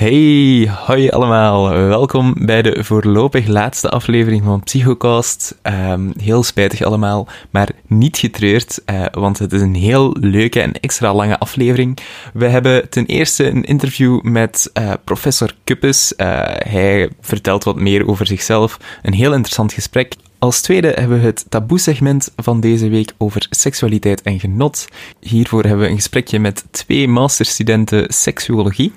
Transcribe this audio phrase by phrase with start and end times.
[0.00, 1.68] Hey, hoi allemaal.
[1.70, 5.58] Welkom bij de voorlopig laatste aflevering van Psychocast.
[5.62, 10.72] Um, heel spijtig allemaal, maar niet getreurd, uh, want het is een heel leuke en
[10.72, 11.98] extra lange aflevering.
[12.32, 16.12] We hebben ten eerste een interview met uh, professor Kuppes.
[16.16, 18.76] Uh, hij vertelt wat meer over zichzelf.
[19.02, 20.14] Een heel interessant gesprek.
[20.38, 24.86] Als tweede hebben we het taboe-segment van deze week over seksualiteit en genot.
[25.20, 28.92] Hiervoor hebben we een gesprekje met twee masterstudenten seksuologie.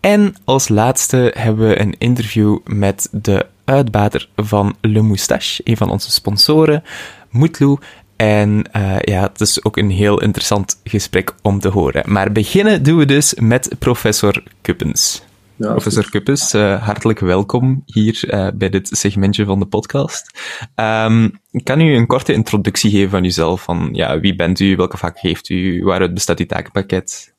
[0.00, 5.90] En als laatste hebben we een interview met de uitbater van Le Moustache, een van
[5.90, 6.82] onze sponsoren,
[7.30, 7.78] Moetloe.
[8.16, 12.12] En uh, ja, het is ook een heel interessant gesprek om te horen.
[12.12, 15.22] Maar beginnen doen we dus met professor Kuppens.
[15.56, 20.38] Ja, professor Kuppens, uh, hartelijk welkom hier uh, bij dit segmentje van de podcast.
[20.74, 23.62] Um, kan u een korte introductie geven van uzelf?
[23.62, 27.34] Van ja, wie bent u, welke vak geeft u, waaruit bestaat uw takenpakket?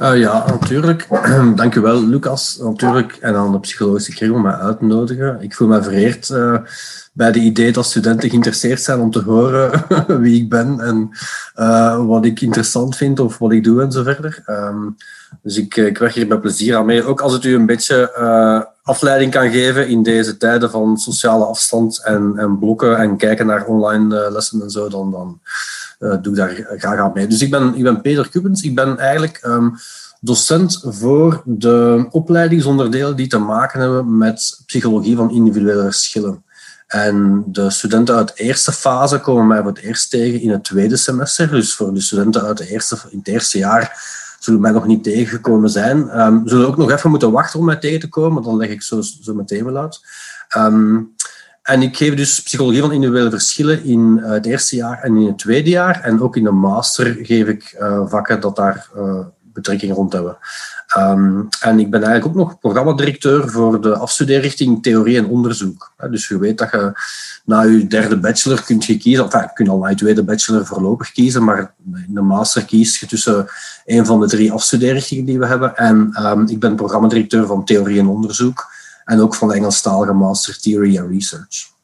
[0.00, 1.06] Uh, ja, natuurlijk.
[1.54, 2.58] Dank u wel, Lucas.
[2.62, 3.16] Natuurlijk.
[3.20, 5.38] En aan de psychologische kring om mij uit te nodigen.
[5.40, 6.56] Ik voel me vereerd uh,
[7.12, 9.84] bij de idee dat studenten geïnteresseerd zijn om te horen
[10.22, 11.10] wie ik ben en
[11.56, 14.42] uh, wat ik interessant vind of wat ik doe en zo verder.
[14.46, 14.96] Um,
[15.42, 17.04] dus ik, ik werk hier met plezier aan mee.
[17.04, 18.12] Ook als het u een beetje
[18.82, 23.64] afleiding kan geven in deze tijden van sociale afstand en, en blokken en kijken naar
[23.64, 25.40] online lessen en zo, dan, dan
[25.98, 27.26] doe ik daar graag aan mee.
[27.26, 28.62] Dus ik ben, ik ben Peter Kubens.
[28.62, 29.74] Ik ben eigenlijk um,
[30.20, 36.44] docent voor de opleidingsonderdelen die te maken hebben met psychologie van individuele verschillen.
[36.86, 40.64] En de studenten uit de eerste fase komen mij voor het eerst tegen in het
[40.64, 41.50] tweede semester.
[41.50, 45.04] Dus voor de studenten uit de eerste, in het eerste jaar zullen mij nog niet
[45.04, 46.20] tegengekomen zijn.
[46.20, 48.82] Um, zullen ook nog even moeten wachten om mij tegen te komen, dan leg ik
[48.82, 50.00] zo, zo meteen wel uit.
[50.56, 51.12] Um,
[51.66, 55.26] en ik geef dus psychologie van individuele verschillen in uh, het eerste jaar en in
[55.26, 56.00] het tweede jaar.
[56.00, 59.18] En ook in de master geef ik uh, vakken dat daar uh,
[59.52, 60.36] betrekking rond hebben.
[60.98, 65.92] Um, en ik ben eigenlijk ook nog programmadirecteur voor de afstudeerrichting Theorie en Onderzoek.
[66.10, 66.92] Dus je weet dat je
[67.44, 70.66] na je derde bachelor kunt je kiezen, enfin, je kunt al na je tweede bachelor
[70.66, 71.74] voorlopig kiezen, maar
[72.06, 73.46] in de master kies je tussen
[73.84, 75.76] een van de drie afstudeerrichtingen die we hebben.
[75.76, 78.74] En um, ik ben programmadirecteur van Theorie en Onderzoek
[79.06, 81.74] en ook van de Engelstalige Master Theory and Research.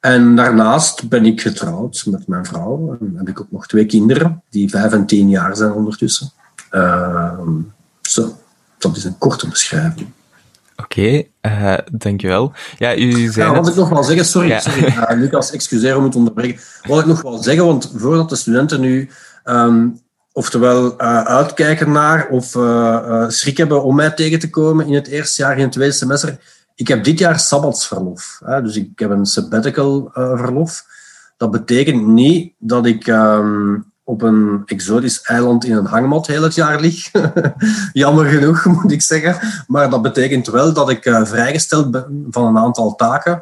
[0.00, 2.96] En daarnaast ben ik getrouwd met mijn vrouw.
[3.00, 6.30] En heb ik ook nog twee kinderen, die vijf en tien jaar zijn ondertussen.
[6.70, 7.38] Uh,
[8.00, 8.38] zo,
[8.78, 10.08] dat is een korte beschrijving.
[10.76, 12.52] Oké, okay, uh, dankjewel.
[12.78, 14.60] Ja, u zei ja, wat ik nog wel zeggen, sorry, ja.
[14.60, 16.60] sorry uh, Lucas, excuseer om het onderbreken.
[16.82, 19.10] Wat ik nog wel zeggen, want voordat de studenten nu
[19.44, 20.00] um,
[20.36, 24.94] oftewel uh, uitkijken naar of uh, uh, schrik hebben om mij tegen te komen in
[24.94, 26.38] het eerste jaar, in het tweede semester.
[26.74, 28.40] Ik heb dit jaar sabbatsverlof.
[28.44, 30.84] Hè, dus ik heb een sabbatical verlof.
[31.36, 36.54] Dat betekent niet dat ik um, op een exotisch eiland in een hangmat heel het
[36.54, 37.10] jaar lig.
[37.92, 39.64] Jammer genoeg, moet ik zeggen.
[39.66, 43.40] Maar dat betekent wel dat ik vrijgesteld ben van een aantal taken.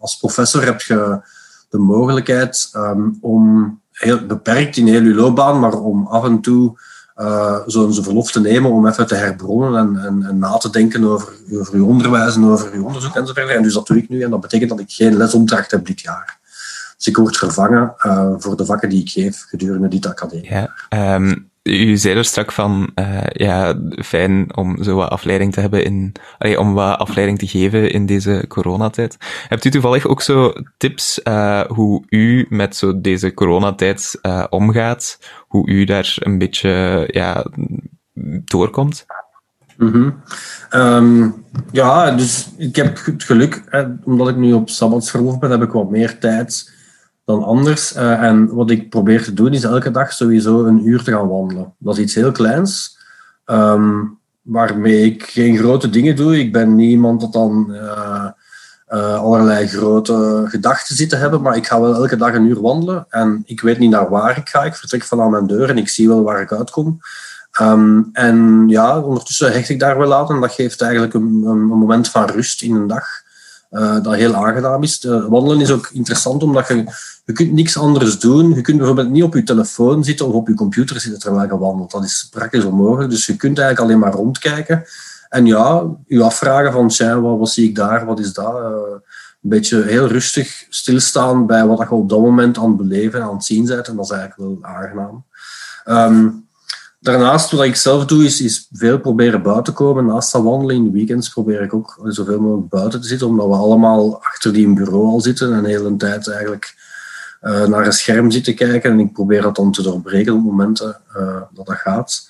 [0.00, 1.20] Als professor heb je
[1.68, 6.78] de mogelijkheid um, om heel beperkt in heel je loopbaan, maar om af en toe
[7.16, 11.04] uh, zo'n verlof te nemen om even te herbronnen en, en, en, na te denken
[11.04, 13.48] over, over je onderwijs en over je onderzoek enzovoort.
[13.48, 16.00] En dus dat doe ik nu en dat betekent dat ik geen lesopdracht heb dit
[16.00, 16.38] jaar.
[16.96, 20.50] Dus ik word vervangen uh, voor de vakken die ik geef gedurende dit academie.
[20.50, 25.60] Ja, um, u zei er straks van, uh, ja, fijn om zo wat afleiding te
[25.60, 26.12] hebben in,
[26.56, 29.16] om wat afleiding te geven in deze coronatijd.
[29.48, 35.18] Hebt u toevallig ook zo tips uh, hoe u met zo deze coronatijd uh, omgaat?
[35.48, 37.46] Hoe u daar een beetje, ja,
[38.44, 39.06] doorkomt?
[39.76, 40.22] Mm
[41.72, 45.70] ja, dus ik heb het geluk, hè, omdat ik nu op sabbatsverlof ben, heb ik
[45.70, 46.72] wat meer tijd
[47.28, 47.96] dan anders.
[47.96, 51.28] Uh, en wat ik probeer te doen is elke dag sowieso een uur te gaan
[51.28, 51.74] wandelen.
[51.78, 52.98] Dat is iets heel kleins,
[53.46, 56.38] um, waarmee ik geen grote dingen doe.
[56.38, 58.28] Ik ben niet iemand dat dan uh,
[58.88, 62.60] uh, allerlei grote gedachten zit te hebben, maar ik ga wel elke dag een uur
[62.60, 63.06] wandelen.
[63.08, 64.64] En ik weet niet naar waar ik ga.
[64.64, 67.00] Ik vertrek van aan mijn deur en ik zie wel waar ik uitkom.
[67.60, 71.64] Um, en ja, ondertussen hecht ik daar wel aan en dat geeft eigenlijk een, een
[71.64, 73.06] moment van rust in een dag.
[73.70, 75.04] Uh, dat heel aangenaam is.
[75.04, 76.84] wandelen is ook interessant omdat je
[77.24, 78.54] je kunt niks anders doen.
[78.54, 81.58] Je kunt bijvoorbeeld niet op je telefoon zitten of op je computer zitten terwijl je
[81.58, 81.90] wandelt.
[81.90, 83.10] Dat is praktisch onmogelijk.
[83.10, 84.84] Dus je kunt eigenlijk alleen maar rondkijken.
[85.28, 88.54] En ja, je afvragen van, wat, zie ik daar, wat is dat?
[88.54, 88.70] Uh,
[89.42, 93.26] een beetje heel rustig stilstaan bij wat je op dat moment aan het beleven en
[93.26, 93.88] aan het zien bent.
[93.88, 95.24] En dat is eigenlijk wel aangenaam.
[95.86, 96.47] Um,
[97.00, 100.06] daarnaast, wat ik zelf doe, is, is veel proberen buiten te komen.
[100.06, 103.46] Naast dat wandelen in de weekends probeer ik ook zoveel mogelijk buiten te zitten, omdat
[103.46, 106.76] we allemaal achter die bureau al zitten en de hele tijd eigenlijk
[107.42, 108.90] uh, naar een scherm zitten kijken.
[108.90, 112.28] En ik probeer dat dan te doorbreken op momenten uh, dat dat gaat.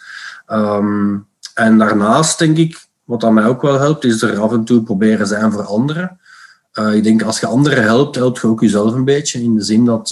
[0.53, 4.65] Um, En daarnaast denk ik, wat aan mij ook wel helpt, is er af en
[4.65, 6.19] toe proberen zijn voor anderen.
[6.93, 9.43] Ik denk als je anderen helpt, helpt je ook jezelf een beetje.
[9.43, 10.11] In de zin dat,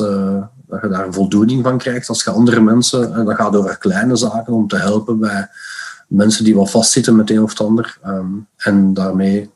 [0.68, 2.08] dat je daar voldoening van krijgt.
[2.08, 5.48] Als je andere mensen, en dat gaat over kleine zaken, om te helpen bij
[6.08, 7.98] mensen die wel vastzitten met een of ander.
[8.06, 9.50] Um, en daarmee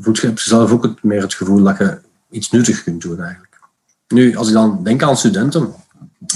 [0.00, 1.98] voelt je zelf ook het, meer het gevoel dat je
[2.30, 3.58] iets nuttig kunt doen eigenlijk.
[4.08, 5.74] Nu, als ik dan denk aan studenten,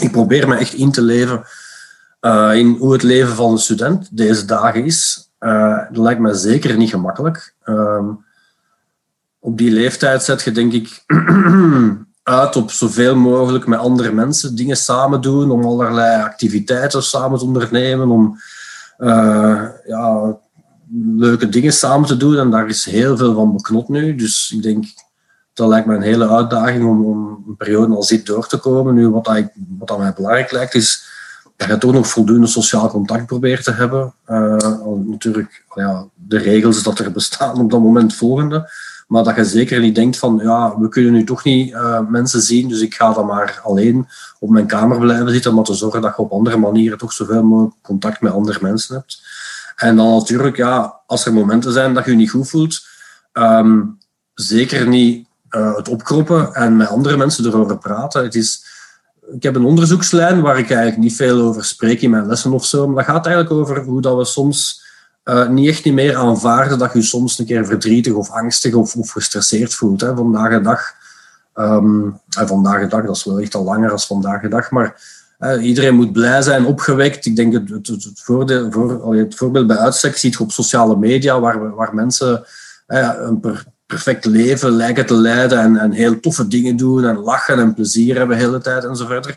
[0.00, 1.44] ik probeer me echt in te leven
[2.20, 5.30] uh, in hoe het leven van een student deze dagen is.
[5.40, 7.54] Uh, dat lijkt me zeker niet gemakkelijk.
[7.64, 8.08] Uh,
[9.38, 11.04] op die leeftijd zet je denk ik
[12.26, 17.44] uit op zoveel mogelijk met andere mensen dingen samen doen, om allerlei activiteiten samen te
[17.44, 18.38] ondernemen, om
[18.98, 20.36] uh, ja,
[21.16, 22.38] leuke dingen samen te doen.
[22.38, 24.14] En daar is heel veel van beknot nu.
[24.14, 24.84] Dus ik denk,
[25.52, 28.94] dat lijkt me een hele uitdaging om, om een periode als dit door te komen.
[28.94, 29.42] Nu, wat, dat,
[29.78, 31.04] wat dat mij belangrijk lijkt, is
[31.56, 34.14] dat je toch nog voldoende sociaal contact probeert te hebben.
[34.28, 34.56] Uh,
[35.04, 38.70] natuurlijk, ja, de regels dat er bestaan op dat moment volgende.
[39.06, 42.40] Maar dat je zeker niet denkt van, ja, we kunnen nu toch niet uh, mensen
[42.40, 44.08] zien, dus ik ga dan maar alleen
[44.38, 47.42] op mijn kamer blijven zitten, om te zorgen dat je op andere manieren toch zoveel
[47.42, 49.22] mogelijk contact met andere mensen hebt.
[49.76, 52.86] En dan natuurlijk, ja, als er momenten zijn dat je je niet goed voelt,
[53.32, 53.98] um,
[54.34, 58.22] zeker niet uh, het opkroppen en met andere mensen erover praten.
[58.22, 58.64] Het is,
[59.34, 62.66] ik heb een onderzoekslijn waar ik eigenlijk niet veel over spreek in mijn lessen of
[62.66, 64.84] zo, maar dat gaat eigenlijk over hoe dat we soms
[65.30, 68.94] uh, niet echt niet meer aanvaarden dat je, soms een keer verdrietig of angstig of,
[69.10, 70.00] gestresseerd voelt.
[70.00, 70.16] Hè.
[70.16, 70.94] Vandaag de dag,
[71.54, 75.00] um, vandaag de dag, dat is wel echt al langer als vandaag de dag, maar
[75.40, 77.26] uh, iedereen moet blij zijn, opgewekt.
[77.26, 78.50] Ik denk het, het, het, voor,
[79.14, 82.44] het voorbeeld bij uitstek ziet je op sociale media, waar, waar mensen
[82.86, 87.58] een per, perfect leven lijken te leiden en, en heel toffe dingen doen en lachen
[87.58, 89.36] en plezier hebben de hele tijd en zo verder.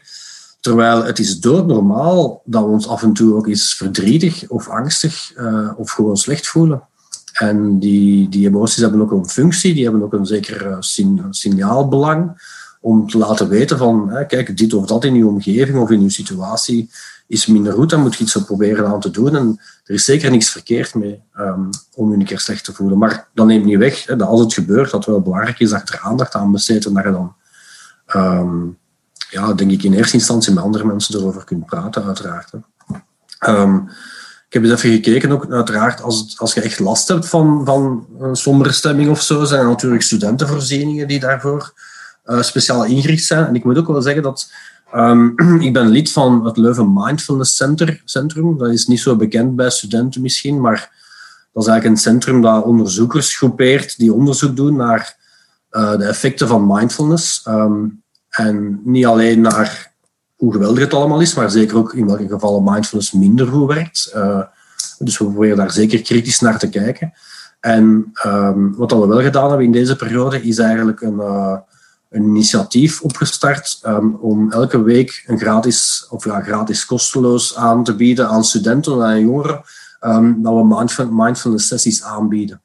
[0.59, 5.37] Terwijl het is doodnormaal dat we ons af en toe ook eens verdrietig of angstig
[5.37, 6.81] uh, of gewoon slecht voelen.
[7.33, 10.77] En die, die emoties hebben ook een functie, die hebben ook een zeker uh,
[11.29, 12.41] signaalbelang
[12.81, 16.01] om te laten weten van, hè, kijk, dit of dat in uw omgeving of in
[16.01, 16.89] uw situatie
[17.27, 19.35] is minder goed, dan moet je iets proberen aan te doen.
[19.35, 22.97] En er is zeker niks verkeerd mee um, om je een keer slecht te voelen.
[22.97, 25.89] Maar dat neemt niet weg hè, dat als het gebeurt, dat wel belangrijk is dat
[25.89, 27.35] er aandacht aan besteedt en dat je dan
[28.15, 28.77] um,
[29.29, 32.51] ja, denk ik in eerste instantie met andere mensen erover kunt praten, uiteraard.
[33.47, 33.89] Um,
[34.47, 38.07] ik heb eens even gekeken, ook uiteraard, als, als je echt last hebt van, van
[38.19, 41.73] een sombere stemming of zo, zijn er natuurlijk studentenvoorzieningen die daarvoor
[42.25, 43.45] uh, speciaal ingericht zijn.
[43.45, 44.51] En ik moet ook wel zeggen dat
[44.95, 45.33] um,
[45.67, 48.57] ik ben lid van het Leuven Mindfulness Center, Centrum.
[48.57, 50.97] Dat is niet zo bekend bij studenten misschien, maar
[51.53, 55.17] dat is eigenlijk een centrum dat onderzoekers groepeert die onderzoek doen naar
[55.71, 57.45] uh, de effecten van mindfulness.
[57.47, 59.91] Um, en niet alleen naar
[60.35, 64.11] hoe geweldig het allemaal is, maar zeker ook in welke gevallen mindfulness minder goed werkt.
[64.15, 64.41] Uh,
[64.99, 67.13] dus we proberen daar zeker kritisch naar te kijken.
[67.59, 71.57] En um, wat we wel gedaan hebben in deze periode, is eigenlijk een, uh,
[72.09, 77.95] een initiatief opgestart um, om elke week een gratis, of ja, gratis kosteloos aan te
[77.95, 79.61] bieden aan studenten en jongeren,
[80.01, 82.61] um, dat we mindfulness sessies aanbieden.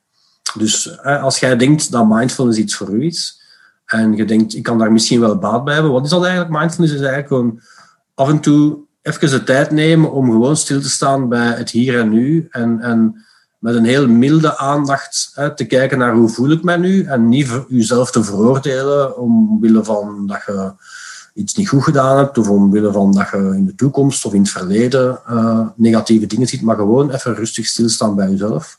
[0.59, 3.43] Dus uh, als jij denkt dat mindfulness iets voor u is,
[3.87, 5.93] en je denkt, ik kan daar misschien wel baat bij hebben.
[5.93, 6.59] Wat is dat eigenlijk?
[6.59, 7.61] Mindfulness is eigenlijk gewoon
[8.15, 11.99] af en toe even de tijd nemen om gewoon stil te staan bij het hier
[11.99, 12.49] en nu.
[12.51, 13.25] En, en
[13.59, 17.05] met een heel milde aandacht te kijken naar hoe voel ik me nu.
[17.05, 20.73] En niet jezelf te veroordelen omwille van dat je
[21.35, 22.39] iets niet goed gedaan hebt.
[22.39, 26.47] Of omwille van dat je in de toekomst of in het verleden uh, negatieve dingen
[26.47, 26.63] ziet.
[26.63, 28.79] Maar gewoon even rustig stilstaan bij jezelf.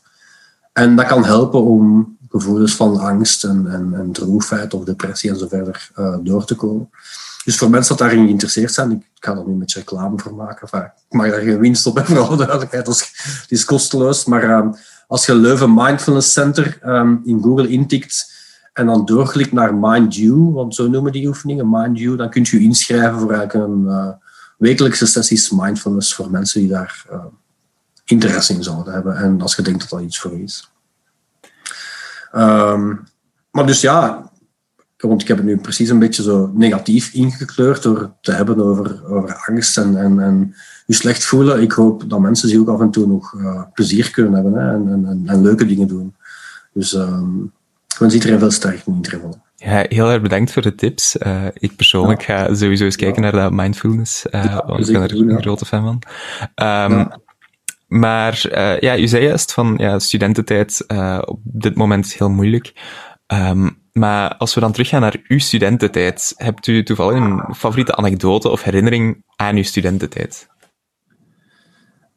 [0.72, 5.36] En dat kan helpen om gevoelens van angst en, en, en droefheid of depressie en
[5.38, 6.90] zo verder uh, door te komen.
[7.44, 10.68] Dus voor mensen dat daarin geïnteresseerd zijn, ik ga er nu met reclame voor maken.
[11.08, 12.86] Ik mag daar geen winst op hebben, voor duidelijkheid.
[12.86, 14.24] Het is kosteloos.
[14.24, 14.72] Maar uh,
[15.06, 18.34] als je Leuven Mindfulness Center um, in Google intikt
[18.72, 22.46] en dan doorklikt naar Mind You, want zo noemen die oefeningen, Mind You, dan kun
[22.50, 24.08] je inschrijven voor eigenlijk een uh,
[24.58, 27.04] wekelijkse sessies mindfulness voor mensen die daar
[28.04, 29.16] interesse in zouden hebben.
[29.16, 30.70] En als je denkt dat dat iets voor je is.
[32.36, 33.00] Um,
[33.50, 34.30] maar dus ja,
[34.96, 39.06] want ik heb het nu precies een beetje zo negatief ingekleurd door te hebben over,
[39.08, 40.54] over angst en, en, en
[40.86, 41.62] je slecht voelen.
[41.62, 44.74] Ik hoop dat mensen zich ook af en toe nog uh, plezier kunnen hebben hè,
[44.74, 46.14] en, en, en, leuke dingen doen.
[46.72, 47.52] Dus um,
[47.88, 49.44] ik wens iedereen veel sterkte in ieder geval.
[49.56, 51.16] Ja, heel erg bedankt voor de tips.
[51.16, 52.46] Uh, ik persoonlijk ja.
[52.46, 53.30] ga sowieso eens kijken ja.
[53.30, 56.02] naar dat mindfulness, uh, ja, want ik ben er een grote fan van.
[56.90, 57.08] Um,
[57.86, 62.72] maar uh, ja, u zei juist van ja, studententijd uh, op dit moment heel moeilijk.
[63.26, 68.48] Um, maar als we dan teruggaan naar uw studententijd, hebt u toevallig een favoriete anekdote
[68.48, 70.48] of herinnering aan uw studententijd?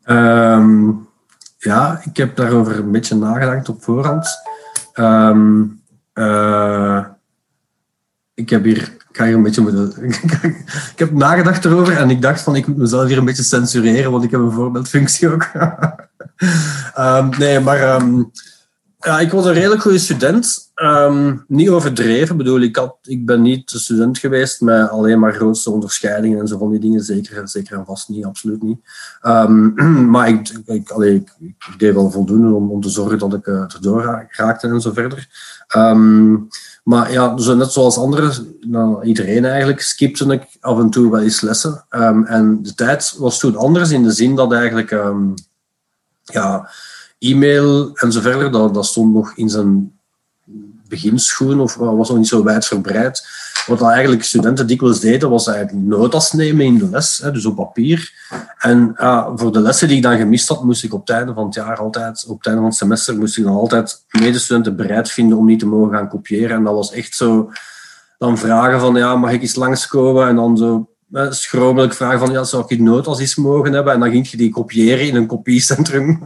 [0.05, 1.07] Um,
[1.57, 4.27] ja, ik heb daarover een beetje nagedacht op voorhand.
[4.93, 5.63] Ehm,
[6.13, 7.05] eh,
[8.39, 9.93] ik heb hier, ga een beetje moeten,
[10.93, 14.11] ik heb nagedacht erover en ik dacht van ik moet mezelf hier een beetje censureren,
[14.11, 15.47] want ik heb een voorbeeldfunctie ook.
[16.93, 18.31] Ehm, nee, maar um,
[18.99, 20.71] ja, ik was een redelijk goede student.
[20.75, 22.37] Um, niet overdreven.
[22.37, 26.47] Bedoel, ik, had, ik ben niet de student geweest met alleen maar grootste onderscheidingen en
[26.47, 27.03] zo van die dingen.
[27.03, 28.79] Zeker, zeker en vast niet, absoluut niet.
[30.13, 30.91] Maar ik, ik,
[31.77, 35.27] deed wel voldoende om, om te zorgen dat ik uh, erdoor raakte en zo verder.
[35.75, 36.47] Um,
[36.83, 41.21] maar ja, zo net zoals anderen, nou, iedereen eigenlijk, skipte ik af en toe wel
[41.21, 41.85] eens lessen.
[42.25, 44.89] en de tijd was toen anders in de zin dat eigenlijk...
[46.23, 46.69] ja,
[47.19, 49.99] e-mail en zo verder, dat, dat stond nog in zijn
[50.87, 53.27] beginschoen of was nog niet zo wijdverbreid.
[53.67, 57.55] Wat eigenlijk studenten dikwijls deden, was eigenlijk notas nemen in de les, hè, dus op
[57.55, 58.11] papier.
[58.57, 61.33] En uh, voor de lessen die ik dan gemist had, moest ik op het einde
[61.33, 65.11] van het jaar altijd, op het van het semester, moest ik dan altijd medestudenten bereid
[65.11, 66.57] vinden om niet te mogen gaan kopiëren.
[66.57, 67.51] En dat was echt zo,
[68.17, 70.27] dan vragen van, ja, mag ik eens langskomen?
[70.27, 70.89] En dan zo
[71.29, 73.93] schromelijk vragen van, ja, zou ik notas eens mogen hebben?
[73.93, 76.23] En dan ging je die kopiëren in een kopiecentrum,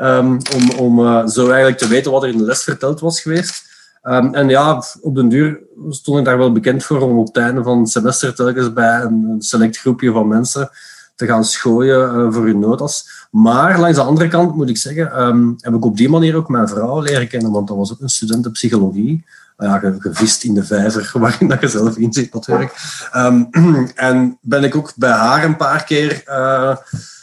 [0.00, 3.20] um, om, om uh, zo eigenlijk te weten wat er in de les verteld was
[3.20, 3.73] geweest.
[4.04, 7.36] Um, en ja, op den duur stond ik daar wel bekend voor om op het
[7.36, 10.70] einde van het semester telkens bij een select groepje van mensen
[11.14, 13.26] te gaan schooien uh, voor hun notas.
[13.30, 16.48] Maar langs de andere kant moet ik zeggen, um, heb ik op die manier ook
[16.48, 19.24] mijn vrouw leren kennen, want dat was ook een student psychologie.
[19.58, 22.74] Ja, gevist in de vijver waarin dat je zelf in zit natuurlijk.
[23.16, 23.48] Um,
[23.94, 26.76] en ben ik ook bij haar een paar keer uh,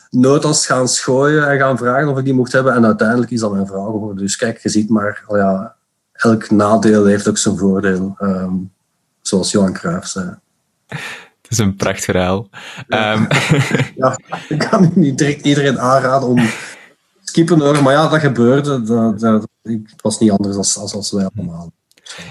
[0.10, 2.74] notas gaan schooien en gaan vragen of ik die mocht hebben.
[2.74, 4.18] En uiteindelijk is dat mijn vrouw geworden.
[4.18, 5.76] Dus kijk, je ziet maar, ja,
[6.24, 8.16] elk nadeel heeft ook zijn voordeel.
[8.20, 8.72] Um,
[9.22, 10.36] zoals Johan Cruijff zei.
[10.88, 12.50] Het is een prachtverhaal.
[12.88, 13.14] Ja.
[13.14, 13.28] Um.
[14.04, 16.50] ja, ik kan niet direct iedereen aanraden om
[17.24, 18.82] skippen hoor, maar ja, dat gebeurde.
[18.82, 21.72] Dat, dat, het was niet anders als, als, als wij allemaal.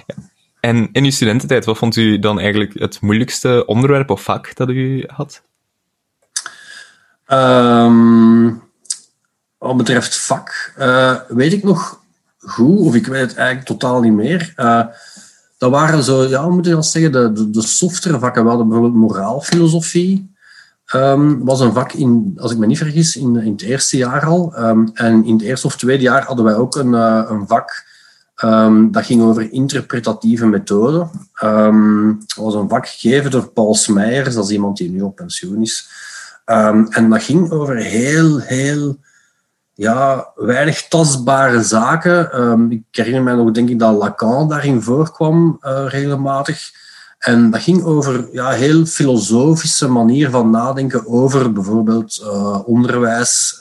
[0.07, 0.15] Ja.
[0.61, 4.69] En in uw studententijd, wat vond u dan eigenlijk het moeilijkste onderwerp of vak dat
[4.69, 5.43] u had?
[7.29, 8.63] Um,
[9.59, 12.00] wat betreft vak, uh, weet ik nog
[12.41, 14.53] goed, of ik weet het eigenlijk totaal niet meer.
[14.57, 14.85] Uh,
[15.59, 18.43] dat waren zo, ja, moet je dat zeggen, de, de, de vakken.
[18.43, 20.35] We hadden bijvoorbeeld moraalfilosofie.
[20.95, 24.27] Um, was een vak, in, als ik me niet vergis, in, in het eerste jaar
[24.27, 24.55] al.
[24.59, 27.89] Um, en in het eerste of tweede jaar hadden wij ook een, uh, een vak
[28.45, 31.11] Um, dat ging over interpretatieve methoden.
[31.41, 35.63] Dat was een vak gegeven door Paul Smeijers, dat is iemand die nu op pensioen
[35.63, 35.89] is.
[36.45, 38.99] En dat ging over heel, heel
[39.81, 42.71] ja, weinig tastbare zaken.
[42.71, 46.71] ik herinner mij nog, denk ik, dat Lacan daarin voorkwam uh, regelmatig.
[47.19, 53.59] En dat ging over ja, heel filosofische manier van nadenken over bijvoorbeeld uh, onderwijs.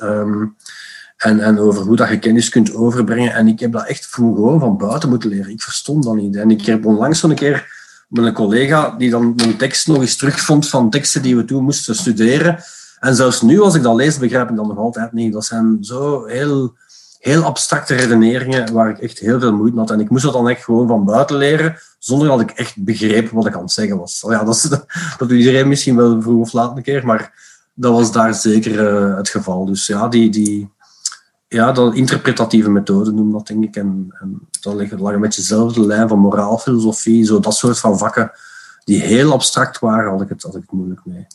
[1.17, 3.33] En, en over hoe dat je kennis kunt overbrengen.
[3.33, 5.51] En ik heb dat echt gewoon van buiten moeten leren.
[5.51, 6.35] Ik verstond dat niet.
[6.35, 7.67] En ik heb onlangs zo'n keer
[8.07, 11.63] met een collega die dan een tekst nog eens terugvond van teksten die we toen
[11.63, 12.63] moesten studeren.
[12.99, 15.33] En zelfs nu, als ik dat lees, begrijp ik dat nog altijd niet.
[15.33, 16.75] Dat zijn zo heel,
[17.19, 19.91] heel abstracte redeneringen waar ik echt heel veel moeite had.
[19.91, 23.29] En ik moest dat dan echt gewoon van buiten leren, zonder dat ik echt begreep
[23.29, 24.23] wat ik aan het zeggen was.
[24.27, 24.61] Ja, dat, is,
[25.17, 27.33] dat doet iedereen misschien wel vroeg of laat een keer, maar
[27.73, 29.65] dat was daar zeker uh, het geval.
[29.65, 30.71] Dus ja, die, die,
[31.47, 33.75] ja, dat interpretatieve methode noem dat, denk ik.
[33.75, 37.97] En, en dat ligt, lag een beetje dezelfde lijn van moraalfilosofie, zo dat soort van
[37.97, 38.31] vakken
[38.83, 41.27] die heel abstract waren, had ik het, had ik het moeilijk mee.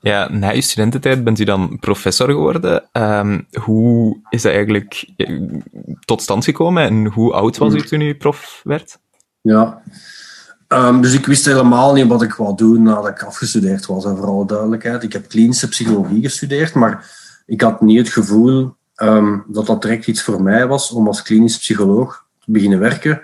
[0.00, 2.88] Ja, na je studententijd bent u dan professor geworden.
[2.92, 5.40] Um, hoe is dat eigenlijk eh,
[6.04, 7.86] tot stand gekomen en hoe oud was u hmm.
[7.86, 8.98] toen u prof werd?
[9.40, 9.82] Ja,
[10.68, 14.16] um, dus ik wist helemaal niet wat ik wou doen nadat ik afgestudeerd was, en
[14.16, 15.02] vooral duidelijkheid.
[15.02, 17.10] Ik heb klinische psychologie gestudeerd, maar
[17.46, 21.22] ik had niet het gevoel um, dat dat direct iets voor mij was om als
[21.22, 23.20] klinisch psycholoog te beginnen werken.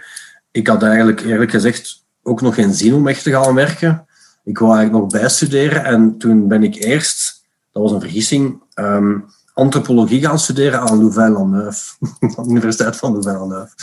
[0.50, 4.06] Ik had eigenlijk eerlijk gezegd ook nog geen zin om echt te gaan werken.
[4.44, 9.24] Ik wou eigenlijk nog bijstuderen en toen ben ik eerst, dat was een vergissing, um,
[9.52, 13.74] antropologie gaan studeren aan Louvain-la-Neuve, de Universiteit van Louvain-la-Neuve.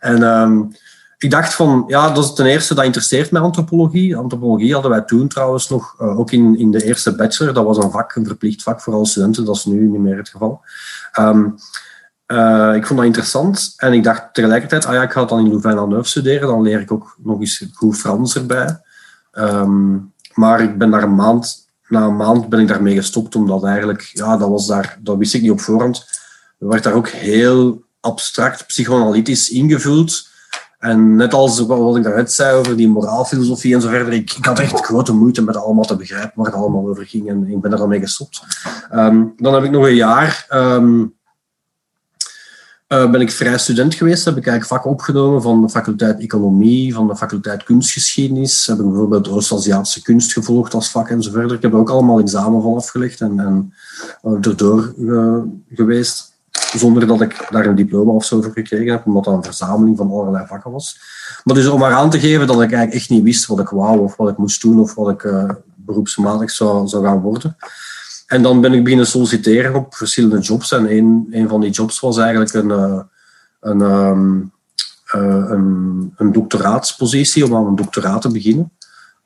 [0.00, 0.72] En um,
[1.20, 4.16] ik dacht van, ja, dat is ten eerste, dat interesseert mij antropologie.
[4.16, 7.54] Antropologie hadden wij toen trouwens nog, uh, ook in, in de eerste bachelor.
[7.54, 9.44] Dat was een vak, een verplicht vak voor alle studenten.
[9.44, 10.60] Dat is nu niet meer het geval.
[11.18, 11.54] Um,
[12.26, 13.74] uh, ik vond dat interessant.
[13.76, 16.48] En ik dacht tegelijkertijd, ah ja, ik ga dan in Louvain-la-Neuve studeren.
[16.48, 18.80] Dan leer ik ook nog eens goed Frans erbij.
[19.32, 23.34] Um, maar ik ben daar een maand, na een maand ben ik daarmee gestopt.
[23.34, 26.06] Omdat eigenlijk, ja, dat was daar, dat wist ik niet op voorhand.
[26.58, 30.28] Er werd daar ook heel abstract, psychoanalytisch ingevuld
[30.80, 34.58] en net als wat ik daarnet zei over die moraalfilosofie en zo verder, ik, had
[34.58, 37.72] echt grote moeite met allemaal te begrijpen waar het allemaal over ging en ik ben
[37.72, 38.42] er dan mee gestopt.
[38.94, 41.14] Um, dan heb ik nog een jaar um,
[42.94, 44.24] uh, ben ik vrij student geweest.
[44.24, 48.66] Heb ik eigenlijk vakken opgenomen van de faculteit Economie, van de faculteit Kunstgeschiedenis.
[48.66, 51.56] Heb ik bijvoorbeeld Oost-Aziatische kunst gevolgd als vak en zo verder.
[51.56, 53.74] Ik heb er ook allemaal examen van afgelegd en, en
[54.24, 55.36] uh, erdoor uh,
[55.74, 56.32] geweest.
[56.76, 59.96] Zonder dat ik daar een diploma of zo voor gekregen heb, omdat dat een verzameling
[59.96, 61.00] van allerlei vakken was.
[61.44, 63.68] Maar dus om maar aan te geven dat ik eigenlijk echt niet wist wat ik
[63.68, 65.32] wou of wat ik moest doen of wat ik
[65.76, 67.56] beroepsmatig zou, zou gaan worden.
[68.30, 70.72] En dan ben ik beginnen solliciteren op verschillende jobs.
[70.72, 73.00] En een, een van die jobs was eigenlijk een, eh,
[73.60, 74.52] een, um,
[75.10, 78.72] een, een doctoraatspositie, om aan een doctoraat te beginnen.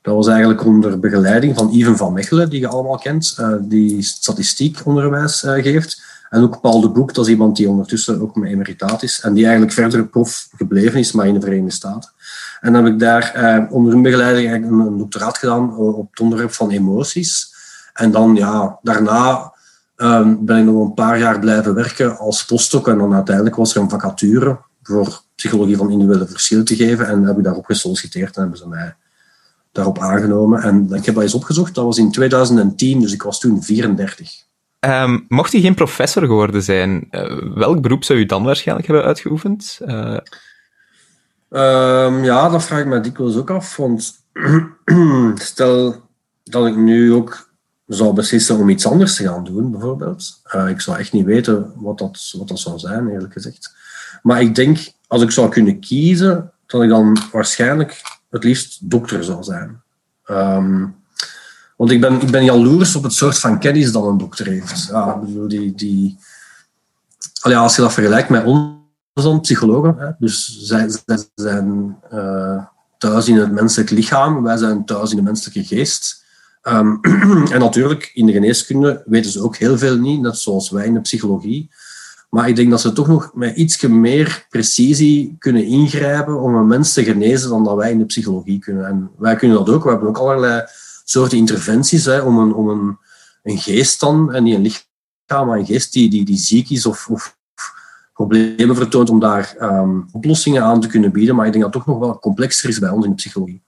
[0.01, 4.01] Dat was eigenlijk onder begeleiding van Ivan van Mechelen, die je allemaal kent, uh, die
[4.01, 6.01] statistiekonderwijs uh, geeft.
[6.29, 9.33] En ook Paul de Boek, dat is iemand die ondertussen ook mijn emeritaat is en
[9.33, 12.11] die eigenlijk verder prof gebleven is, maar in de Verenigde Staten.
[12.61, 16.51] En dan heb ik daar onder hun begeleiding een, een doctoraat gedaan op het onderwerp
[16.51, 17.53] van emoties.
[17.95, 19.53] En dan, ja, daarna
[19.95, 22.87] um, ben ik nog een paar jaar blijven werken als postdoc.
[22.87, 27.07] En dan uiteindelijk was er een vacature voor psychologie van individuele verschillen te geven.
[27.07, 28.95] En heb ik daarop gesolliciteerd en hebben ze mij
[29.71, 30.61] daarop aangenomen.
[30.61, 31.75] En ik heb dat eens opgezocht.
[31.75, 34.43] Dat was in 2010, dus ik was toen 34.
[34.79, 39.05] Um, mocht u geen professor geworden zijn, uh, welk beroep zou u dan waarschijnlijk hebben
[39.05, 39.79] uitgeoefend?
[39.85, 40.17] Uh...
[41.49, 43.77] Um, ja, dat vraag ik me dikwijls ook af.
[43.77, 44.23] Want
[45.35, 45.95] stel
[46.43, 47.49] dat ik nu ook
[47.87, 50.41] zou beslissen om iets anders te gaan doen, bijvoorbeeld.
[50.55, 53.75] Uh, ik zou echt niet weten wat dat, wat dat zou zijn, eerlijk gezegd.
[54.21, 59.23] Maar ik denk, als ik zou kunnen kiezen, dat ik dan waarschijnlijk het liefst dokter
[59.23, 59.81] zou zijn.
[60.29, 60.95] Um,
[61.75, 64.87] want ik ben, ik ben jaloers op het soort van kennis dat een dokter heeft.
[64.91, 66.17] Ja, die, die,
[67.41, 72.63] allee, als je dat vergelijkt met onze psychologen, hè, dus zij, zij zijn uh,
[72.97, 76.24] thuis in het menselijk lichaam, wij zijn thuis in de menselijke geest.
[76.67, 76.99] Um,
[77.53, 80.93] en natuurlijk, in de geneeskunde weten ze ook heel veel niet, net zoals wij in
[80.93, 81.69] de psychologie.
[82.29, 86.67] Maar ik denk dat ze toch nog met iets meer precisie kunnen ingrijpen om een
[86.67, 88.87] mens te genezen dan dat wij in de psychologie kunnen.
[88.87, 89.83] En wij kunnen dat ook.
[89.83, 90.63] We hebben ook allerlei
[91.03, 92.97] soorten interventies hè, om, een, om een,
[93.43, 96.85] een geest dan, en niet een lichaam, maar een geest die, die, die ziek is
[96.85, 97.37] of, of
[98.13, 101.35] problemen vertoont, om daar um, oplossingen aan te kunnen bieden.
[101.35, 103.63] Maar ik denk dat het toch nog wel complexer is bij ons in de psychologie.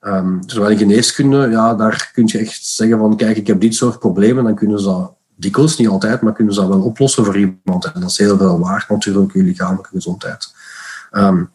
[0.00, 3.74] Um, terwijl in geneeskunde, ja, daar kun je echt zeggen van, kijk, ik heb dit
[3.74, 7.38] soort problemen, dan kunnen ze dat dikwijls, niet altijd, maar kunnen ze wel oplossen voor
[7.38, 7.84] iemand.
[7.84, 10.54] En dat is heel veel waard natuurlijk, je lichamelijke gezondheid.
[11.12, 11.50] Um,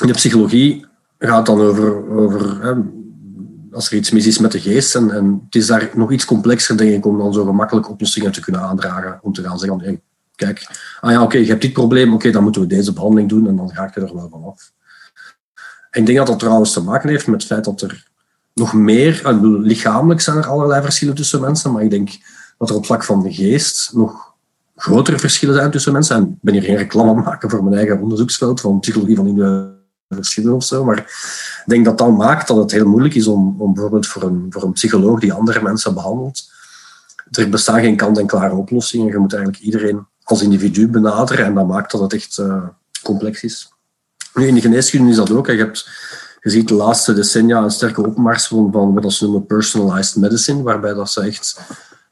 [0.00, 0.86] in de psychologie
[1.18, 2.74] gaat dan over, over hè,
[3.72, 4.94] als er iets mis is met de geest.
[4.94, 8.40] En, het is daar nog iets complexer, denk ik, om dan zo gemakkelijk oplossingen te
[8.40, 9.18] kunnen aandragen.
[9.22, 10.02] Om te gaan zeggen,
[10.34, 10.66] kijk,
[11.00, 13.56] ah ja, oké, je hebt dit probleem, oké, dan moeten we deze behandeling doen en
[13.56, 14.72] dan ga je er wel van af.
[15.90, 18.08] Ik denk dat dat trouwens te maken heeft met het feit dat er
[18.54, 22.10] nog meer, eh, lichamelijk zijn er allerlei verschillen tussen mensen, maar ik denk
[22.58, 24.34] dat er op vlak van de geest nog
[24.76, 26.16] grotere verschillen zijn tussen mensen.
[26.16, 29.26] En ik ben hier geen reclame aan maken voor mijn eigen onderzoeksveld van psychologie van
[29.26, 33.26] individuele verschillen of zo, maar ik denk dat dat maakt dat het heel moeilijk is
[33.26, 36.50] om, om bijvoorbeeld voor een, voor een psycholoog die andere mensen behandelt,
[37.30, 39.06] er bestaan geen kant-en-klare oplossingen.
[39.06, 42.62] Je moet eigenlijk iedereen als individu benaderen en dat maakt dat het echt uh,
[43.02, 43.72] complex is.
[44.34, 45.46] Nu, in de geneeskunde is dat ook.
[45.46, 45.88] Je, hebt,
[46.40, 50.62] je ziet de laatste decennia een sterke opmars van, van wat ze noemen personalized medicine,
[50.62, 51.60] waarbij dat ze echt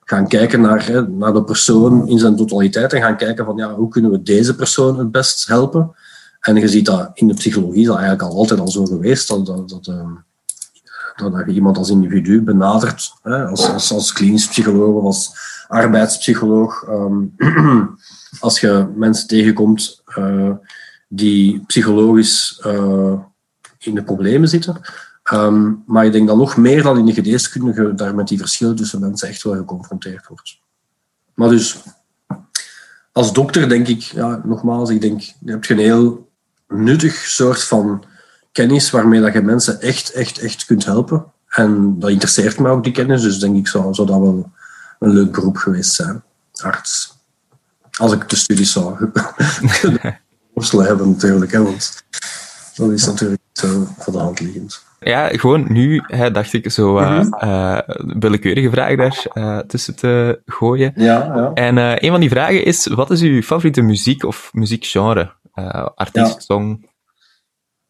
[0.04, 3.88] gaan kijken naar, naar de persoon in zijn totaliteit en gaan kijken van ja, hoe
[3.88, 5.94] kunnen we deze persoon het best helpen.
[6.40, 9.28] En je ziet dat in de psychologie is dat eigenlijk al altijd al zo geweest,
[9.28, 9.84] dat, dat, dat,
[11.16, 15.32] dat je iemand als individu benadert, als, als, als klinisch psycholoog of als
[15.68, 16.84] arbeidspsycholoog.
[16.88, 17.34] Um,
[18.40, 20.50] als je mensen tegenkomt uh,
[21.08, 23.20] die psychologisch uh,
[23.78, 24.80] in de problemen zitten.
[25.32, 28.76] Um, maar ik denk dat nog meer dan in de geneeskunde daar met die verschillen
[28.76, 30.58] tussen mensen echt wel geconfronteerd wordt.
[31.34, 31.76] Maar dus,
[33.12, 36.30] als dokter denk ik, ja, nogmaals, ik denk, je hebt een heel
[36.68, 38.04] nuttig soort van
[38.52, 41.24] kennis waarmee dat je mensen echt, echt, echt kunt helpen.
[41.48, 43.22] En dat interesseert me ook, die kennis.
[43.22, 44.52] Dus denk ik, zou, zou dat wel
[44.98, 46.22] een leuk beroep geweest zijn.
[46.52, 47.16] Arts.
[47.98, 49.10] Als ik de studies zou
[50.58, 51.52] worstelen hebben natuurlijk.
[51.52, 52.04] Hè, want
[52.74, 54.86] dat is natuurlijk zo voor de hand liggend.
[55.00, 57.78] Ja, gewoon nu hè, dacht ik zo uh, uh,
[58.18, 60.92] willekeurige vragen daar uh, tussen te gooien.
[60.96, 61.50] Ja, ja.
[61.54, 65.36] En een van die vragen is, wat is uw favoriete muziek of muziekgenre?
[65.94, 66.40] artiest, ja.
[66.40, 66.86] song?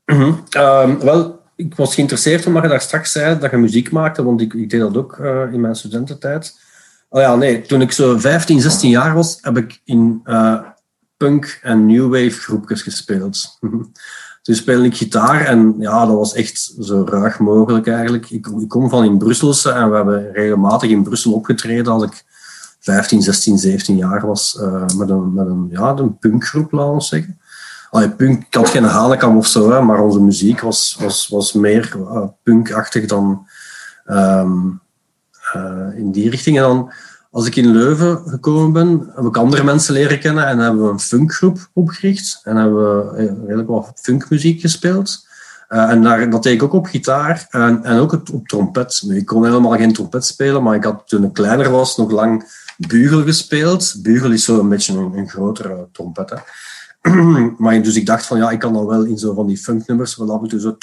[0.04, 0.42] -hmm.
[0.57, 4.40] um, wel, ik was geïnteresseerd omdat je daar straks zei dat je muziek maakte, want
[4.40, 5.18] ik, ik deed dat ook
[5.52, 6.61] in mijn studententijd.
[7.09, 10.20] Oh ja, nee, toen ik zo 15, 16 jaar was, heb ik in
[11.18, 13.59] punk en new wave groepjes gespeeld.
[14.42, 18.31] Toen speelde ik gitaar en ja, dat was echt zo ruig mogelijk eigenlijk.
[18.31, 22.24] Ik, ik kom van in Brusselse en we hebben regelmatig in Brussel opgetreden als ik
[22.81, 24.59] 15, 16, 17 jaar was,
[24.96, 27.38] met, een, met een, ja, een punkgroep, laten we zeggen.
[27.90, 31.52] Allee, punk, ik had geen Hanekam of zo, hè, maar onze muziek was, was, was
[31.52, 31.96] meer
[32.42, 33.46] punkachtig dan
[34.07, 34.81] um,
[35.96, 36.57] in die richting.
[36.57, 36.92] En dan
[37.30, 40.90] als ik in Leuven gekomen ben, heb ik andere mensen leren kennen en hebben we
[40.90, 42.40] een funkgroep opgericht.
[42.44, 45.26] En hebben we eh, redelijk wat funkmuziek gespeeld.
[45.68, 49.04] Uh, en daar, dat deed ik ook op gitaar en, en ook op trompet.
[49.08, 52.44] Ik kon helemaal geen trompet spelen, maar ik had toen ik kleiner was nog lang
[52.76, 53.94] bugel gespeeld.
[54.02, 56.30] Bugel is zo een beetje een, een grotere trompet.
[56.30, 56.36] Hè.
[57.58, 60.16] maar dus ik dacht van ja, ik kan dan wel in zo van die funknummers
[60.16, 60.76] wel af en zo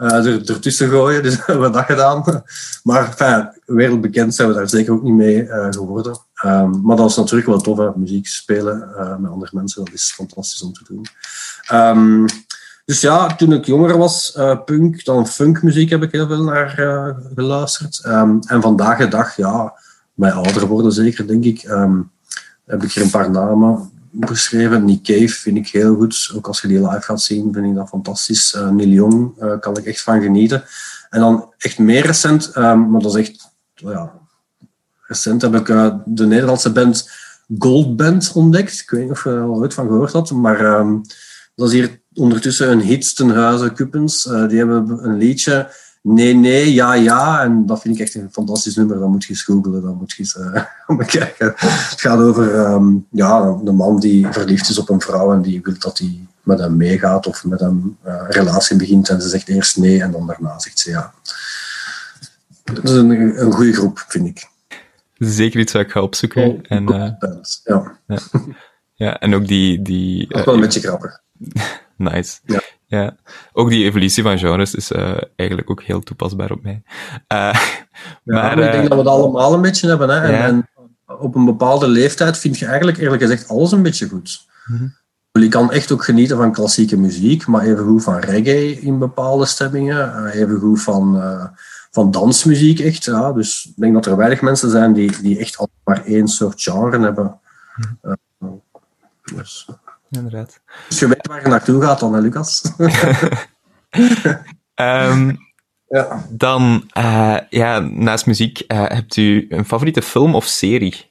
[0.00, 1.22] er, ertussen gooien.
[1.22, 2.42] Dus hebben we dat gedaan.
[2.82, 3.14] Maar
[3.66, 6.18] wereldbekend zijn we daar zeker ook niet mee uh, geworden.
[6.44, 9.84] Um, maar dat is natuurlijk wel tof, muziek spelen uh, met andere mensen.
[9.84, 11.06] Dat is fantastisch om te doen.
[11.72, 12.26] Um,
[12.84, 16.68] dus ja, toen ik jonger was, punk, dan funkmuziek heb ik heel veel naar
[17.34, 18.02] geluisterd.
[18.06, 19.74] Um, en vandaag de dag, ja,
[20.14, 21.60] bij ouder worden zeker, denk ik,
[22.66, 24.84] heb ik er een paar namen beschreven.
[24.84, 26.32] Nick Cave vind ik heel goed.
[26.34, 28.54] Ook als je die live gaat zien, vind ik dat fantastisch.
[28.54, 30.64] Uh, Neil Young uh, kan ik echt van genieten.
[31.10, 33.48] En dan echt meer recent, um, maar dat is echt...
[33.74, 34.12] Ja,
[35.02, 37.10] recent heb ik uh, de Nederlandse band
[37.58, 38.80] Gold Band ontdekt.
[38.80, 41.02] Ik weet niet of je er al ooit van gehoord had, maar um,
[41.54, 44.22] dat is hier ondertussen een hit ten huize Kupens.
[44.22, 45.70] die hebben een liedje
[46.02, 47.42] Nee, nee, ja, ja.
[47.42, 48.98] En dat vind ik echt een fantastisch nummer.
[48.98, 50.36] Dan moet je eens googlen, dan moet je eens
[50.88, 51.54] uh, bekijken.
[51.56, 55.60] Het gaat over um, ja, een man die verliefd is op een vrouw en die
[55.62, 59.08] wil dat hij met hem meegaat of met hem uh, een relatie begint.
[59.08, 61.12] En ze zegt eerst nee en dan daarna zegt ze ja.
[62.64, 63.10] Dat is een,
[63.40, 64.48] een goede groep, vind ik.
[65.18, 66.42] Zeker iets wat ik ga opzoeken.
[66.42, 67.10] Oh, en, uh,
[67.64, 67.98] ja.
[68.06, 68.18] ja.
[68.94, 69.18] ja.
[69.18, 69.82] en ook die...
[69.82, 71.20] die ook wel een beetje grappig.
[71.96, 72.38] nice.
[72.44, 72.60] Ja.
[72.90, 73.16] Ja,
[73.52, 76.82] ook die evolutie van genres is uh, eigenlijk ook heel toepasbaar op mij.
[77.32, 77.54] Uh,
[78.24, 80.08] maar, ik denk uh, dat we het allemaal een beetje hebben.
[80.08, 80.20] Hè?
[80.20, 80.46] En, ja.
[80.46, 80.68] en,
[81.18, 84.46] op een bepaalde leeftijd vind je eigenlijk eerlijk gezegd alles een beetje goed.
[84.66, 85.42] Mm -hmm.
[85.42, 89.46] Je kan echt ook genieten van klassieke muziek, maar even goed van reggae in bepaalde
[89.46, 91.22] stemmingen, even goed van,
[91.90, 93.04] van dansmuziek echt.
[93.04, 93.32] Ja.
[93.32, 96.62] Dus ik denk dat er weinig mensen zijn die, die echt altijd maar één soort
[96.62, 97.40] genre hebben.
[97.76, 97.98] Mm
[98.38, 98.62] -hmm.
[99.36, 99.68] dus
[100.10, 100.60] inderdaad.
[100.88, 102.72] Dus je weet waar je naartoe gaat dan, hè, Lucas?
[104.74, 105.38] um,
[105.96, 106.26] ja.
[106.30, 111.10] Dan, uh, ja, naast muziek, uh, hebt u een favoriete film of serie?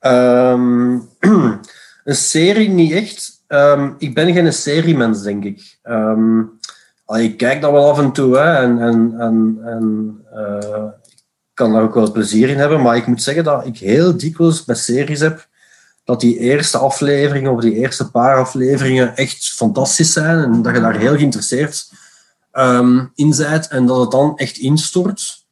[0.00, 1.08] Um,
[2.04, 3.44] een serie niet echt.
[3.48, 5.78] Um, ik ben geen seriemens, denk ik.
[7.06, 11.72] ik kijk dat wel af en toe hè, en, en, en, en uh, ik kan
[11.72, 14.74] daar ook wel plezier in hebben, maar ik moet zeggen dat ik heel dikwijls bij
[14.74, 15.48] series heb
[16.06, 20.80] dat die eerste afleveringen of die eerste paar afleveringen echt fantastisch zijn en dat je
[20.80, 21.90] daar heel geïnteresseerd
[22.52, 25.44] um, in bent en dat het dan echt instort.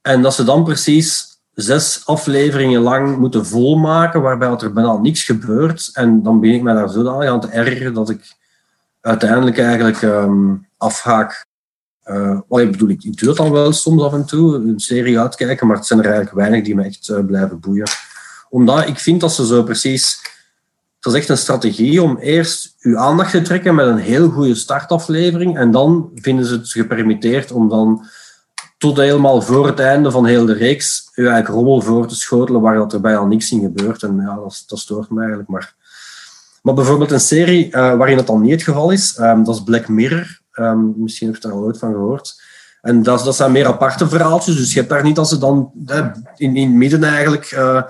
[0.00, 5.90] En dat ze dan precies zes afleveringen lang moeten volmaken waarbij er bijna niks gebeurt.
[5.92, 8.36] En dan ben ik mij daar zodanig aan te ergeren dat ik
[9.00, 11.46] uiteindelijk eigenlijk um, afhaak.
[12.06, 15.66] Uh, well, ik bedoel, ik, doe dan wel soms af en toe, een serie uitkijken,
[15.66, 17.86] maar het zijn er eigenlijk weinig die me echt uh, blijven boeien
[18.52, 20.30] omdat ik vind dat ze zo precies...
[21.00, 24.54] Dat is echt een strategie om eerst uw aandacht te trekken met een heel goede
[24.54, 28.06] startaflevering en dan vinden ze het gepermitteerd om dan
[28.78, 32.60] tot helemaal voor het einde van heel de reeks u eigenlijk rommel voor te schotelen
[32.60, 34.02] waar dat er bijna niks in gebeurt.
[34.02, 35.48] En ja, dat, dat stoort me eigenlijk.
[35.48, 35.74] Maar,
[36.62, 39.62] maar bijvoorbeeld een serie uh, waarin het dan niet het geval is, um, dat is
[39.62, 40.40] Black Mirror.
[40.54, 42.42] Um, misschien heb je daar al ooit van gehoord.
[42.82, 44.56] En dat, dat zijn meer aparte verhaaltjes.
[44.56, 45.70] Dus je hebt daar niet als ze dan
[46.36, 47.52] in, in het midden eigenlijk...
[47.52, 47.82] Uh,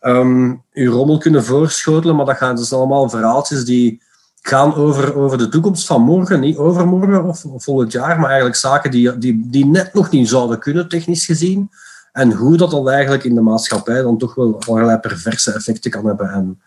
[0.00, 4.02] um, uw rommel kunnen voorschotelen, maar dat gaan dus allemaal verhaaltjes die
[4.42, 8.56] gaan over, over de toekomst van morgen, niet overmorgen of, of volgend jaar, maar eigenlijk
[8.56, 11.70] zaken die, die, die net nog niet zouden kunnen, technisch gezien.
[12.12, 16.06] En hoe dat dan eigenlijk in de maatschappij dan toch wel allerlei perverse effecten kan
[16.06, 16.30] hebben.
[16.30, 16.60] En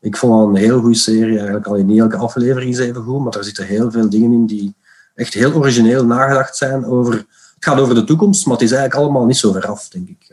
[0.00, 3.24] ik vond een heel goede serie, eigenlijk al in niet elke aflevering is even goed,
[3.24, 4.74] maar er zitten heel veel dingen in die
[5.14, 7.12] echt heel origineel nagedacht zijn over...
[7.14, 10.26] Het gaat over de toekomst, maar het is eigenlijk allemaal niet zo veraf, denk ik.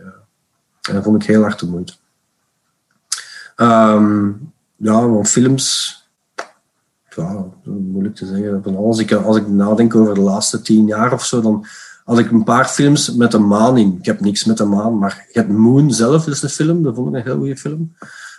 [0.81, 1.93] En dat vond ik heel hard de moeite.
[3.61, 5.95] Um, ja, van films.
[7.15, 8.63] Ja, moeilijk te zeggen.
[8.63, 11.65] Van ik, als ik nadenk over de laatste tien jaar of zo, dan
[12.05, 13.97] had ik een paar films met een maan in.
[13.99, 16.83] Ik heb niks met een maan, maar je hebt Moon zelf, is een film.
[16.83, 17.95] Dat vond ik een heel goede film.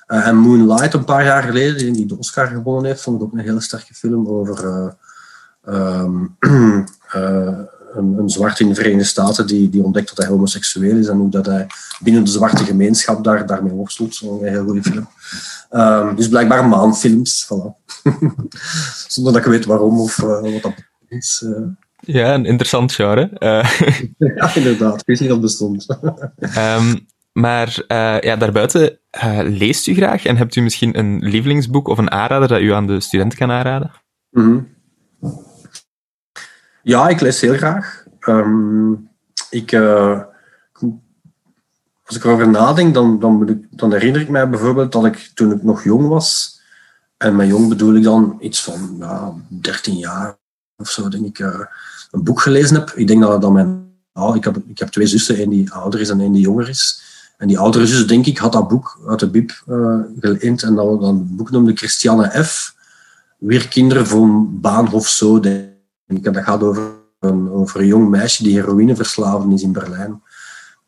[0.06, 3.32] Uh, en Moonlight, een paar jaar geleden, die de Oscar gewonnen heeft, vond ik ook
[3.32, 4.64] een hele sterke film over
[5.68, 6.04] uh,
[7.92, 11.16] een, een zwart in de Verenigde Staten die, die ontdekt dat hij homoseksueel is en
[11.16, 11.66] hoe dat hij
[12.00, 14.14] binnen de zwarte gemeenschap daar, daarmee worstelt.
[14.14, 15.08] Zo'n heel goede film.
[15.70, 17.92] Um, dus blijkbaar maanfilms, voilà.
[19.08, 20.74] Zonder dat ik weet waarom of uh, wat dat
[21.08, 21.42] is.
[21.46, 21.66] Uh.
[22.00, 23.30] Ja, een interessant genre.
[23.38, 23.70] Uh.
[24.36, 25.00] ja, inderdaad.
[25.00, 25.86] Ik wist niet dat het bestond.
[26.56, 27.06] um,
[27.44, 28.98] maar uh, ja, daarbuiten
[29.42, 32.86] leest u graag en hebt u misschien een lievelingsboek of een aanrader dat u aan
[32.86, 33.90] de studenten kan aanraden?
[34.30, 34.76] Mm -hmm.
[36.88, 38.04] Ja, ik lees heel graag.
[38.28, 39.08] Um,
[39.50, 40.20] ik, uh,
[42.04, 45.62] als ik erover nadenk, dan, dan, dan herinner ik mij bijvoorbeeld dat ik toen ik
[45.62, 46.60] nog jong was,
[47.16, 50.36] en met jong bedoel ik dan iets van ja, 13 jaar
[50.76, 51.38] of zo, denk ik,
[52.10, 52.90] een boek gelezen heb.
[52.90, 56.00] Ik denk dat, dat mijn oh, ik, heb, ik heb twee zussen, één die ouder
[56.00, 57.02] is en één die jonger is.
[57.38, 60.62] En die oudere zus, denk ik, had dat boek uit de bib uh, geleend.
[60.62, 62.74] En dat, dat boek noemde Christiane F.
[63.38, 65.40] Weer kinderen van Baanhof Zo,
[66.08, 66.82] dat gaat over
[67.20, 70.22] een, over een jong meisje die heroïne verslaven is in Berlijn.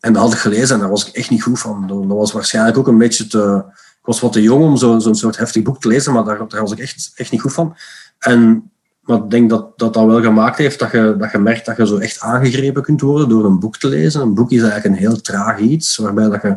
[0.01, 1.87] En dat had ik gelezen en daar was ik echt niet goed van.
[1.87, 3.65] Dat was waarschijnlijk ook een beetje te...
[4.01, 6.49] Ik was wat te jong om zo'n zo soort heftig boek te lezen, maar daar,
[6.49, 7.77] daar was ik echt, echt niet goed van.
[8.19, 8.71] En
[9.11, 11.77] maar ik denk dat, dat dat wel gemaakt heeft dat je, dat je merkt dat
[11.77, 14.21] je zo echt aangegrepen kunt worden door een boek te lezen.
[14.21, 16.57] Een boek is eigenlijk een heel traag iets, waarbij dat je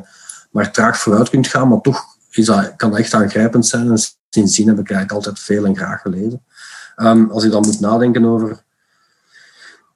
[0.52, 3.90] maar traag vooruit kunt gaan, maar toch is dat, kan dat echt aangrijpend zijn.
[3.90, 3.98] En
[4.30, 6.42] sindsdien heb ik eigenlijk altijd veel en graag gelezen.
[6.96, 8.64] Um, als ik dan moet nadenken over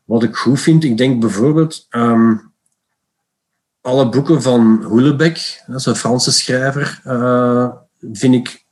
[0.03, 2.51] wat ik goed vind, ik denk bijvoorbeeld um,
[3.81, 7.71] alle boeken van Houellebecq, dat is een Franse schrijver, uh,
[8.12, 8.65] vind ik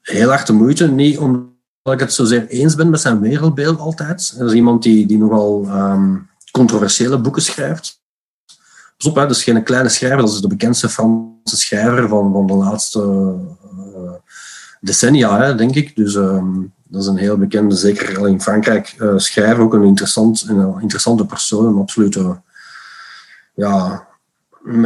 [0.00, 0.86] heel hard de moeite.
[0.88, 4.38] Niet om dat ik het zozeer eens ben met zijn wereldbeeld altijd.
[4.38, 8.00] Dat is iemand die, die nogal um, controversiële boeken schrijft.
[8.96, 12.46] Pas op, hè, is geen kleine schrijver, dat is de bekendste Franse schrijver van, van
[12.46, 13.34] de laatste
[13.74, 14.12] uh,
[14.80, 15.96] decennia, denk ik.
[15.96, 19.62] Dus um, dat is een heel bekende, zeker in Frankrijk, uh, schrijver.
[19.62, 22.40] Ook een, interessant, een interessante persoon, een absolute...
[23.54, 24.06] Ja,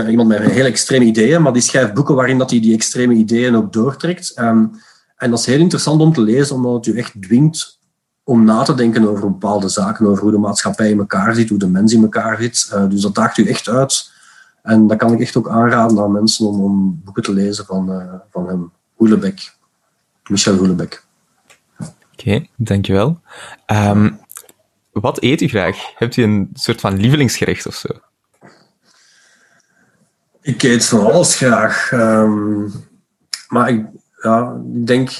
[0.09, 3.57] iemand met heel extreme ideeën, maar die schrijft boeken waarin dat hij die extreme ideeën
[3.57, 4.39] ook doortrekt.
[4.39, 4.71] Um,
[5.17, 7.79] en dat is heel interessant om te lezen, omdat het je echt dwingt
[8.25, 11.59] om na te denken over bepaalde zaken, over hoe de maatschappij in elkaar zit, hoe
[11.59, 12.71] de mens in elkaar zit.
[12.75, 14.11] Uh, dus dat daagt u echt uit.
[14.63, 17.91] En dat kan ik echt ook aanraden aan mensen om, om boeken te lezen van,
[17.91, 18.73] uh, van hem.
[18.97, 19.59] Houellebecq.
[20.29, 21.10] Michel Houellebecq.
[22.21, 23.21] Okay, dankjewel.
[23.67, 24.21] Um,
[24.93, 25.77] wat eet u graag?
[25.95, 27.89] Hebt u een soort van lievelingsgerecht of zo?
[30.41, 31.93] Ik eet van alles graag.
[31.93, 32.73] Um,
[33.49, 33.87] maar ik,
[34.23, 35.11] ja, denk,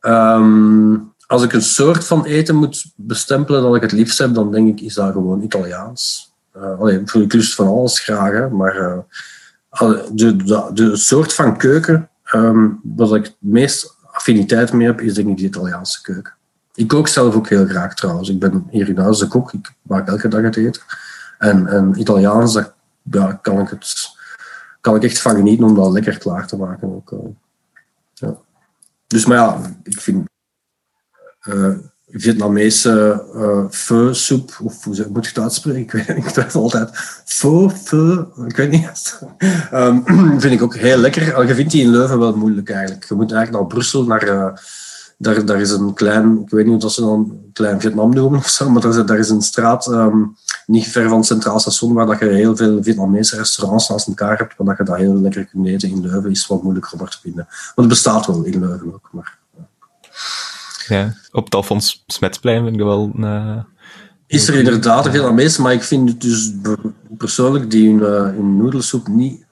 [0.00, 4.52] um, als ik een soort van eten moet bestempelen dat ik het liefst heb, dan
[4.52, 6.32] denk ik, is dat gewoon Italiaans.
[6.56, 8.76] Uh, allee, ik lust van alles graag, maar
[9.80, 10.36] uh, de,
[10.72, 15.36] de, soort van keuken um, waar ik het meest affiniteit mee heb, is denk ik
[15.36, 16.32] de Italiaanse keuken.
[16.74, 18.28] Ik kook zelf ook heel graag trouwens.
[18.28, 20.82] Ik ben hier in huis kok, ik maak elke dag het eten.
[21.38, 24.08] En, Italiaans, daar ja, kan, ik het,
[24.80, 26.94] kan ik echt van genieten om dat lekker klaar te maken.
[26.94, 27.18] Ook, uh.
[28.14, 28.36] Ja.
[29.06, 30.28] Dus, maar ja, ik vind
[31.42, 31.76] uh,
[32.12, 35.98] Vietnamese uh, pho soep, of hoe moet ik het uitspreken?
[35.98, 36.90] Ik weet, ik weet altijd.
[37.24, 39.20] Pho, pho, ik weet niet.
[39.72, 40.04] um,
[40.40, 41.46] vind ik ook heel lekker.
[41.46, 43.04] Je vindt die in Leuven wel moeilijk eigenlijk.
[43.08, 44.28] Je moet eigenlijk naar Brussel, naar...
[44.28, 44.52] Uh,
[45.20, 48.48] daar, daar is een klein, ik weet niet of ze dan klein Vietnam noemen of
[48.48, 52.18] zo, maar daar is, een straat um, niet ver van het Centraal Station waar dat
[52.18, 55.66] je heel veel Vietnamese restaurants naast elkaar hebt, waar dat je dat heel lekker kunt
[55.66, 55.90] eten.
[55.90, 57.46] In Leuven is wat moeilijker om te vinden.
[57.48, 59.08] Want het bestaat wel in Leuven ook.
[59.12, 59.38] Maar.
[60.90, 63.12] Ja op het Alfons Smetsplein vind ik wel...
[63.16, 63.56] Uh,
[64.26, 66.52] is er inderdaad een Vietnamese, maar ik vind dus
[67.16, 69.44] persoonlijk die hun, uh, hun noedelsoep niet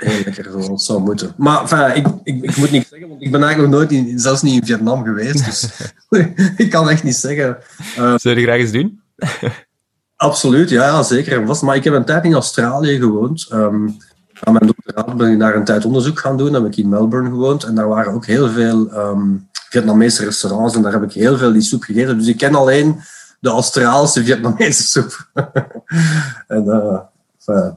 [0.00, 1.34] heel lekker zoals het zou moeten.
[1.36, 4.18] Maar enfin, ik, ik, ik, moet niet zeggen, want ik ben eigenlijk nog nooit, in,
[4.18, 5.44] zelfs niet in Vietnam geweest.
[5.44, 5.70] Dus
[6.64, 7.58] ik kan echt niet zeggen.
[7.98, 9.00] Uh, Zou je graag eens doen?
[10.16, 11.62] absoluut, ja, ja zeker vast.
[11.62, 13.48] Maar ik heb een tijd in Australië gewoond.
[13.52, 13.96] Um,
[14.40, 16.52] aan mijn doctoraat ben ik daar een tijd onderzoek gaan doen.
[16.52, 17.64] Dan heb ik in Melbourne gewoond.
[17.64, 20.74] En daar waren ook heel veel um, Vietnamese restaurants.
[20.74, 22.18] En daar heb ik heel veel die soep gegeten.
[22.18, 23.00] Dus ik ken alleen
[23.40, 25.28] de Australische Vietnamese soep.
[26.46, 27.00] en, uh,
[27.38, 27.76] enfin,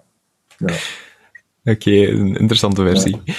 [0.57, 0.75] ja.
[1.65, 3.21] Oké, okay, een interessante versie.
[3.23, 3.33] Ja.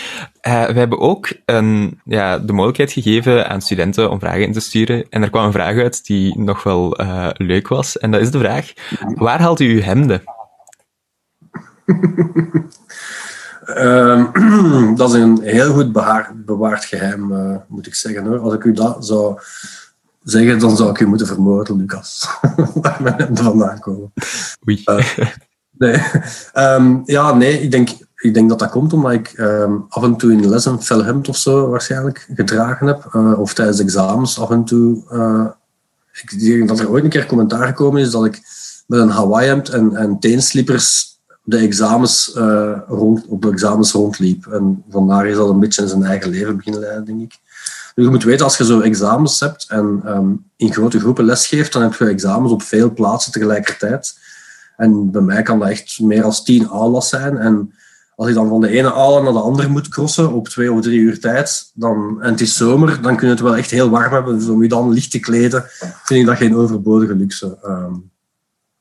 [0.68, 4.60] Uh, we hebben ook een, ja, de mogelijkheid gegeven aan studenten om vragen in te
[4.60, 5.06] sturen.
[5.10, 7.98] En er kwam een vraag uit die nog wel uh, leuk was.
[7.98, 8.72] En dat is de vraag:
[9.14, 10.22] waar haalt u uw hemden?
[13.68, 14.30] um,
[14.96, 18.26] dat is een heel goed bewaard, bewaard geheim, uh, moet ik zeggen.
[18.26, 18.38] Hoor.
[18.38, 19.38] Als ik u dat zou
[20.22, 22.28] zeggen, dan zou ik u moeten vermoorden, Lucas.
[22.82, 24.12] waar mijn hemden vandaan komen.
[24.68, 24.84] Oei.
[25.70, 26.02] nee.
[26.54, 30.16] Um, ja, nee, ik denk ik denk dat dat komt omdat ik um, af en
[30.16, 33.08] toe in les een fel hemd of zo waarschijnlijk gedragen heb.
[33.12, 35.02] Uh, of tijdens examens af en toe.
[36.22, 38.42] Ik denk dat er ooit een keer commentaar gekomen is dat ik
[38.86, 41.13] met een Hawaii hemd en, en teenslippers
[41.44, 44.46] de examens, uh, rond, op de examens rondliep.
[44.46, 47.38] En vandaar is dat een beetje in zijn eigen leven beginnen leiden, denk ik.
[47.94, 51.72] Dus je moet weten, als je zo examens hebt en um, in grote groepen lesgeeft,
[51.72, 54.18] dan heb je examens op veel plaatsen tegelijkertijd.
[54.76, 57.38] En bij mij kan dat echt meer dan tien aulas zijn.
[57.38, 57.72] En
[58.16, 60.80] als je dan van de ene aula naar de andere moet crossen op twee of
[60.80, 63.90] drie uur tijd, dan, en het is zomer, dan kun je het wel echt heel
[63.90, 64.38] warm hebben.
[64.38, 65.64] Dus om je dan licht te kleden,
[66.04, 67.58] vind ik dat geen overbodige luxe.
[67.62, 67.94] Ehm,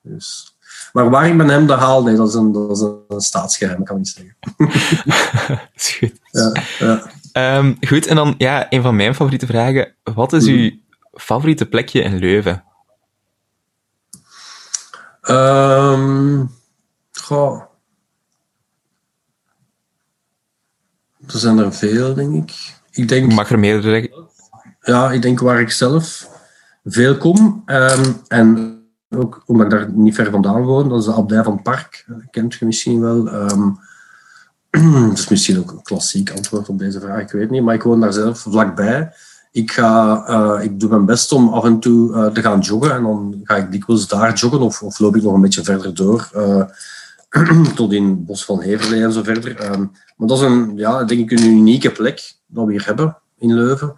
[0.01, 0.52] dus.
[0.93, 3.83] Maar waar ik met hem daar haal, nee, dat is een, dat is een staatsgeheim,
[3.83, 5.69] kan ik niet zeggen.
[5.75, 6.19] is goed.
[6.31, 7.11] Ja, ja.
[7.31, 9.95] Ehm, goed, en dan ja, een van mijn favoriete vragen.
[10.03, 10.71] Wat is uw
[11.13, 12.63] favoriete plekje in Leuven?
[15.29, 16.51] Um,
[17.11, 17.61] goh.
[21.27, 22.75] Er zijn er veel, denk ik.
[22.91, 24.27] ik denk, Mag er meerdere?
[24.81, 26.27] Ja, ik denk waar ik zelf
[26.83, 27.63] veel kom.
[27.65, 28.82] Um, en
[29.15, 32.05] ook omdat ik daar niet ver vandaan woon, dat is de abdij van het Park.
[32.31, 33.33] Kent je misschien wel.
[33.33, 33.79] Um,
[35.09, 37.63] dat is misschien ook een klassiek antwoord op deze vraag, ik weet niet.
[37.63, 39.11] Maar ik woon daar zelf vlakbij.
[39.51, 42.95] Ik, ga, uh, ik doe mijn best om af en toe uh, te gaan joggen.
[42.95, 45.93] En dan ga ik dikwijls daar joggen of, of loop ik nog een beetje verder
[45.93, 46.29] door.
[46.35, 46.63] Uh,
[47.75, 49.73] tot in Bos van Heverlee en zo verder.
[49.73, 53.17] Um, maar dat is een, ja, denk ik een unieke plek dat we hier hebben
[53.37, 53.95] in Leuven.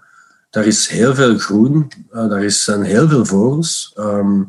[0.49, 3.93] Daar is heel veel groen, daar zijn heel veel vogels.
[3.99, 4.41] Uh,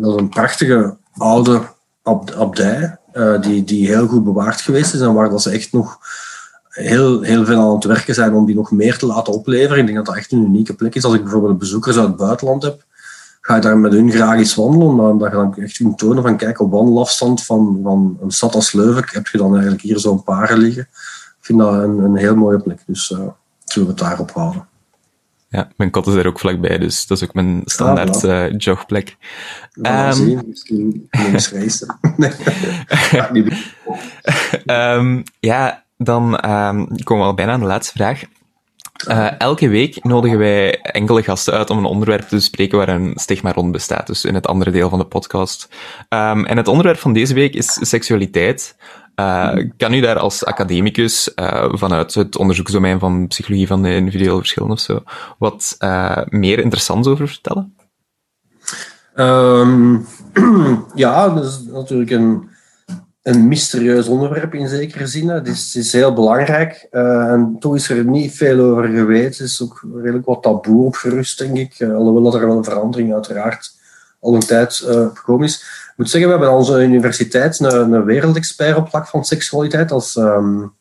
[0.00, 1.62] dat is een prachtige oude
[2.02, 5.72] ab abdij uh, die, die heel goed bewaard geweest is en waar dat ze echt
[5.72, 5.98] nog
[6.68, 9.78] heel, heel veel aan het werken zijn om die nog meer te laten opleveren.
[9.78, 11.04] Ik denk dat dat echt een unieke plek is.
[11.04, 12.84] Als ik bijvoorbeeld bezoekers uit het buitenland heb,
[13.40, 15.20] ga je daar met hun graag eens wandelen.
[15.20, 18.72] Ga je dan echt hun tonen van, kijk, op wandelafstand van, van een stad als
[18.72, 20.82] Leuven heb je dan eigenlijk hier zo'n paren liggen.
[20.82, 23.18] Ik vind dat een, een heel mooie plek, dus uh,
[23.64, 24.66] zullen we het daarop houden.
[25.54, 28.54] Ja, mijn kot is er ook vlakbij, dus dat is ook mijn standaard ja, uh,
[28.56, 29.16] jogplek.
[29.82, 31.98] Um, zien, misschien eens reizen.
[34.96, 38.22] um, ja, dan um, komen we al bijna aan de laatste vraag.
[39.08, 43.12] Uh, elke week nodigen wij enkele gasten uit om een onderwerp te bespreken waar een
[43.14, 45.68] stigma rond bestaat, dus in het andere deel van de podcast.
[46.08, 48.76] En het onderwerp van deze week is seksualiteit.
[49.16, 54.38] Uh, kan u daar als academicus, uh, vanuit het onderzoeksdomein van psychologie van de individuele
[54.38, 55.02] verschillen of zo,
[55.38, 57.76] wat uh, meer interessants over vertellen?
[59.16, 60.06] Um,
[60.94, 62.48] ja, dat is natuurlijk een,
[63.22, 65.28] een mysterieus onderwerp in zekere zin.
[65.28, 69.38] Het is, het is heel belangrijk en toch is er niet veel over geweten.
[69.38, 71.82] Er is ook redelijk wat taboe opgerust, denk ik.
[71.82, 73.72] Alhoewel dat er wel een verandering uiteraard
[74.20, 74.74] al een tijd
[75.14, 75.83] gekomen is.
[75.96, 80.16] Moet zeggen, we hebben aan onze universiteit een, een wereldexpert op vlak van seksualiteit als
[80.16, 80.74] um,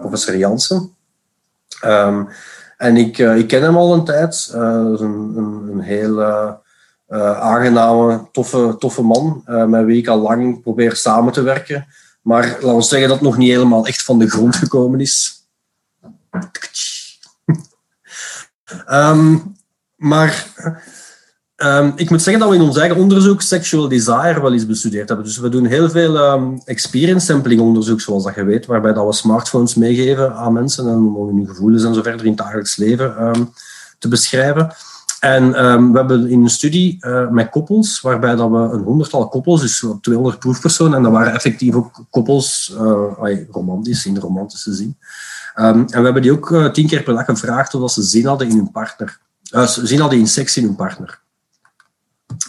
[0.00, 0.94] professor Jansen.
[1.84, 2.28] Um,
[2.76, 4.32] en ik, ik ken hem al een tijd.
[4.32, 6.20] is een, een, heel
[7.08, 11.86] uh, aangename, toffe, toffe man, uh, met wie ik al lang probeer samen te werken.
[12.22, 15.46] Maar laten we zeggen dat het nog niet helemaal echt van de grond gekomen is.
[18.90, 19.56] um,
[20.10, 20.46] maar
[21.64, 25.08] um, ik moet zeggen dat we in ons eigen onderzoek sexual desire wel eens bestudeerd
[25.08, 25.26] hebben.
[25.26, 29.06] Dus we doen heel veel um, experience sampling onderzoek, zoals dat je weet, waarbij dat
[29.06, 32.76] we smartphones meegeven aan mensen en om hun gevoelens en zo verder in het dagelijks
[32.76, 33.52] leven
[33.98, 34.74] te beschrijven.
[35.24, 35.50] En
[35.92, 39.86] we hebben in een studie uh, met koppels, waarbij dat we een honderdtal koppels, dus
[40.00, 44.96] 200 proefpersonen, en dat waren effectief ook koppels, uh, romantisch, in de romantische zin.
[45.54, 48.48] En we hebben die ook uh, tien keer per dag gevraagd of ze zin hadden
[48.48, 49.18] in hun partner.
[49.66, 51.22] zin hadden in seks in hun partner.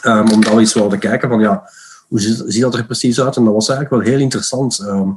[0.03, 1.69] Um, omdat we eens wilden kijken van, ja,
[2.07, 3.35] hoe ziet dat er precies uit?
[3.35, 4.77] En dat was eigenlijk wel heel interessant.
[4.77, 5.15] we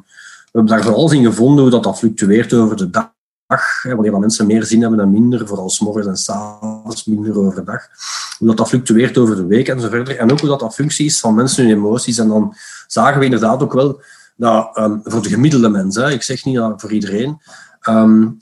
[0.52, 3.10] hebben daar vooral in gevonden hoe dat, dat fluctueert over de dag
[3.48, 7.82] dag, wanneer mensen meer zin hebben dan minder, vooral s morgens en s'avonds, minder overdag.
[8.38, 10.16] Hoe dat, dat fluctueert over de week en zo verder.
[10.16, 12.18] En ook hoe dat, dat functie is van mensen hun emoties.
[12.18, 12.54] En dan
[12.86, 14.00] zagen we inderdaad ook wel
[14.36, 17.40] dat um, voor de gemiddelde mensen, hè, ik zeg niet dat voor iedereen,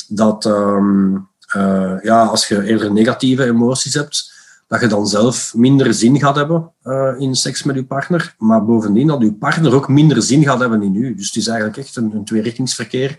[0.09, 4.33] dat uh, ja, als je eerder negatieve emoties hebt,
[4.67, 8.35] dat je dan zelf minder zin gaat hebben uh, in seks met je partner.
[8.39, 11.15] Maar bovendien dat je partner ook minder zin gaat hebben in u.
[11.15, 13.19] Dus het is eigenlijk echt een, een tweerichtingsverkeer.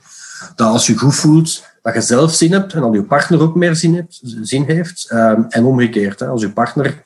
[0.55, 3.55] Dat als je goed voelt, dat je zelf zin hebt en dat je partner ook
[3.55, 5.09] meer zin, hebt, zin heeft.
[5.13, 7.03] Um, en omgekeerd, als je partner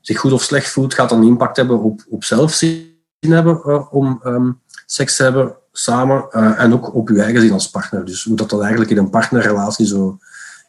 [0.00, 3.92] zich goed of slecht voelt, gaat dat een impact hebben op, op zelfzin hebben uh,
[3.92, 8.04] om um, seks te hebben samen uh, en ook op je eigen zin als partner.
[8.04, 10.18] Dus hoe dat dan eigenlijk in een partnerrelatie zo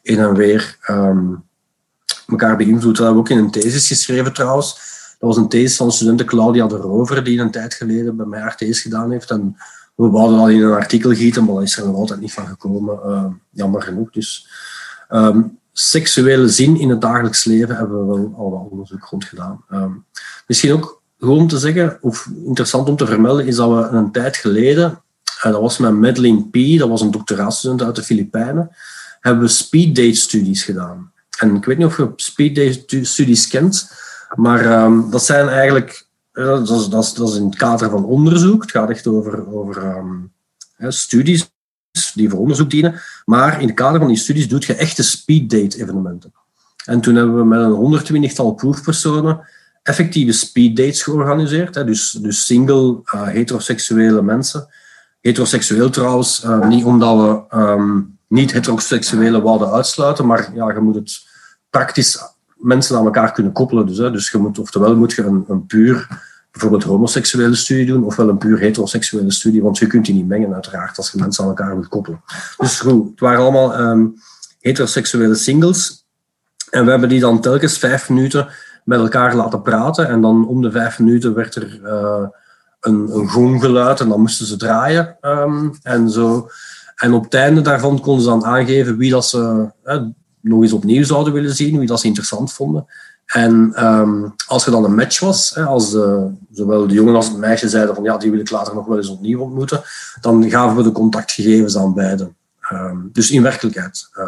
[0.02, 1.44] in en weer um,
[2.26, 2.96] elkaar beïnvloedt.
[2.96, 4.94] Dat hebben we ook in een thesis geschreven trouwens.
[5.18, 8.40] Dat was een thesis van studenten Claudia de Rover, die een tijd geleden bij mij
[8.40, 9.30] haar thesis gedaan heeft.
[9.30, 9.56] En
[9.94, 12.46] we wouden al in een artikel gieten, maar dat is er nog altijd niet van
[12.46, 12.98] gekomen.
[13.06, 14.10] Uh, jammer genoeg.
[14.10, 14.48] Dus
[15.10, 19.64] um, seksuele zin in het dagelijks leven hebben we wel al wat onderzoek rond gedaan.
[19.72, 20.04] Um,
[20.46, 24.36] misschien ook gewoon te zeggen, of interessant om te vermelden, is dat we een tijd
[24.36, 25.02] geleden,
[25.42, 28.76] en dat was met Madeline P., dat was een doctoraatstudent uit de Filipijnen,
[29.20, 31.12] hebben we speed date studies gedaan.
[31.36, 33.92] En ik weet niet of je speed date studies kent,
[34.34, 38.04] maar um, dat zijn eigenlijk dat, is, dat, is, dat is in het kader van
[38.04, 38.62] onderzoek.
[38.62, 41.50] Het gaat echt over, over ehm, studies
[42.14, 43.00] die voor onderzoek dienen.
[43.24, 46.32] Maar in het kader van die studies doe je echte speeddate evenementen.
[46.84, 49.40] En toen hebben we met een 120-tal proefpersonen
[49.82, 51.74] effectieve speeddates georganiseerd.
[51.74, 51.84] Hè.
[51.84, 54.68] Dus, dus single uh, heteroseksuele mensen.
[55.20, 57.16] Heteroseksueel trouwens, uh, niet omdat
[57.50, 61.26] we um, niet heteroseksuele wouden uitsluiten, maar ja, je moet het
[61.70, 62.18] praktisch
[62.56, 63.86] mensen aan elkaar kunnen koppelen.
[63.86, 64.10] Dus, hè.
[64.10, 66.08] dus je moet, oftewel moet je een, een puur
[66.50, 70.54] bijvoorbeeld homoseksuele studie doen, ofwel een puur heteroseksuele studie, want je kunt die niet mengen
[70.54, 72.22] uiteraard als je mensen aan elkaar moet koppelen.
[72.56, 74.14] Dus goed, het waren allemaal um,
[74.60, 76.06] heteroseksuele singles.
[76.70, 78.48] En we hebben die dan telkens vijf minuten
[78.84, 80.08] met elkaar laten praten.
[80.08, 82.26] En dan om de vijf minuten werd er uh,
[82.80, 85.16] een, een gonggeluid en dan moesten ze draaien.
[85.20, 86.50] Um, en, zo.
[86.96, 89.70] En op het einde daarvan konden ze dan aangeven wie dat ze
[90.40, 92.86] nog eens opnieuw zouden willen zien, wie dat ze interessant vonden.
[93.26, 97.28] En um, als er dan een match was, hè, als de, zowel de jongen als
[97.28, 99.82] het meisje zeiden van ja, die wil ik later nog wel eens opnieuw ontmoeten,
[100.20, 102.36] dan gaven we de contactgegevens aan beiden.
[102.72, 104.08] Um, dus in werkelijkheid.
[104.18, 104.24] Uh,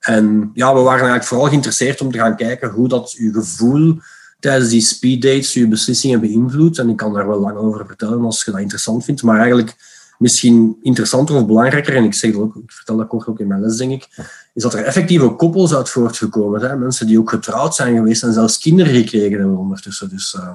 [0.00, 3.98] en ja, we waren eigenlijk vooral geïnteresseerd om te gaan kijken hoe dat uw gevoel
[4.40, 6.78] tijdens die speeddates je beslissingen beïnvloedt.
[6.78, 9.22] En ik kan daar wel lang over vertellen als je dat interessant vindt.
[9.22, 9.76] Maar eigenlijk
[10.18, 13.46] misschien interessanter of belangrijker, en ik, zeg dat ook, ik vertel dat kort ook in
[13.46, 14.08] mijn les, denk ik,
[14.54, 16.78] is dat er effectieve koppels uit voortgekomen zijn.
[16.78, 20.08] Mensen die ook getrouwd zijn geweest en zelfs kinderen gekregen hebben ondertussen.
[20.08, 20.54] Dus uh,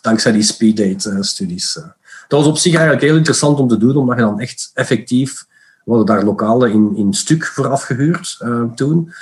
[0.00, 1.76] dankzij die speeddate-studies.
[1.76, 1.84] Uh,
[2.28, 5.46] dat was op zich eigenlijk heel interessant om te doen, omdat je dan echt effectief
[5.84, 8.44] we daar lokalen in, in stuk voor afgehuurd
[8.74, 9.12] toen.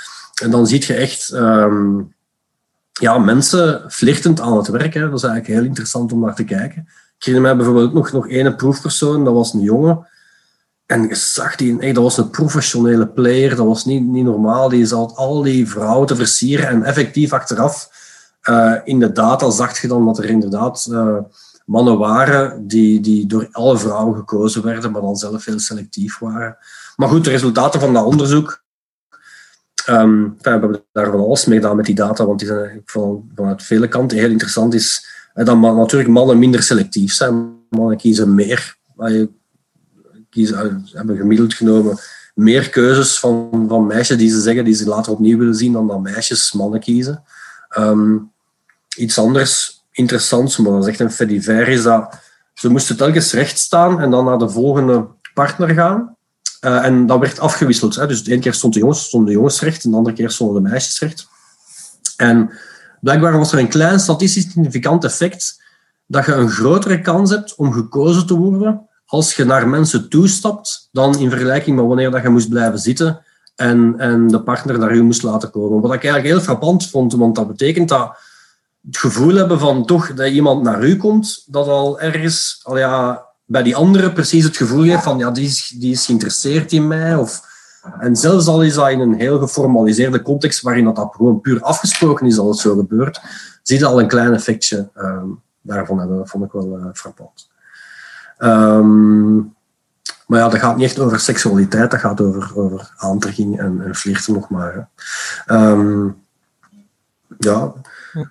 [0.41, 2.13] En dan zie je echt um,
[2.91, 4.93] ja, mensen flirtend aan het werk.
[4.93, 6.87] Dat is eigenlijk heel interessant om naar te kijken.
[7.23, 10.07] Ik herinner bijvoorbeeld nog, nog ene proefpersoon, dat was een jongen.
[10.85, 14.69] En je zag dat was een professionele player, dat was niet, niet normaal.
[14.69, 17.89] Die zat al die vrouwen te versieren en effectief achteraf
[18.49, 21.17] uh, in de data zag je dan dat er inderdaad uh,
[21.65, 26.57] mannen waren die, die door alle vrouwen gekozen werden, maar dan zelf heel selectief waren.
[26.95, 28.61] Maar goed, de resultaten van dat onderzoek.
[29.89, 33.31] Um, we hebben daar van alles mee gedaan met die data, want die zijn van,
[33.35, 34.73] vanuit vele kanten heel interessant.
[34.73, 37.53] Is dat natuurlijk mannen minder selectief zijn.
[37.69, 38.75] Mannen kiezen meer.
[40.29, 41.99] Kiezen, hebben gemiddeld genomen
[42.33, 45.87] meer keuzes van, van meisjes die ze zeggen die ze later opnieuw willen zien dan
[45.87, 47.23] dat meisjes mannen kiezen.
[47.77, 48.31] Um,
[48.97, 52.19] iets anders interessant, maar dat is echt een fediver, is dat
[52.53, 56.15] ze moesten telkens recht staan en dan naar de volgende partner gaan.
[56.61, 57.95] Uh, en dat werd afgewisseld.
[57.95, 58.07] Hè.
[58.07, 60.29] Dus de ene keer stond de, jongens, stonden de jongens recht en de andere keer
[60.29, 61.27] stonden de meisjes recht.
[62.17, 62.51] En
[63.03, 65.61] blijkbaar was er een klein statistisch significant effect
[66.05, 70.89] dat je een grotere kans hebt om gekozen te worden als je naar mensen toestapt
[70.91, 73.21] dan in vergelijking met wanneer dat je moest blijven zitten
[73.55, 75.81] en, en de partner naar u moest laten komen.
[75.81, 78.17] Wat ik eigenlijk heel frappant vond, want dat betekent dat
[78.85, 83.25] het gevoel hebben van toch dat iemand naar u komt, dat al ergens al ja,
[83.45, 86.87] bij die andere precies het gevoel heeft van ja, die is, die is geïnteresseerd in
[86.87, 87.15] mij.
[87.15, 87.51] Of,
[87.99, 91.61] en zelfs al is dat in een heel geformaliseerde context waarin dat, dat gewoon puur
[91.61, 93.21] afgesproken is dat het zo gebeurt,
[93.63, 95.23] zie je al een klein effectje uh,
[95.61, 96.17] daarvan hebben.
[96.17, 97.49] Dat vond ik wel uh, frappant.
[98.39, 99.55] Um,
[100.27, 103.95] maar ja, dat gaat niet echt over seksualiteit, dat gaat over, over aantrekking en, en
[103.95, 104.89] flirten nog maar.
[105.47, 106.21] Um,
[107.37, 107.73] ja,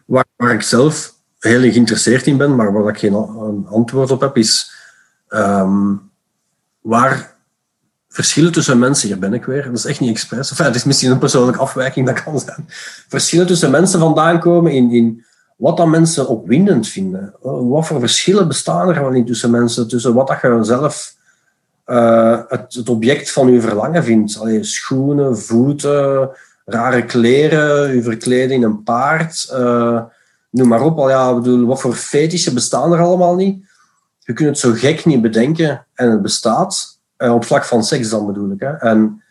[0.07, 3.15] Waar, waar, ik zelf heel geïnteresseerd in ben, maar waar ik geen
[3.67, 4.75] antwoord op heb, is
[6.81, 7.32] waar
[8.13, 10.85] verschillen tussen mensen, hier ben ik weer, dat is echt niet expres, enfin, het is
[10.85, 12.65] misschien een persoonlijke afwijking, dat kan zijn.
[13.09, 15.25] Verschillen tussen mensen vandaan komen in, in
[15.57, 17.35] wat dan mensen opwindend vinden.
[17.41, 21.15] Wat voor verschillen bestaan er wel niet tussen mensen, tussen wat dat je zelf
[21.87, 24.39] uh, het, object van je verlangen vindt.
[24.39, 26.31] Allee, schoenen, voeten,
[26.65, 30.03] rare kleren, u verkleden in een paard, uh,
[30.51, 30.99] noem maar op.
[30.99, 33.65] Al ja, bedoel, wat voor fetishen bestaan er allemaal niet?
[34.19, 36.92] Je kunt het zo gek niet bedenken en het bestaat.
[37.23, 38.61] Uh, op vlak van seks dan bedoel ik.
[38.61, 38.73] Hè.
[38.73, 39.23] En,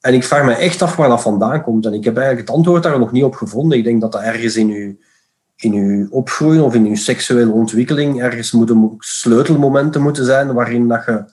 [0.00, 1.86] en ik vraag me echt af waar dat vandaan komt.
[1.86, 3.78] En ik heb eigenlijk het antwoord daar nog niet op gevonden.
[3.78, 4.96] Ik denk dat dat ergens in uw,
[5.56, 11.04] in uw opgroeien of in uw seksuele ontwikkeling ergens moeten sleutelmomenten moeten zijn waarin dat
[11.04, 11.24] je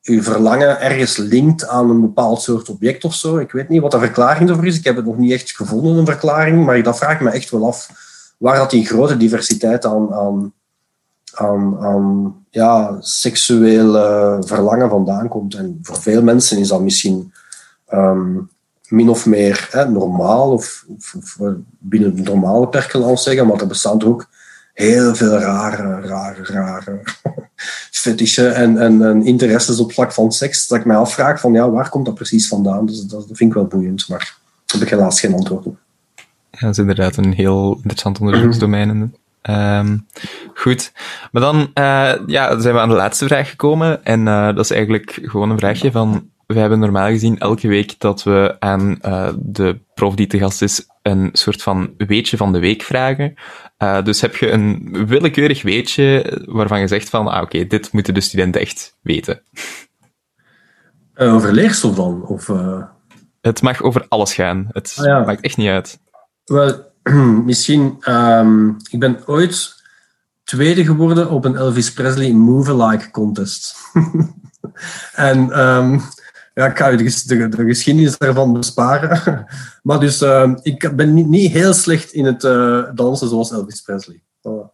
[0.00, 3.38] je verlangen ergens linkt aan een bepaald soort object of zo.
[3.38, 4.78] Ik weet niet wat de verklaring ervoor is.
[4.78, 6.64] Ik heb het nog niet echt gevonden, een verklaring.
[6.64, 7.90] Maar dat vraag ik me echt wel af
[8.38, 10.52] waar dat die grote diversiteit aan, aan,
[11.34, 15.54] aan, ja, seksuele verlangen vandaan komt.
[15.54, 17.32] En voor veel mensen is dat misschien
[17.92, 18.48] um,
[18.88, 20.84] min of meer hè, normaal, of,
[21.16, 21.36] of
[21.78, 24.28] binnen de normale perken, zeggen, maar er bestaan er ook
[24.74, 27.00] heel veel rare, rare, rare
[27.90, 30.66] fetishen en, en, interesses op vlak van seks.
[30.66, 32.86] Dat ik mij afvraag van ja, waar komt dat precies vandaan?
[32.86, 35.76] Dus dat, vind ik wel boeiend, maar daar heb ik helaas geen antwoord op.
[36.50, 39.14] Dat is inderdaad een heel interessant onderzoeksdomein.
[39.42, 39.98] Ehm,
[40.54, 40.92] goed.
[41.32, 44.04] Maar dan uh, ja, zijn we aan de laatste vraag gekomen.
[44.04, 46.28] En uh, dat is eigenlijk gewoon een vraagje van...
[46.46, 50.62] We hebben normaal gezien elke week dat we aan uh, de prof die te gast
[50.62, 53.34] is een soort van weetje van de week vragen.
[54.04, 57.28] dus heb je een willekeurig weetje waarvan je zegt van...
[57.28, 59.42] Ah, oké, okay, dit moeten de studenten echt weten.
[61.14, 62.26] over leerstof dan?
[62.26, 62.50] Of,
[63.40, 64.68] Het mag over alles gaan.
[64.72, 65.24] Het ah, ja.
[65.24, 65.98] maakt echt niet uit.
[66.44, 66.89] Wel,
[67.44, 69.82] misschien, um, ik ben ooit
[70.44, 73.74] tweede geworden op een Elvis Presley Move-alike contest.
[75.14, 76.00] en um,
[76.54, 79.46] ja, ik ga je de, de, geschiedenis daarvan besparen.
[79.82, 84.22] maar dus, uh, ik ben niet, heel slecht in het uh, dansen zoals Elvis Presley.
[84.42, 84.64] Het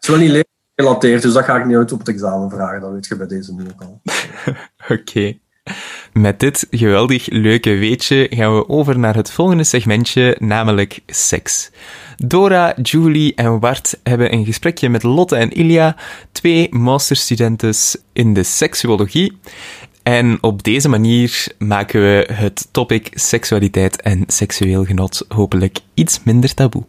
[0.00, 0.44] is wel niet
[0.74, 2.80] gerelateerd, dus dat ga ik niet uit op het examen vragen.
[2.80, 4.00] Dat weet je bij deze nu ook al.
[4.96, 5.38] Oké.
[6.12, 11.70] Met dit geweldig leuke weetje gaan we over naar het volgende segmentje, namelijk seks.
[12.16, 15.96] Dora, Julie en Wart hebben een gesprekje met Lotte en Ilja,
[16.32, 17.74] twee masterstudenten
[18.12, 19.38] in de seksuologie.
[20.02, 26.54] En op deze manier maken we het topic seksualiteit en seksueel genot hopelijk iets minder
[26.54, 26.84] taboe.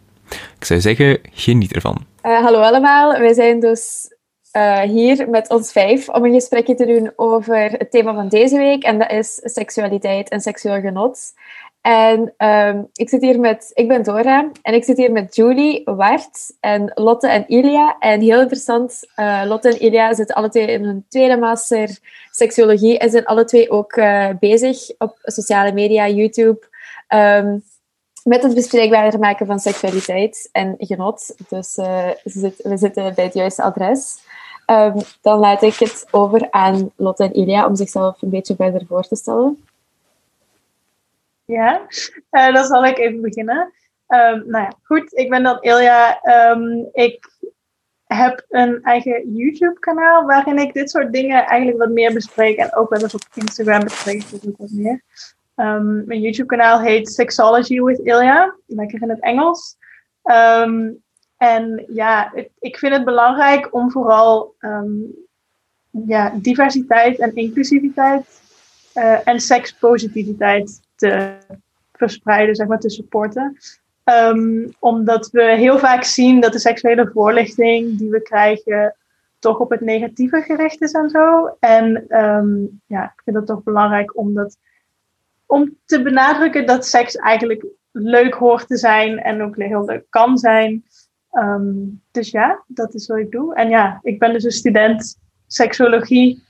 [0.58, 2.04] Ik zou zeggen, geniet ervan.
[2.22, 4.13] Uh, hallo allemaal, wij zijn dus
[4.56, 8.56] uh, hier met ons vijf om een gesprekje te doen over het thema van deze
[8.56, 8.82] week.
[8.82, 11.32] En dat is seksualiteit en seksueel genot.
[11.80, 15.82] En um, ik zit hier met, ik ben Dora en ik zit hier met Julie,
[15.84, 17.96] Wart en Lotte en Ilia.
[17.98, 21.98] En heel interessant, uh, Lotte en Ilia zitten alle twee in hun tweede master
[22.30, 26.66] seksuologie en zijn alle twee ook uh, bezig op sociale media, YouTube.
[27.08, 27.62] Um,
[28.24, 31.34] met het bespreekbaarder maken van seksualiteit en genot.
[31.48, 34.18] Dus we zitten bij het juiste adres.
[34.66, 38.86] Um, dan laat ik het over aan Lotte en Ilia om zichzelf een beetje verder
[38.86, 39.64] voor te stellen.
[41.44, 41.80] Ja,
[42.30, 43.72] uh, dan zal ik even beginnen.
[44.08, 46.20] Um, nou ja, goed, ik ben dan Ilja.
[46.50, 47.32] Um, ik
[48.04, 52.88] heb een eigen YouTube-kanaal waarin ik dit soort dingen eigenlijk wat meer bespreek en ook
[52.88, 55.02] wel eens op Instagram bespreek ik ook wat meer.
[55.54, 59.76] Mijn YouTube-kanaal heet Sexology with Ilja, lekker in het Engels.
[61.44, 65.14] En ja, ik vind het belangrijk om vooral um,
[65.90, 68.42] ja, diversiteit en inclusiviteit
[68.94, 71.36] uh, en sekspositiviteit te
[71.92, 73.56] verspreiden, zeg maar, te supporten.
[74.04, 78.96] Um, omdat we heel vaak zien dat de seksuele voorlichting die we krijgen
[79.38, 81.56] toch op het negatieve gericht is en zo.
[81.60, 84.56] En um, ja, ik vind het toch belangrijk om, dat,
[85.46, 90.38] om te benadrukken dat seks eigenlijk leuk hoort te zijn en ook heel leuk kan
[90.38, 90.84] zijn.
[91.34, 93.54] Um, dus ja, dat is wat ik doe.
[93.54, 96.42] En ja, ik ben dus een student seksuologie.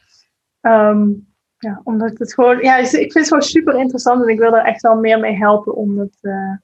[0.60, 1.26] Um,
[1.58, 4.64] ja, omdat het gewoon, ja, ik vind het gewoon super interessant en ik wil er
[4.64, 6.56] echt wel meer mee helpen om, het, uh,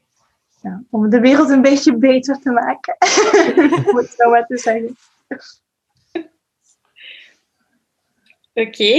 [0.62, 2.96] ja, om de wereld een beetje beter te maken.
[3.90, 4.96] om het zo maar te zeggen.
[8.54, 8.94] Oké,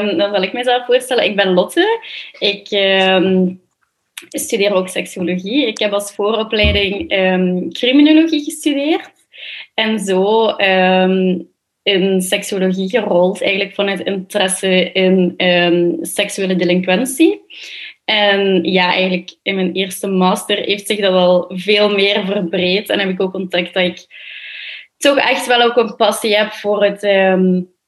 [0.00, 1.24] um, dan zal ik mezelf voorstellen.
[1.24, 2.00] Ik ben Lotte.
[2.38, 2.68] Ik
[4.28, 5.66] studeer ook seksuologie.
[5.66, 9.10] Ik heb als vooropleiding um, criminologie gestudeerd.
[9.74, 10.48] En zo
[11.82, 17.40] in seksuologie gerold, eigenlijk vanuit interesse in um, seksuele delinquentie.
[18.04, 22.88] En ja, eigenlijk in mijn eerste master heeft zich dat wel veel meer verbreed.
[22.88, 24.06] En heb ik ook ontdekt dat ik
[24.96, 27.02] toch echt wel ook een passie heb voor het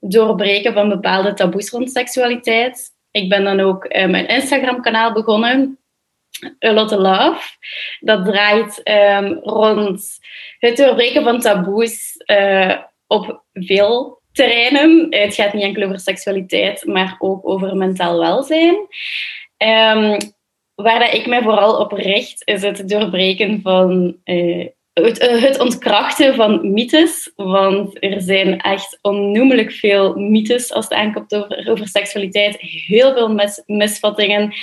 [0.00, 2.90] doorbreken van bepaalde taboes rond seksualiteit.
[3.10, 5.78] Ik ben dan ook uh, mijn Instagram-kanaal begonnen
[6.64, 7.40] A Lot of Love.
[8.00, 10.18] Dat draait um, rond
[10.58, 12.76] het doorbreken van taboes uh,
[13.06, 15.06] op veel terreinen.
[15.10, 18.74] Het gaat niet enkel over seksualiteit, maar ook over mentaal welzijn.
[19.56, 20.16] Um,
[20.74, 26.34] waar dat ik mij vooral op richt, is het doorbreken van uh, het, het, ontkrachten
[26.34, 27.32] van mythes.
[27.36, 32.56] Want er zijn echt onnoemelijk veel mythes als het aankomt over, over seksualiteit.
[32.60, 34.54] Heel veel mis, misvattingen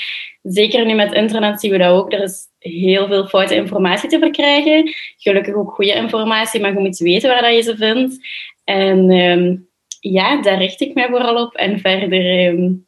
[0.43, 2.13] zeker nu met internet zien we dat ook.
[2.13, 4.93] Er is heel veel foute informatie te verkrijgen.
[5.17, 8.27] Gelukkig ook goede informatie, maar je moet weten waar dat je ze vindt.
[8.63, 9.67] En um,
[9.99, 11.55] ja, daar richt ik mij vooral op.
[11.55, 12.87] En verder um,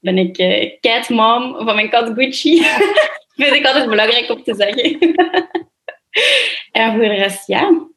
[0.00, 2.62] ben ik uh, catmom van mijn kat Gucci.
[3.36, 4.98] vind ik altijd belangrijk om te zeggen.
[6.72, 7.88] en voor de rest, ja.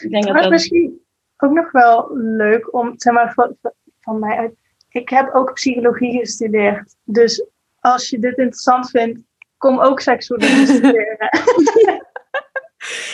[0.00, 0.50] Ik denk dat dat...
[0.50, 1.00] misschien
[1.36, 3.56] ook nog wel leuk om, zeg maar, van,
[4.00, 4.52] van mij uit.
[4.88, 6.96] Ik heb ook psychologie gestudeerd.
[7.04, 7.46] Dus
[7.80, 9.20] als je dit interessant vindt,
[9.58, 11.30] kom ook seksuologie studeren.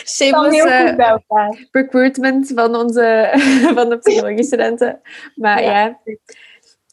[0.05, 3.31] Shameless uh, recruitment van, onze,
[3.75, 5.01] van de psychologie-studenten.
[5.35, 5.99] Maar ja, ja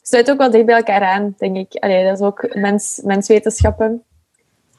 [0.08, 1.82] sluit ook wel dicht bij elkaar aan, denk ik.
[1.82, 4.04] Allee, dat is ook mens, menswetenschappen.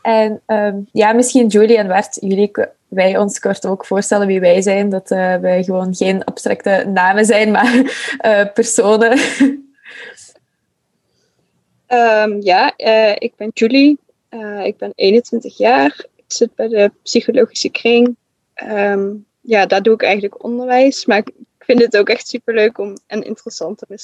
[0.01, 2.51] En ehm, ja, misschien Julie en Bert, jullie
[2.87, 4.89] wij ons kort ook voorstellen wie wij zijn.
[4.89, 7.75] Dat uh, wij gewoon geen abstracte namen zijn, maar
[8.25, 9.19] uh, personen.
[11.87, 13.99] Um, ja, uh, ik ben Julie.
[14.63, 16.05] ik ben 21 jaar.
[16.15, 18.15] Ik zit bij de psychologische kring.
[18.71, 21.05] Um, ja, daar doe ik eigenlijk onderwijs.
[21.05, 23.97] Maar ik vind het ook echt superleuk om en interessant om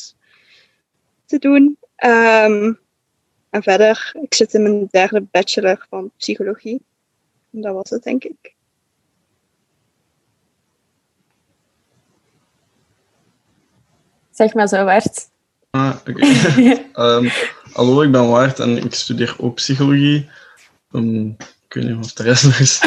[1.26, 1.78] te doen.
[3.56, 6.82] En verder, ik zit in mijn derde bachelor van psychologie.
[7.54, 8.54] En dat was het, denk ik.
[14.32, 15.30] Zeg maar zo, Wart.
[15.70, 16.26] Ah, oké.
[16.96, 17.30] um,
[17.78, 20.30] hallo, ik ben Wart en ik studeer ook psychologie.
[20.92, 21.36] Um,
[21.68, 22.82] ik weet niet of de rest nog is.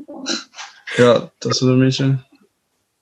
[1.02, 2.18] ja, dat is het een beetje.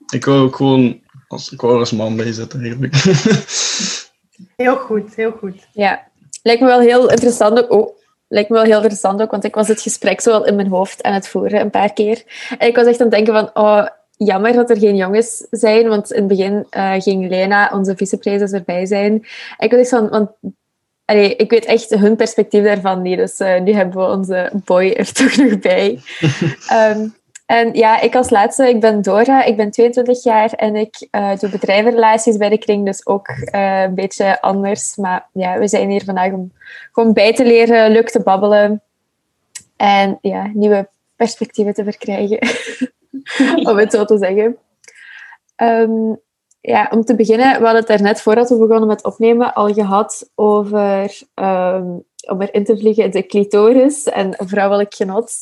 [0.09, 2.95] Ik wou ook gewoon als, ik wou als man bij zitten, eigenlijk.
[4.63, 5.69] heel goed, heel goed.
[5.73, 6.11] Ja,
[6.43, 7.71] lijkt me wel heel interessant ook.
[7.71, 7.97] Oh,
[8.29, 10.69] lijkt me wel heel interessant ook, want ik was het gesprek zo wel in mijn
[10.69, 12.23] hoofd aan het voeren een paar keer.
[12.59, 13.87] En ik was echt aan het denken van, oh,
[14.17, 18.53] jammer dat er geen jongens zijn, want in het begin uh, ging Lena, onze vicepresident,
[18.53, 19.13] erbij zijn.
[19.57, 20.31] En ik was echt van, want
[21.05, 24.89] allee, ik weet echt hun perspectief daarvan niet, dus uh, nu hebben we onze boy
[24.91, 26.01] er toch nog bij.
[26.73, 27.15] um,
[27.53, 31.37] en ja, ik als laatste, ik ben Dora, ik ben 22 jaar en ik uh,
[31.37, 34.97] doe bedrijvenrelaties bij de kring, dus ook uh, een beetje anders.
[34.97, 36.53] Maar ja, we zijn hier vandaag om
[36.93, 38.83] gewoon bij te leren, leuk te babbelen
[39.77, 42.39] en ja, nieuwe perspectieven te verkrijgen,
[43.71, 44.57] om het zo te zeggen.
[45.57, 46.21] Um,
[46.61, 50.31] ja, om te beginnen, we hadden het daarnet voordat we begonnen met opnemen al gehad
[50.35, 55.33] over, um, om erin te vliegen, de clitoris en vrouwelijk genot.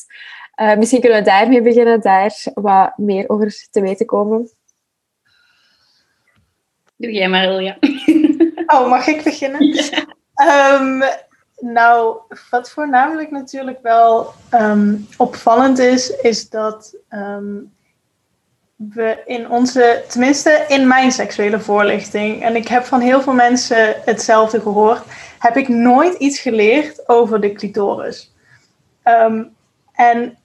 [0.61, 4.49] Uh, misschien kunnen we daarmee beginnen, daar wat meer over te weten komen.
[6.95, 7.77] Doe jij maar, Ilja.
[8.73, 9.65] oh, mag ik beginnen?
[9.65, 10.79] Ja.
[10.79, 11.03] Um,
[11.59, 12.17] nou,
[12.49, 17.73] wat voornamelijk natuurlijk wel um, opvallend is, is dat um,
[18.75, 23.95] we in onze, tenminste in mijn seksuele voorlichting, en ik heb van heel veel mensen
[24.05, 25.03] hetzelfde gehoord,
[25.39, 28.33] heb ik nooit iets geleerd over de clitoris.
[29.03, 29.55] Um,
[29.93, 30.37] en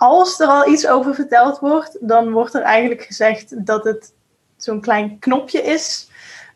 [0.00, 4.12] als er al iets over verteld wordt, dan wordt er eigenlijk gezegd dat het
[4.56, 6.08] zo'n klein knopje is.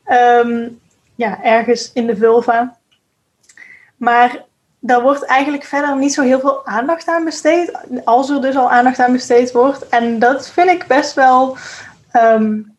[0.06, 0.80] Um,
[1.14, 2.76] ja, ergens in de vulva.
[3.96, 4.44] Maar
[4.78, 7.72] daar wordt eigenlijk verder niet zo heel veel aandacht aan besteed.
[8.04, 9.88] Als er dus al aandacht aan besteed wordt.
[9.88, 11.56] En dat vind ik best wel
[12.12, 12.76] um,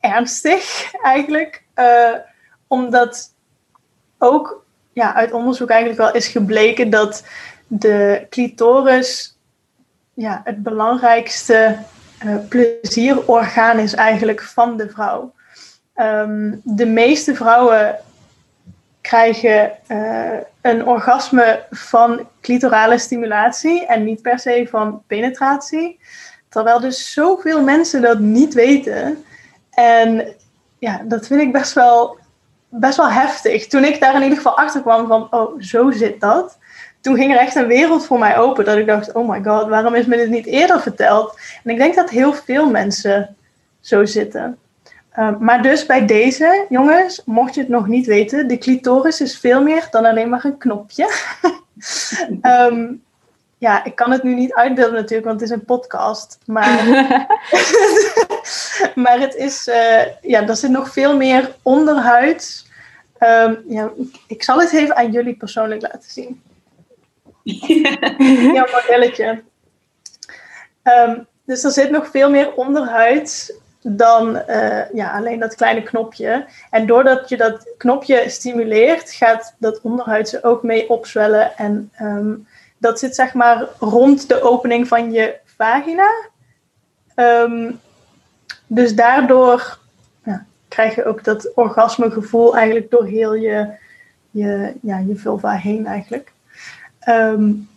[0.00, 1.62] ernstig eigenlijk.
[1.74, 2.14] Uh,
[2.66, 3.34] omdat
[4.18, 7.24] ook ja, uit onderzoek eigenlijk wel is gebleken dat
[7.66, 9.31] de clitoris
[10.14, 11.78] ja, het belangrijkste
[12.24, 15.32] uh, plezierorgaan is eigenlijk van de vrouw.
[15.96, 17.98] Um, de meeste vrouwen
[19.00, 26.00] krijgen uh, een orgasme van clitorale stimulatie en niet per se van penetratie.
[26.48, 29.24] Terwijl dus zoveel mensen dat niet weten.
[29.70, 30.34] En
[30.78, 32.18] ja, dat vind ik best wel,
[32.68, 33.66] best wel heftig.
[33.66, 36.58] Toen ik daar in ieder geval achter kwam van, oh, zo zit dat
[37.02, 38.64] toen ging er echt een wereld voor mij open.
[38.64, 41.38] Dat ik dacht, oh my god, waarom is me dit niet eerder verteld?
[41.64, 43.36] En ik denk dat heel veel mensen
[43.80, 44.58] zo zitten.
[45.18, 49.38] Um, maar dus bij deze, jongens, mocht je het nog niet weten, de clitoris is
[49.38, 51.10] veel meer dan alleen maar een knopje.
[52.42, 53.02] um,
[53.58, 56.38] ja, ik kan het nu niet uitbeelden natuurlijk, want het is een podcast.
[56.46, 56.84] Maar,
[59.04, 62.66] maar het is, uh, ja, er zit nog veel meer onderhuid.
[63.18, 63.90] Um, ja,
[64.26, 66.42] ik zal het even aan jullie persoonlijk laten zien.
[67.42, 69.42] Jouw modelletje.
[70.84, 76.46] Um, dus er zit nog veel meer onderhuid dan uh, ja, alleen dat kleine knopje.
[76.70, 81.56] En doordat je dat knopje stimuleert, gaat dat onderhuidse ook mee opzwellen.
[81.56, 82.46] En um,
[82.78, 86.10] dat zit zeg maar rond de opening van je vagina.
[87.16, 87.80] Um,
[88.66, 89.78] dus daardoor
[90.24, 93.70] ja, krijg je ook dat orgasmegevoel eigenlijk door heel je,
[94.30, 96.32] je, ja, je vulva heen eigenlijk.
[97.08, 97.68] Um,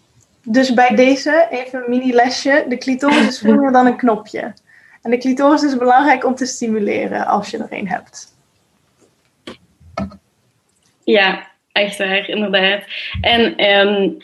[0.43, 2.65] dus bij deze even een mini lesje.
[2.69, 4.53] De clitoris is veel meer dan een knopje.
[5.01, 8.34] En de clitoris is belangrijk om te stimuleren als je er een hebt.
[11.03, 12.84] Ja, echt waar, inderdaad.
[13.21, 14.17] En um,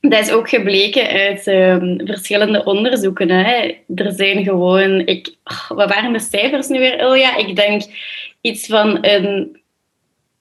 [0.00, 3.30] dat is ook gebleken uit um, verschillende onderzoeken.
[3.30, 3.78] Hè.
[3.94, 7.36] Er zijn gewoon, ik, oh, wat waren de cijfers nu weer, Ilja?
[7.36, 7.82] Ik denk
[8.40, 9.60] iets van een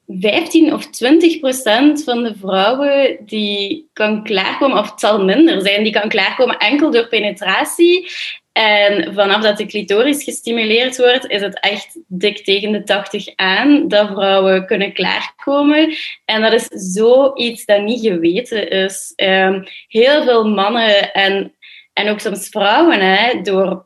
[0.08, 5.84] 15 of 20 procent van de vrouwen die kan klaarkomen, of het zal minder zijn,
[5.84, 8.10] die kan klaarkomen enkel door penetratie.
[8.52, 13.88] En vanaf dat de clitoris gestimuleerd wordt, is het echt dik tegen de 80 aan
[13.88, 15.96] dat vrouwen kunnen klaarkomen.
[16.26, 19.14] En dat is zoiets dat niet geweten is.
[19.16, 21.54] Um, heel veel mannen en,
[21.94, 23.86] en ook soms vrouwen, hè, door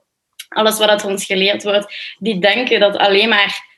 [0.50, 3.69] alles wat ons geleerd wordt, die denken dat alleen maar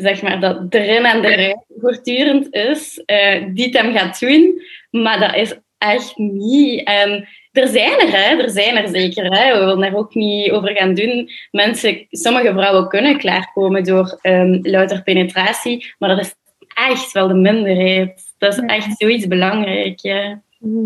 [0.00, 4.62] zeg maar, dat erin en eruit voortdurend is, uh, die het hem gaat doen.
[4.90, 6.84] Maar dat is echt niet.
[6.84, 8.42] En er zijn er, hè.
[8.42, 9.24] er zijn er zeker.
[9.24, 9.52] Hè.
[9.52, 11.30] We willen daar ook niet over gaan doen.
[11.50, 16.34] Mensen, sommige vrouwen kunnen klaarkomen door um, louter penetratie, maar dat is
[16.74, 18.34] echt wel de minderheid.
[18.38, 20.00] Dat is echt zoiets belangrijk.
[20.00, 20.42] Ja.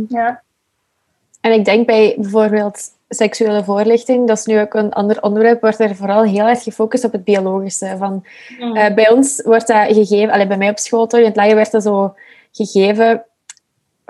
[0.08, 0.42] Ja.
[1.40, 5.80] En ik denk bij bijvoorbeeld seksuele voorlichting, dat is nu ook een ander onderwerp, wordt
[5.80, 7.94] er vooral heel erg gefocust op het biologische.
[7.98, 8.24] Van,
[8.58, 11.54] uh, bij ons wordt dat gegeven, allee, bij mij op school toch, in het lager
[11.54, 12.14] werd dat zo
[12.52, 13.24] gegeven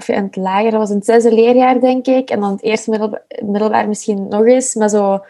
[0.00, 2.30] of in het lager, dat was in het zesde leerjaar, denk ik.
[2.30, 3.12] En dan het eerste
[3.44, 4.74] middelbaar, misschien nog eens.
[4.74, 5.24] Maar zo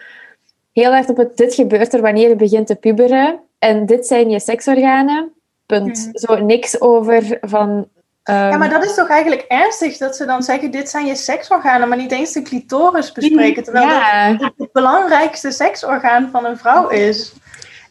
[0.72, 3.40] heel erg op het, dit gebeurt er wanneer je begint te puberen.
[3.58, 5.32] En dit zijn je seksorganen.
[5.66, 6.10] Punt.
[6.12, 6.18] Mhm.
[6.18, 7.88] Zo niks over van...
[8.30, 11.88] Ja, maar dat is toch eigenlijk ernstig dat ze dan zeggen: dit zijn je seksorganen,
[11.88, 13.62] maar niet eens de clitoris bespreken.
[13.62, 14.32] Terwijl ja.
[14.32, 17.32] dat het belangrijkste seksorgaan van een vrouw is.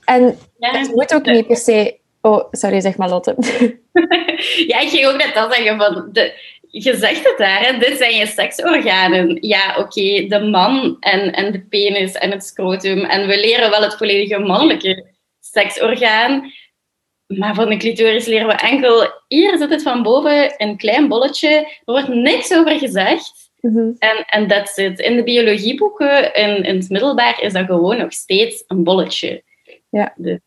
[0.06, 1.98] En het moet ook niet per se.
[2.22, 3.36] Oh, sorry, zeg maar Lotte.
[4.72, 6.10] ja, ik ging ook net al zeggen van.
[6.12, 6.34] De,
[6.72, 7.78] je zegt het daar, hè?
[7.78, 9.38] dit zijn je seksorganen.
[9.42, 13.00] Ja, oké, de man en, en de penis en het scrotum.
[13.00, 15.06] En we leren wel het volledige mannelijke
[15.40, 16.52] seksorgaan.
[17.38, 19.08] Maar van de clitoris leren we enkel...
[19.28, 21.50] Hier zit het van boven, een klein bolletje.
[21.50, 23.52] Er wordt niks over gezegd.
[23.62, 23.92] Mhm.
[24.00, 25.00] En En that's it.
[25.00, 29.44] In de biologieboeken, in, in het middelbaar, is dat gewoon nog steeds een bolletje.
[29.90, 30.14] Ja.
[30.16, 30.40] Dus,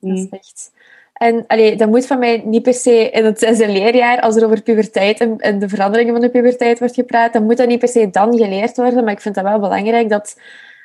[0.00, 0.28] dat is mm.
[0.30, 0.70] echt...
[1.12, 4.44] En allee, dat moet van mij niet per se in het zesde leerjaar, als er
[4.44, 7.88] over puberteit en, de veranderingen van de puberteit wordt gepraat, dan moet dat niet per
[7.88, 9.04] se dan geleerd worden.
[9.04, 10.40] Maar ik vind dat wel belangrijk dat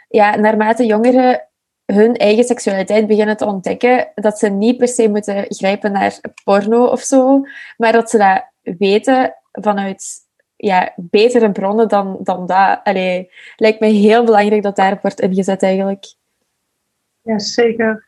[0.10, 1.48] ja, naarmate jongeren
[1.94, 6.86] hun eigen seksualiteit beginnen te ontdekken, dat ze niet per se moeten grijpen naar porno
[6.86, 7.46] of zo,
[7.78, 10.26] maar dat ze dat weten vanuit
[10.56, 12.80] ja, betere bronnen dan, dan dat.
[12.84, 16.06] Allee, lijkt mij heel belangrijk dat daarop wordt ingezet eigenlijk.
[17.22, 18.06] Ja, zeker.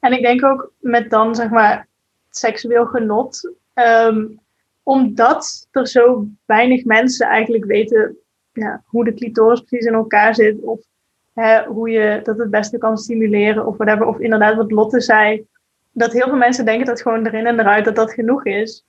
[0.00, 1.86] En ik denk ook met dan, zeg maar,
[2.30, 3.52] seksueel genot.
[3.74, 4.40] Um,
[4.82, 8.16] omdat er zo weinig mensen eigenlijk weten
[8.52, 10.60] ja, hoe de clitoris precies in elkaar zit.
[10.60, 10.80] Of
[11.36, 14.06] hè, hoe je dat het beste kan stimuleren of whatever.
[14.06, 15.46] Of inderdaad wat Lotte zei.
[15.92, 18.84] Dat heel veel mensen denken dat gewoon erin en eruit dat dat genoeg is.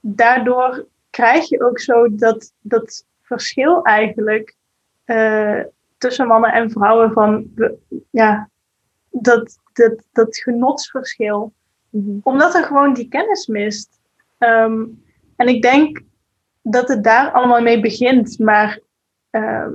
[0.00, 4.56] Daardoor krijg je ook zo dat, dat verschil eigenlijk
[5.06, 5.60] uh,
[5.98, 7.46] tussen mannen en vrouwen van
[8.10, 8.48] ja,
[9.10, 11.52] dat, dat, dat genotsverschil.
[11.90, 12.18] Mhm.
[12.22, 14.00] Omdat er gewoon die kennis mist.
[14.38, 14.84] Ehm,
[15.36, 16.00] en ik denk
[16.62, 18.38] dat het daar allemaal mee begint.
[18.38, 18.80] Maar
[19.30, 19.72] ehm,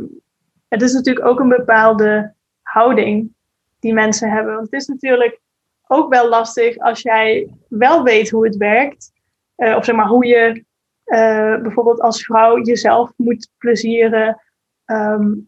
[0.68, 3.34] het is natuurlijk ook een bepaalde houding
[3.80, 4.54] die mensen hebben.
[4.54, 5.40] Want het is natuurlijk
[5.88, 9.12] ook wel lastig als jij wel weet hoe het werkt.
[9.58, 10.64] Uh, of zeg maar hoe je
[11.06, 14.42] uh, bijvoorbeeld als vrouw jezelf moet plezieren.
[14.86, 15.48] Um,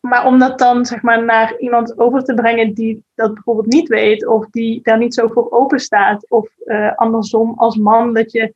[0.00, 3.88] maar om dat dan zeg maar, naar iemand over te brengen die dat bijvoorbeeld niet
[3.88, 8.32] weet, of die daar niet zo voor open staat, of uh, andersom als man dat
[8.32, 8.54] je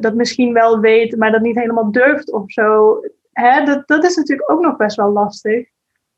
[0.00, 3.00] dat misschien wel weet, maar dat niet helemaal durft of zo.
[3.40, 5.68] Hè, dat, dat is natuurlijk ook nog best wel lastig.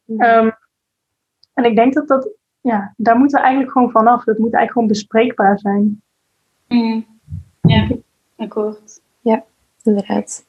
[0.07, 0.53] Um,
[1.55, 2.29] en ik denk dat dat,
[2.61, 4.25] ja, daar moeten we eigenlijk gewoon vanaf.
[4.25, 6.03] Dat moet eigenlijk gewoon bespreekbaar zijn.
[6.69, 7.07] Mm.
[7.61, 7.89] Ja,
[8.37, 9.01] akkoord.
[9.21, 9.45] Ja,
[9.83, 10.45] inderdaad.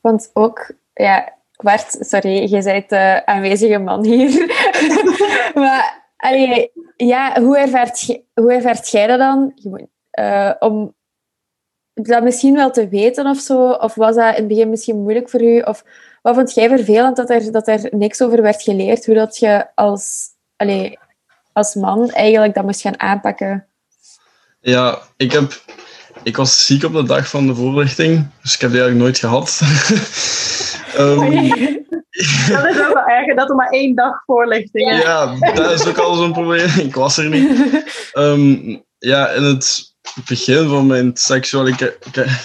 [0.00, 4.46] Want ook, ja, Bart, sorry, je bent de aanwezige man hier.
[5.54, 9.52] maar allee, ja, hoe ervaart, hoe ervaart jij dat dan?
[10.20, 10.94] Uh, om
[12.06, 13.70] dat misschien wel te weten of zo?
[13.70, 15.60] Of was dat in het begin misschien moeilijk voor u?
[15.60, 15.84] Of
[16.22, 19.06] wat vond jij vervelend dat er, dat er niks over werd geleerd?
[19.06, 20.26] Hoe dat je als,
[20.56, 20.98] allee,
[21.52, 23.66] als man eigenlijk dat moest gaan aanpakken?
[24.60, 25.62] Ja, ik heb...
[26.22, 29.18] Ik was ziek op de dag van de voorlichting, dus ik heb die eigenlijk nooit
[29.18, 29.60] gehad.
[30.98, 31.48] Um,
[32.52, 35.02] dat is ook wel erg, dat er maar één dag voorlichting is.
[35.02, 36.68] Ja, dat is ook al zo'n probleem.
[36.88, 37.84] Ik was er niet.
[38.14, 39.87] Um, ja, in het
[40.26, 41.96] begin van mijn seksuele,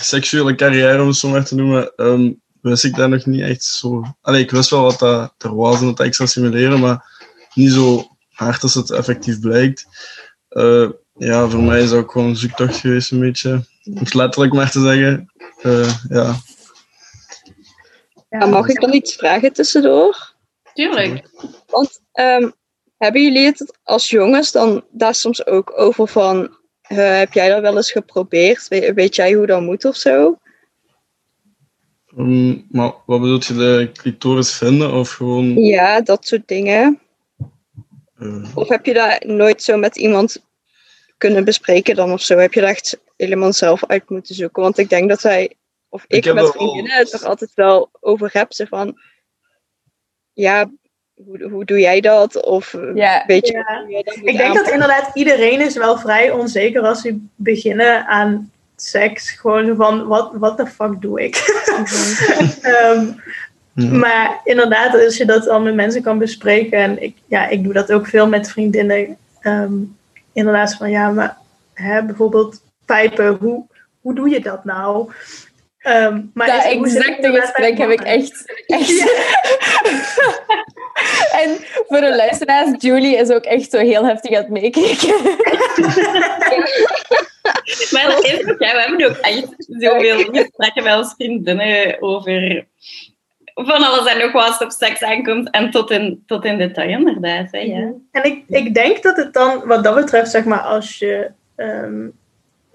[0.01, 3.63] seksuele carrière, om het zo maar te noemen, um, wist ik daar nog niet echt
[3.63, 4.03] zo...
[4.21, 7.05] Allee, ik wist wel wat dat er was en dat ik zou simuleren, maar
[7.53, 9.85] niet zo hard als het effectief blijkt.
[10.49, 13.65] Uh, ja, voor mij is dat ook gewoon een zoektocht geweest, een beetje.
[13.83, 15.31] Om het letterlijk maar te zeggen.
[15.63, 16.35] Uh, ja,
[18.39, 20.33] ja, mag ik dan iets vragen tussendoor?
[20.73, 21.29] Tuurlijk.
[21.67, 22.53] Want um,
[22.97, 26.61] hebben jullie het als jongens dan daar soms ook over van...
[26.93, 28.67] Uh, heb jij dat wel eens geprobeerd?
[28.67, 30.37] weet jij hoe dat moet of zo?
[32.17, 35.63] Ehm, maar wat bedoelt je, de clitoris vinden of gewoon...
[35.63, 36.99] Ja, dat soort dingen.
[38.17, 40.45] eh, Of heb je daar nooit zo met iemand
[41.17, 42.37] kunnen bespreken dan of zo?
[42.37, 44.63] Heb je daar echt helemaal zelf uit moeten zoeken?
[44.63, 45.55] Want ik denk dat wij,
[45.89, 48.53] of ik, met vriendinnen het er altijd wel over heb.
[48.53, 48.97] Ze van,
[50.33, 50.71] ja,
[51.15, 52.43] hoe, hoe doe jij dat?
[52.43, 53.23] Of eh, Ja.
[53.27, 53.81] weet je Ja.
[53.83, 57.19] hoe je dat moet Ik denk dat inderdaad iedereen is wel vrij onzeker als ze
[57.35, 59.31] beginnen aan seks.
[59.31, 61.35] Gewoon van, wat what the fuck doe ik?
[62.61, 63.05] Ehm,
[63.73, 63.91] ja.
[63.91, 66.77] Maar inderdaad, als je dat al met mensen kan bespreken.
[66.79, 69.17] En ik, ja, ik doe dat ook veel met vriendinnen.
[69.41, 69.73] ehm,
[70.33, 71.37] inderdaad, van ja, maar
[71.73, 73.65] hè, bijvoorbeeld pijpen, hoe,
[74.01, 75.11] hoe doe je dat nou?
[75.77, 78.53] Ehm, maar Dat exacte gesprek heb ik echt.
[78.65, 79.03] echt.
[81.41, 85.13] en voor de luisteraars, Julie is ook echt zo heel heftig aan het meekijken.
[87.91, 92.65] Maar dat is ook, ja, we hebben ook echt zoveel gesprekken met ons vriendinnen over
[93.53, 96.57] van alles en nog wat als het op seks aankomt en tot in, tot in
[96.57, 97.51] detail inderdaad.
[97.51, 97.91] Hè, ja.
[98.11, 102.07] En ik, ik denk dat het dan, wat dat betreft, zeg maar, als je ehm,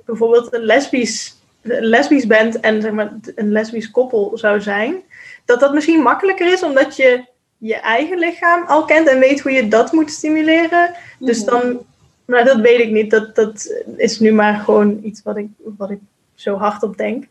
[0.05, 5.03] bijvoorbeeld een lesbisch, lesbisch bent en zeg maar, een lesbisch koppel zou zijn,
[5.45, 7.25] dat dat misschien makkelijker is omdat je
[7.59, 10.95] je eigen lichaam al kent en weet hoe je dat moet stimuleren.
[11.19, 11.79] Dus dan,
[12.25, 15.91] nou dat weet ik niet, dat, dat is nu maar gewoon iets wat ik, wat
[15.91, 15.99] ik
[16.35, 17.25] zo hard op denk.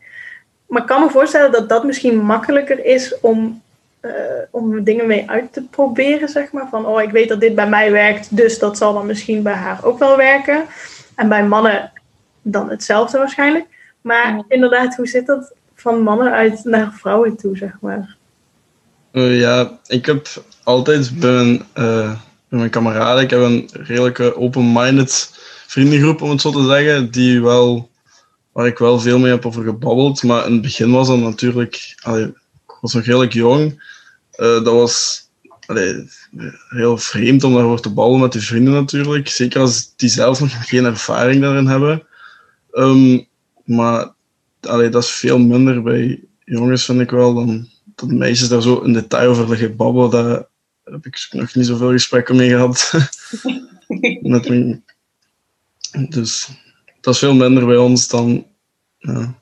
[0.66, 3.62] Maar ik kan me voorstellen dat dat misschien makkelijker is om
[4.00, 4.12] eh,
[4.50, 6.68] om dingen mee uit te proberen, zeg maar.
[6.68, 9.52] Van, oh, ik weet dat dit bij mij werkt, dus dat zal dan misschien bij
[9.52, 10.64] haar ook wel werken.
[11.14, 11.92] En bij mannen
[12.42, 13.66] dan hetzelfde waarschijnlijk.
[14.00, 18.16] Maar inderdaad, hoe zit dat van mannen uit naar vrouwen toe, zeg maar?
[19.10, 22.12] Eh, ja, ik heb altijd bij mijn, eh,
[22.48, 25.30] bij mijn kameraden, ik heb een redelijke open-minded
[25.66, 27.90] vriendengroep, om het zo te zeggen, die wel,
[28.52, 30.22] waar ik wel veel mee heb over gebabbeld.
[30.22, 31.94] Maar in het begin was dat natuurlijk,
[32.66, 33.82] ik was nog redelijk jong.
[34.30, 35.26] Eh, dat was
[36.68, 39.28] heel vreemd om daarover te babbelen met die vrienden natuurlijk.
[39.28, 42.06] Zeker als die zelf nog geen ervaring daarin hebben.
[42.72, 43.20] Ehm,
[43.64, 44.12] maar
[44.60, 47.68] dat is veel minder bij jongens, vind ik wel, dan
[47.98, 50.10] dat meisjes daar zo in detail over liggen babbelen.
[50.10, 50.44] Daar
[50.84, 52.92] heb ik nog niet zoveel gesprekken mee gehad.
[54.22, 54.84] met mijn...
[56.08, 56.48] Dus
[57.00, 58.46] dat is veel minder bij ons dan
[58.98, 59.34] ja,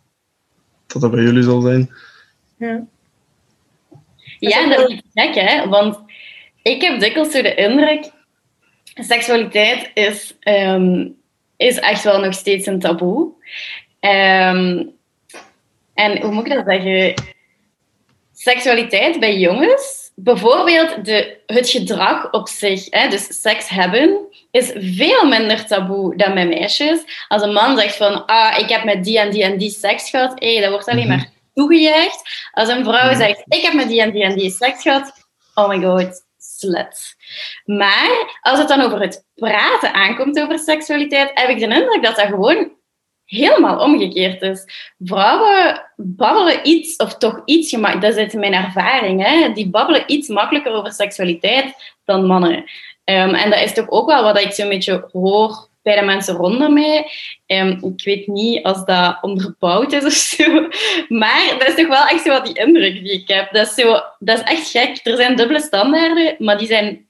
[0.86, 1.90] dat dat bij jullie zal zijn.
[2.58, 2.86] Ja.
[4.38, 5.68] Ja, dat is gek, hè?
[5.68, 5.98] Want
[6.62, 8.14] ik heb dikwijls zo de indruk...
[8.94, 11.08] Seksualiteit is, ehm,
[11.56, 13.32] is echt wel nog steeds een taboe.
[14.00, 14.84] Ehm,
[15.94, 17.14] en hoe moet ik dat zeggen?
[18.38, 24.18] Seksualiteit bij jongens, bijvoorbeeld de, het gedrag op zich, hè, dus seks hebben,
[24.50, 27.00] is veel minder taboe dan bij meisjes.
[27.28, 30.10] Als een man zegt van, ah, ik heb met die en die en die seks
[30.10, 31.16] gehad, hé, dat wordt alleen Mhm.
[31.16, 32.48] maar toegejuicht.
[32.52, 33.16] Als een vrouw Mhm.
[33.16, 35.12] zegt, ik heb met die en die en die seks gehad,
[35.54, 37.14] oh my god, slut.
[37.64, 42.16] Maar als het dan over het praten aankomt over seksualiteit, heb ik de indruk dat
[42.16, 42.75] dat gewoon
[43.26, 44.64] helemaal omgekeerd is.
[44.98, 50.04] Vrouwen babbelen iets, of toch iets gemaakt, dat is uit mijn ervaring, hè, die babbelen
[50.06, 52.64] iets makkelijker over seksualiteit dan mannen.
[53.04, 56.34] Ehm, en dat is toch ook wel wat ik zo'n beetje hoor bij de mensen
[56.34, 57.10] rondom mij.
[57.46, 60.68] Ehm, ik weet niet als dat onderbouwd is of zo,
[61.20, 63.52] maar dat is toch wel echt zo wat die indruk die ik heb.
[63.52, 65.00] Dat is, zo, dat is echt gek.
[65.02, 67.06] Er zijn dubbele standaarden, maar die zijn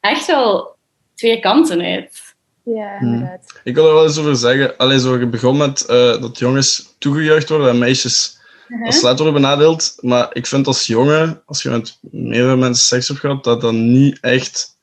[0.00, 0.76] echt wel
[1.14, 2.27] twee kanten uit.
[2.74, 3.60] Ja, inderdaad.
[3.64, 4.76] Ik wil er wel eens over zeggen.
[4.76, 8.38] Allee, zo, je begon met eh, dat jongens toegejuicht worden en meisjes
[8.84, 9.94] als slet worden benadeeld.
[10.00, 13.72] Maar ik vind als jongen, als je met meerdere mensen seks hebt gehad, dat dat
[13.72, 14.76] niet echt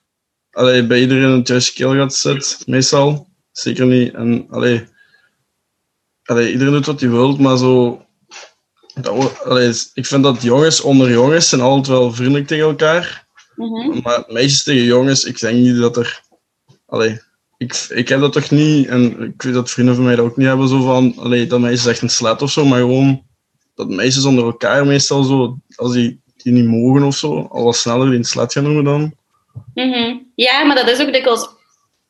[0.52, 2.64] allee, bij iedereen het juiste keelgat zit.
[2.66, 3.28] Meestal.
[3.52, 4.14] Zeker niet.
[4.14, 4.88] En allee,
[6.24, 8.06] allee, iedereen doet wat hij wil, maar zo.
[9.02, 13.28] Dat, allee, ik vind dat jongens onder jongens zijn altijd wel vriendelijk tegen elkaar.
[13.56, 14.02] Mhm.
[14.02, 16.22] Maar meisjes tegen jongens, ik denk niet dat er.
[16.86, 17.22] Allee,
[17.58, 20.38] ik, ik heb dat toch niet, en ik weet dat vrienden van mij dat ook
[20.38, 23.24] niet hebben, zo van, allee, dat meisjes echt een slet of zo, maar gewoon
[23.76, 27.76] dat meisjes onder elkaar meestal zo, als die, die niet mogen of zo, al wat
[27.76, 29.14] sneller die een slet gaan noemen dan.
[29.74, 30.18] Mhm.
[30.36, 31.49] Ja, maar dat is ook dikwijls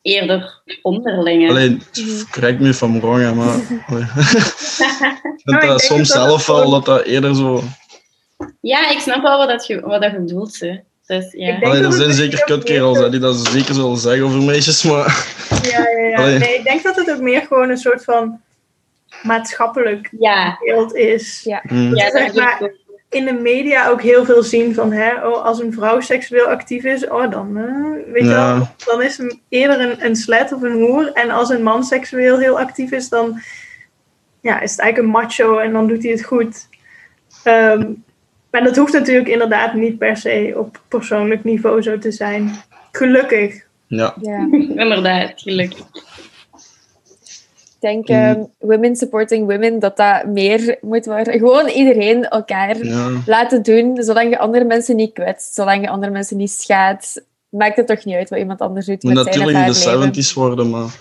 [0.02, 1.48] eerder onderlinge.
[1.48, 1.82] Alleen,
[2.30, 3.56] correct me van wrong, hè, maar
[5.34, 7.62] ik vind dat soms zelf wel dat dat eerder zo.
[8.60, 10.60] Ja, ik snap wel wat, dat je, wat dat je bedoelt.
[10.60, 10.78] Hè.
[11.06, 11.52] Dus, ja.
[11.54, 14.24] Ik denk Allee, dat er zijn zeker kutkerels meer hè, die dat zeker zullen zeggen
[14.24, 15.34] over meisjes, maar.
[15.62, 16.16] Ja, ja, ja.
[16.16, 16.38] Allee.
[16.38, 18.40] Nee, ik denk dat het ook meer gewoon een soort van
[19.22, 21.40] maatschappelijk Ja, beeld is.
[21.44, 21.62] Ja.
[21.68, 21.94] hm.
[21.94, 22.70] ja, zeg maar-
[23.10, 26.84] in de media ook heel veel zien van hè, oh, als een vrouw seksueel actief
[26.84, 28.56] is, oh, dan, eh, weet je Ja.
[28.56, 31.12] wel, dan is hem eerder een, een slet of een hoer.
[31.12, 33.40] En als een man seksueel heel actief is, dan
[34.40, 36.68] ja, is het eigenlijk een macho en dan doet hij het goed.
[37.42, 37.84] Ehm,
[38.56, 42.50] maar dat hoeft natuurlijk inderdaad niet per se op persoonlijk niveau zo te zijn.
[42.92, 43.64] Gelukkig.
[43.86, 44.14] Ja.
[44.20, 44.48] Ja.
[44.82, 45.78] Inderdaad, gelukkig.
[45.78, 45.84] Ik
[47.80, 51.38] denk ehm, women supporting women, dat dat meer moet worden.
[51.38, 53.10] Gewoon iedereen elkaar ja.
[53.26, 57.22] laten doen, zolang je andere mensen niet kwetst, zolang je andere mensen niet schaadt.
[57.48, 59.72] Maakt het toch niet uit wat iemand anders doet Moet met zijn of natuurlijk in
[59.72, 60.24] de leven.
[60.24, 60.88] 70s worden, maar.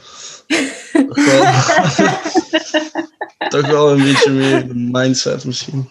[1.08, 1.44] toch, wel,
[3.62, 5.90] toch wel een beetje meer de mindset misschien.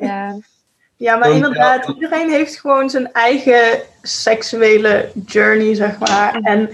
[0.00, 0.36] Ja.
[0.96, 6.34] Ja, maar inderdaad, iedereen heeft gewoon zijn eigen seksuele journey, zeg maar.
[6.42, 6.70] En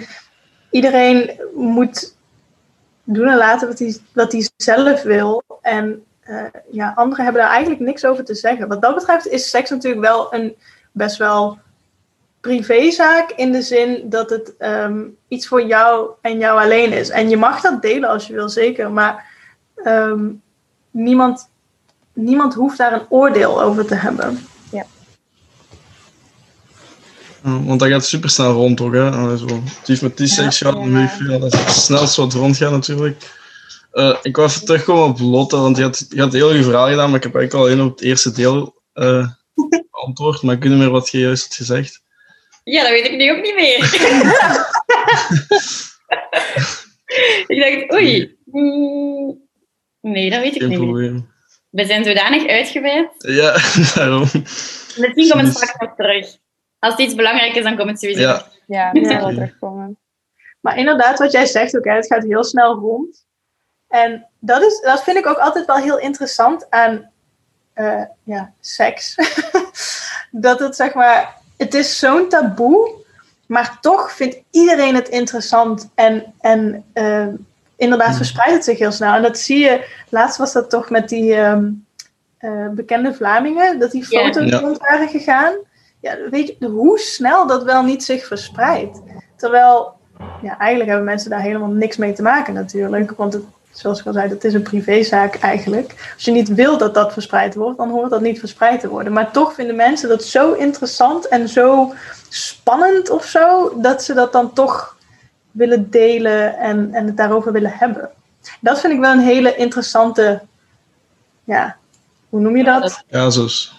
[0.70, 2.16] iedereen moet
[3.04, 5.42] doen en laten wat hij, wat hij zelf wil.
[5.62, 8.68] En eh, ja, anderen hebben daar eigenlijk niks over te zeggen.
[8.68, 10.56] Wat dat betreft is seks natuurlijk wel een
[10.92, 11.58] best wel
[12.40, 17.10] privézaak in de zin dat het ehm, iets voor jou en jou alleen is.
[17.10, 18.90] En je mag dat delen als je wil, zeker.
[18.90, 19.26] Maar
[19.74, 20.30] ehm,
[20.90, 21.50] niemand,
[22.14, 24.46] niemand hoeft daar een oordeel over te hebben.
[27.44, 28.92] Ja, want dat gaat super snel rond ook.
[28.92, 29.10] Hè?
[29.10, 29.46] Allee, zo.
[29.46, 31.38] Het heeft met die seks gaat, weet ik veel.
[31.38, 33.30] Dat is het snelst wat rondgaat natuurlijk.
[33.92, 36.88] Eh, ik wou even terugkomen op Lotte, want je had, je had heel je verhaal
[36.88, 39.26] gedaan, maar ik heb eigenlijk alleen op het eerste deel eh
[39.90, 40.42] beantwoord.
[40.42, 42.00] Maar ik weet niet meer wat je juist had gezegd.
[42.64, 43.78] Ja, dat weet ik nu ook niet meer.
[47.46, 48.36] ik dacht, oei.
[48.44, 49.40] mm,
[50.00, 50.88] Nee, dat weet ik Geen niet meer.
[50.88, 51.32] probleem.
[51.72, 53.08] We zijn zodanig uitgeweid.
[53.18, 53.52] Ja,
[53.94, 54.20] daarom.
[54.96, 56.36] Misschien komen we straks nog terug.
[56.78, 58.20] Als het iets belangrijk is, dan komt het sowieso.
[58.20, 59.98] Ja, Ja, dat zal wel terugkomen.
[60.60, 63.26] Maar inderdaad, wat jij zegt ook, hè, het gaat heel snel rond.
[63.88, 67.10] En dat, is, dat vind ik ook altijd wel heel interessant aan
[67.72, 69.14] eh, ja, seks.
[70.30, 72.90] dat het zeg maar, het is zo'n taboe,
[73.46, 75.90] maar toch vindt iedereen het interessant.
[75.94, 77.26] En, en eh,
[77.76, 79.14] inderdaad verspreidt het zich heel snel.
[79.14, 81.70] En dat zie je, laatst was dat toch met die ehm,
[82.38, 84.58] eh, bekende Vlamingen, dat die foto's Ja.
[84.58, 85.54] rond waren gegaan.
[86.00, 89.00] Ja, weet je hoe snel dat wel niet zich verspreidt.
[89.36, 89.94] Terwijl,
[90.42, 93.12] ja, eigenlijk hebben mensen daar helemaal niks mee te maken natuurlijk.
[93.16, 96.12] Want het, zoals ik al zei, dat is een privézaak eigenlijk.
[96.14, 99.12] Als je niet wil dat dat verspreid wordt, dan hoort dat niet verspreid te worden.
[99.12, 101.92] Maar toch vinden mensen dat zo interessant en zo
[102.28, 104.96] spannend of zo, dat ze dat dan toch
[105.53, 108.11] willen delen en, en het daarover willen hebben.
[108.61, 110.42] Dat vind ik wel een hele interessante,
[111.44, 111.76] ja,
[112.28, 113.05] hoe noem je dat?
[113.09, 113.74] ja is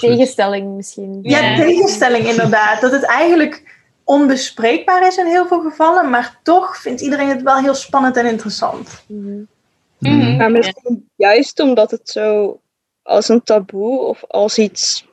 [0.00, 1.18] Tegenstelling misschien.
[1.22, 1.56] Ja, Ja.
[1.56, 2.80] tegenstelling inderdaad.
[2.80, 7.56] Dat het eigenlijk onbespreekbaar is in heel veel gevallen, maar toch vindt iedereen het wel
[7.56, 9.02] heel spannend en interessant.
[9.06, 9.42] Mhm.
[9.98, 10.36] Mhm.
[10.36, 10.56] Maar Ja.
[10.56, 12.60] misschien juist omdat het zo
[13.02, 15.06] als een taboe of als iets,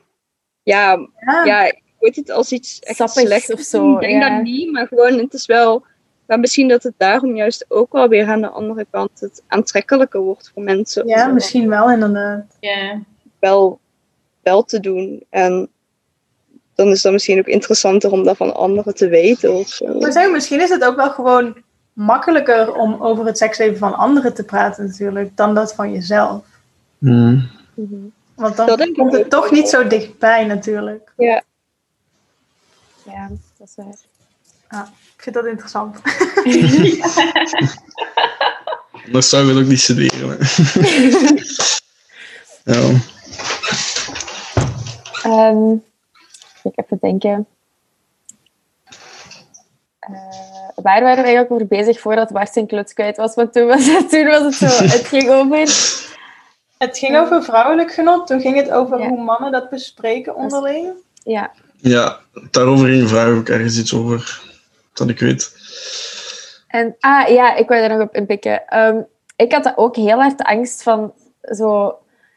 [0.62, 4.22] ja, Ja, ja ik weet het, als iets echt Sappig slechts of zo, Ik denk
[4.22, 4.34] ja.
[4.34, 5.84] dat niet, maar gewoon, het is wel,
[6.28, 10.20] maar misschien dat het daarom juist ook wel weer aan de andere kant het aantrekkelijker
[10.20, 11.06] wordt voor mensen.
[11.06, 12.56] ja misschien wel inderdaad.
[12.60, 13.00] Ja.
[13.38, 13.80] wel,
[14.42, 15.24] wel te doen.
[15.30, 15.68] En
[16.74, 19.98] dan is dat misschien ook interessanter om dat van anderen te weten of zo.
[19.98, 21.56] Maar zeg, misschien is het ook wel gewoon
[21.92, 26.44] makkelijker om over het seksleven van anderen te praten natuurlijk, dan dat van jezelf.
[26.98, 27.40] Mhm.
[28.34, 31.12] Want dan Dat komt het toch niet zo dichtbij natuurlijk.
[31.16, 31.42] Ja,
[33.58, 33.74] dat is
[34.68, 34.88] waar.
[35.18, 35.96] Ik vind dat interessant.
[39.06, 40.38] Anders zou ik het ook niet studeren.
[42.64, 42.90] ja.
[45.22, 45.72] Ehm,
[46.62, 47.46] ik even denken.
[49.98, 50.10] Eh,
[50.74, 53.34] waar waren we eigenlijk over bezig voordat Bart zijn kluts kwijt was?
[53.34, 54.84] Want toen was het, toen was het zo.
[54.96, 55.58] Het ging over.
[56.78, 59.08] Het ging over vrouwelijk genot, toen ging het over Ja.
[59.08, 60.88] hoe mannen dat bespreken onderling.
[61.22, 62.18] Ja, ja,
[62.50, 64.46] daarover ging vraag ook ergens iets over
[64.98, 65.52] dat ik weet.
[66.68, 68.66] En, ah ja, ik wil er nog op inpikken.
[68.66, 69.00] Ehm,
[69.36, 71.86] ik had ook heel hard de angst van zo.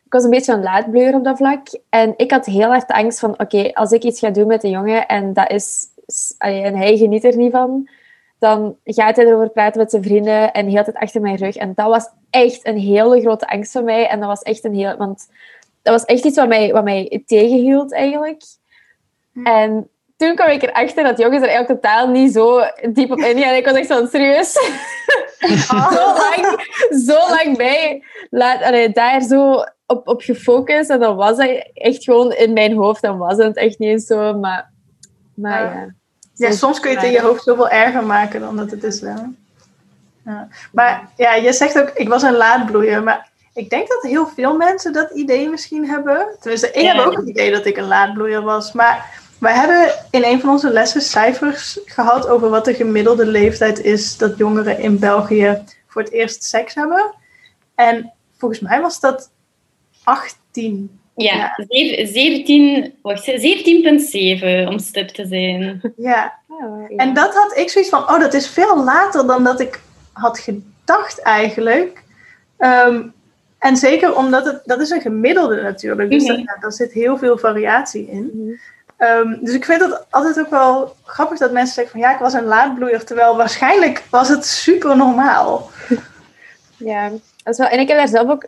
[0.06, 1.68] Ik was een beetje een laadbleur op dat vlak.
[1.90, 4.64] En ik had heel hard de angst van: oké, als ik iets ga doen met
[4.64, 5.88] een jongen en, dat is,
[6.38, 7.90] en hij geniet er niet van,
[8.40, 11.56] dan gaat hij erover praten met zijn vrienden en heel het achter mijn rug.
[11.56, 14.08] En dat was echt een hele grote angst van mij.
[14.08, 14.98] En dat was echt een heel.
[14.98, 15.30] Want
[15.82, 18.42] dat was echt iets wat mij, wat mij tegenhield eigenlijk.
[19.44, 19.90] En
[20.22, 22.62] toen kwam ik erachter dat jongens er eigenlijk totaal niet zo
[22.92, 23.52] diep op ingaan.
[23.52, 24.52] En ik was echt van, serieus?
[25.68, 26.68] zo, lang,
[27.06, 28.04] zo lang bij.
[28.30, 30.90] Laat, allee, daar zo op, op gefocust.
[30.90, 33.02] En dan was dat echt gewoon in mijn hoofd.
[33.02, 34.34] Dan was het echt niet eens zo.
[34.34, 34.72] Maar,
[35.34, 35.74] maar Ja.
[35.74, 35.94] ja.
[36.34, 38.84] Ja, Zo soms kun je het in je hoofd zoveel erger maken dan dat het
[38.84, 39.02] is.
[39.02, 39.14] Hè?
[40.26, 40.48] Ja.
[40.72, 43.04] Maar ja, je zegt ook, ik was een laadbloeier.
[43.04, 46.28] Maar ik denk dat heel veel mensen dat idee misschien hebben.
[46.40, 48.72] Tenminste, ik heb ook het idee dat ik een laadbloeier was.
[48.72, 53.80] Maar wij hebben in een van onze lessen cijfers gehad over wat de gemiddelde leeftijd
[53.80, 57.14] is dat jongeren in België voor het eerst seks hebben.
[57.76, 59.32] En volgens mij was dat
[60.04, 61.00] 18.
[61.16, 65.82] Ja, zeven- 17, wacht, 17,7 om stip te zijn.
[65.98, 66.34] Ja.
[66.48, 66.96] Oh, ja.
[66.98, 69.80] En dat had ik zoiets van, oh, dat is veel later dan dat ik
[70.14, 72.04] had gedacht eigenlijk.
[72.58, 73.02] Ehm,
[73.60, 77.18] en zeker omdat het, dat is een gemiddelde natuurlijk, dus dat- ja, daar zit heel
[77.18, 78.30] veel variatie in.
[78.34, 78.52] Mhm.
[79.02, 82.20] Ehm, dus ik vind het altijd ook wel grappig dat mensen zeggen van ja, ik
[82.20, 85.70] was een laadbloeier, terwijl waarschijnlijk was het super normaal.
[86.84, 87.68] Ja, dat is wel.
[87.68, 88.46] En ik heb daar zelf ook.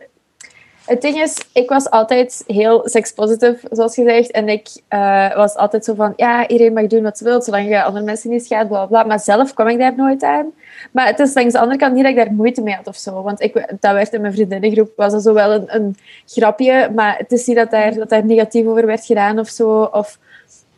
[0.84, 4.30] Het ding is, ik was altijd heel sekspositief, zoals gezegd.
[4.30, 7.68] En ik eh, was altijd zo van, ja, iedereen mag doen wat ze wil, zolang
[7.68, 9.02] je andere mensen niet schaadt, bla bla.
[9.02, 10.52] Maar zelf kwam ik daar nooit aan.
[10.90, 12.96] Maar het is langs de andere kant niet dat ik daar moeite mee had of
[12.96, 13.22] zo.
[13.22, 15.96] Want ik, dat werd in mijn vriendinnengroep, was dat zo wel een, een
[16.26, 16.90] grapje.
[16.94, 19.82] Maar het is niet dat daar, dat daar negatief over werd gedaan of zo.
[19.82, 20.18] Of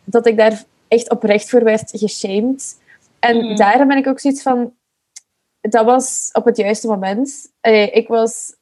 [0.09, 2.77] dat ik daar echt oprecht voor werd geshamed.
[3.19, 3.55] En Mhm.
[3.55, 4.73] daarom ben ik ook zoiets van,
[5.61, 7.51] dat was op het juiste moment.
[7.61, 8.55] Allee, ik, was,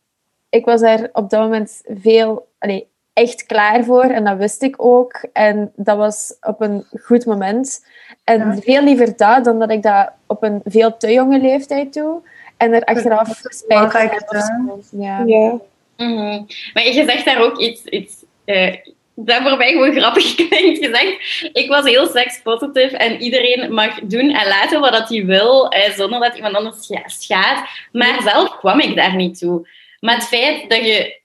[0.49, 4.75] ik was daar op dat moment veel, allee, echt klaar voor en dat wist ik
[4.85, 5.25] ook.
[5.33, 7.85] En dat was op een goed moment.
[8.23, 8.55] En Ja.
[8.61, 12.21] veel liever dat dan dat ik dat op een veel te jonge leeftijd doe.
[12.57, 14.83] En er achteraf spijt van heb.
[14.91, 15.23] Ja.
[15.25, 15.57] Ja.
[15.97, 16.43] Mhm.
[16.73, 18.75] Maar je zegt daar ook iets, iets eh,
[19.16, 20.80] dat voor mij gewoon grappig klinkt.
[20.80, 25.26] Je zegt, ik was heel sekspositief en iedereen mag doen en laten wat dat hij
[25.26, 27.70] wil, eh, zonder dat iemand anders scha- schaadt.
[27.91, 29.68] Maar zelf kwam ik daar niet toe.
[29.99, 31.22] Maar het feit dat je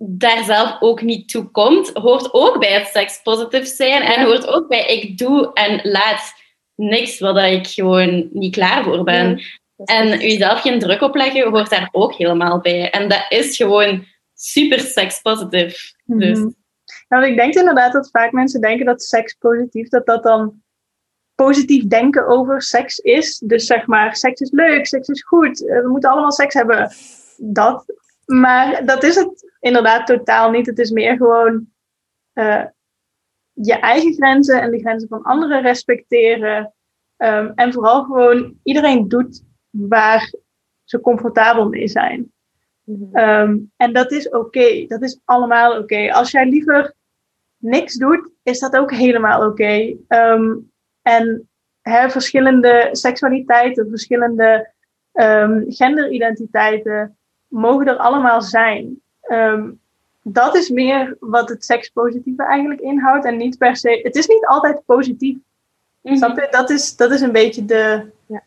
[0.00, 4.68] daar zelf ook niet toe komt, hoort ook bij het sekspositief zijn en hoort ook
[4.68, 6.34] bij ik doe en laat
[6.74, 9.36] niks wat ik gewoon niet klaar voor ben.
[9.38, 9.44] Is
[9.84, 12.90] En jezelf geen druk opleggen hoort daar ook helemaal bij.
[12.90, 15.92] En dat is gewoon super sekspositief.
[16.04, 16.48] Dus Mhm.
[17.08, 20.62] Nou, ik denk inderdaad dat vaak mensen denken dat seks positief, dat dat dan
[21.34, 23.38] positief denken over seks is.
[23.38, 26.90] Dus zeg maar, seks is leuk, seks is goed, eh, we moeten allemaal seks hebben.
[27.36, 27.84] Dat.
[28.26, 30.66] Maar dat is het inderdaad totaal niet.
[30.66, 31.66] Het is meer gewoon
[32.32, 32.64] eh,
[33.52, 36.74] je eigen grenzen en de grenzen van anderen respecteren.
[37.16, 40.32] Ehm, en vooral gewoon iedereen doet waar
[40.84, 42.32] ze comfortabel mee zijn.
[42.84, 43.16] Mhm.
[43.16, 44.86] Ehm, en dat is oké.
[44.86, 46.12] Dat is allemaal oké.
[46.12, 46.94] Als jij liever
[47.58, 49.96] niks doet, is dat ook helemaal oké.
[50.08, 50.54] Ehm,
[51.02, 51.48] en
[51.82, 54.72] hè, verschillende seksualiteiten, verschillende
[55.12, 57.16] ehm, genderidentiteiten
[57.48, 59.00] mogen er allemaal zijn.
[59.20, 59.70] Ehm,
[60.22, 63.24] dat is meer wat het sekspositieve eigenlijk inhoudt.
[63.24, 64.00] En niet per se.
[64.02, 65.36] Het is niet altijd positief.
[66.02, 66.50] mhm.
[66.50, 68.42] Dat is, dat is een beetje de, Ja.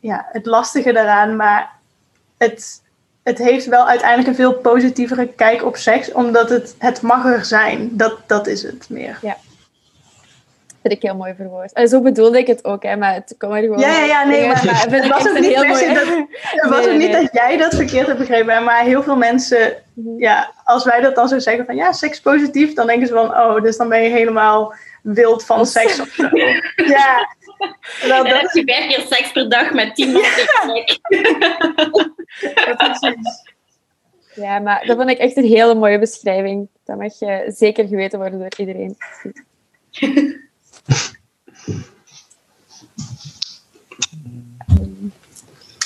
[0.00, 1.36] Ja, het lastige daaraan.
[1.36, 1.78] Maar
[2.36, 2.82] het,
[3.26, 7.44] het heeft wel uiteindelijk een veel positievere kijk op seks, omdat het, het mag er
[7.44, 7.88] zijn.
[7.92, 9.18] Dat, dat is het meer.
[10.82, 11.72] vind ik heel mooi verwoord.
[11.72, 13.78] En zo bedoelde ik het ook, hè, maar het kwam er gewoon...
[13.78, 16.06] Ja, ja, ja, nee, maar vind het was ook niet mooi- dat-
[16.40, 17.20] Het was Nee, ook niet nee.
[17.22, 20.18] dat jij dat verkeerd hebt begrepen, maar heel veel mensen, Mhm.
[20.18, 23.30] ja, als wij dat dan zo zeggen van ja, seks positief, dan denken ze van,
[23.30, 26.28] oh, dus dan ben je helemaal wild van seks of zo.
[26.96, 27.28] Ja,
[28.02, 30.98] En dan dat heb je vijf keer seks per dag met tien mensen tegelijk.
[32.76, 33.54] precies.
[34.34, 36.68] Ja, maar dat vond ik echt een hele mooie beschrijving.
[36.84, 38.96] Dat mag je zeker geweten worden door iedereen.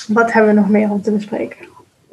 [0.08, 1.68] Wat hebben we nog meer om te bespreken?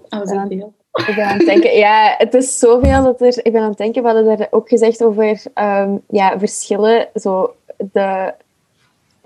[0.09, 0.73] Oh, zoveel.
[0.91, 3.45] Ik ben aan het denken, ja, het is zoveel dat er...
[3.45, 7.07] Ik ben aan het denken, we hadden er ook gezegd over ehm, ja, verschillen.
[7.13, 8.33] Zo, de,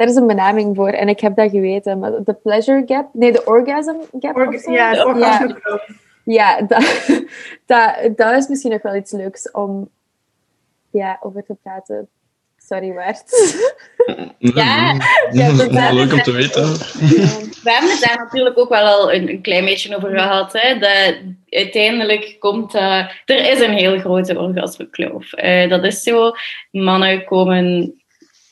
[0.01, 1.99] daar is een benaming voor en ik heb dat geweten.
[1.99, 3.09] Maar de pleasure gap?
[3.13, 4.71] Nee, de orgasm gap of zo?
[4.71, 5.05] ja, het Ja.
[5.05, 5.59] orgasme.
[6.23, 7.07] Ja, dat,
[7.65, 9.89] dat, dat is misschien nog wel iets leuks om
[10.91, 12.07] ja, over te praten.
[12.57, 13.23] Sorry, Waard.
[14.37, 14.97] Ja,
[15.31, 16.63] ja, dat- Leuk om te weten.
[17.63, 20.53] We hebben het daar natuurlijk ook wel al een, een klein beetje over gehad.
[20.53, 20.79] Hè?
[20.79, 21.15] Dat
[21.49, 23.11] uiteindelijk komt dat...
[23.25, 25.33] Er is een heel grote orgasmekloof.
[25.33, 26.31] Eh, dat is zo.
[26.71, 28.00] Mannen komen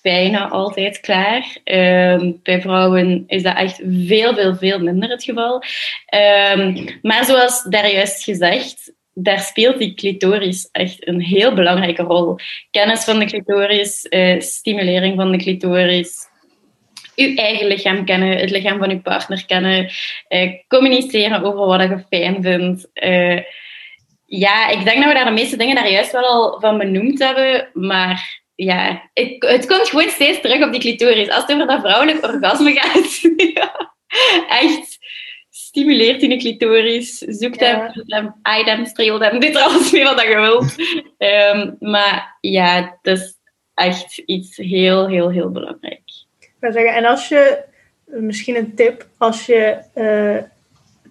[0.02, 1.58] bijna altijd klaar.
[1.64, 5.64] Ehm, bij vrouwen is dat echt veel, veel, veel minder het geval.
[6.06, 12.36] Ehm, maar zoals daar juist gezegd, daar speelt die clitoris echt een heel belangrijke rol.
[12.72, 16.28] Kennis van de clitoris, eh, stimulering van de clitoris,
[17.16, 19.90] uw eigen lichaam kennen, het lichaam van uw partner kennen,
[20.28, 22.90] eh, communiceren over wat je fijn vindt.
[22.94, 23.40] Eh,
[24.26, 27.20] ja, ik denk dat we daar de meeste dingen daar juist wel al van benoemd
[27.20, 31.30] hebben, maar ja, het, het komt gewoon steeds terug op die clitoris.
[31.30, 33.20] Als het over dat vrouwelijk orgasme gaat,
[33.54, 33.94] ja,
[34.62, 34.98] echt
[35.50, 37.92] stimuleert in de clitoris, zoekt hem, Ja.
[37.94, 40.76] voelt hem, streelt hem, doet er alles mee wat je wilt.
[41.18, 43.38] Ehm, maar ja, het is
[43.74, 46.02] echt iets heel, heel, heel belangrijk.
[46.40, 47.64] Ik zeggen, en als je,
[48.06, 50.44] misschien een tip, als je eh,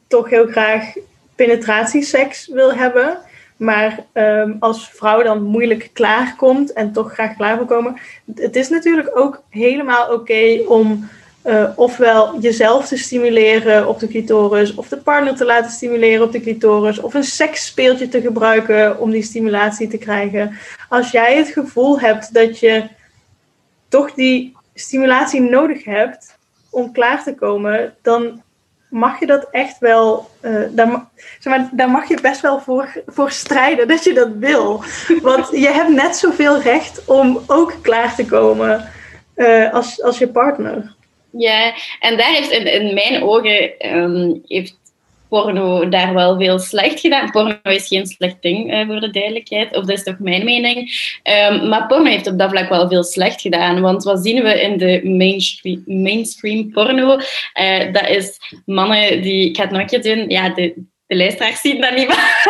[0.09, 0.93] toch heel graag
[1.37, 3.19] penetratieseks wil hebben,
[3.59, 7.97] maar ehm, als vrouw dan moeilijk klaarkomt en toch graag klaar wil komen.
[8.35, 11.09] Het is natuurlijk ook helemaal oké om
[11.45, 16.33] uh, ofwel jezelf te stimuleren op de clitoris, of de partner te laten stimuleren op
[16.33, 20.59] de clitoris, of een seksspeeltje te gebruiken om die stimulatie te krijgen.
[20.89, 22.89] Als jij het gevoel hebt dat je
[23.89, 26.37] toch die stimulatie nodig hebt
[26.71, 28.43] om klaar te komen, dan
[28.91, 31.09] mag je dat echt wel, uh, daar,
[31.39, 34.83] zeg maar, daar mag je best wel voor, voor strijden dat je dat wil.
[35.23, 38.89] Want je hebt net zoveel recht om ook klaar te komen
[39.37, 40.97] uh, als, als je partner.
[41.31, 44.78] Ja, en daar heeft in, in mijn ogen um, heeft
[45.29, 47.31] porno daar wel veel slecht gedaan.
[47.31, 49.77] Porno is geen slecht ding, uh, voor de duidelijkheid.
[49.77, 50.77] Of dat is toch mijn mening.
[51.51, 53.81] Um, maar porno heeft op dat vlak wel veel slecht gedaan.
[53.81, 57.19] Want wat zien we in de mainstream, mainstream porno?
[57.61, 59.49] Uh, dat is mannen die...
[59.49, 60.29] Ik ga het nog doen.
[60.29, 60.75] Ja, de,
[61.07, 62.45] de luisteraars zien dat niet, maar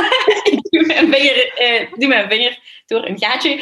[0.44, 3.60] ik doe mijn vinger, uh, doe mijn vinger door een gaatje.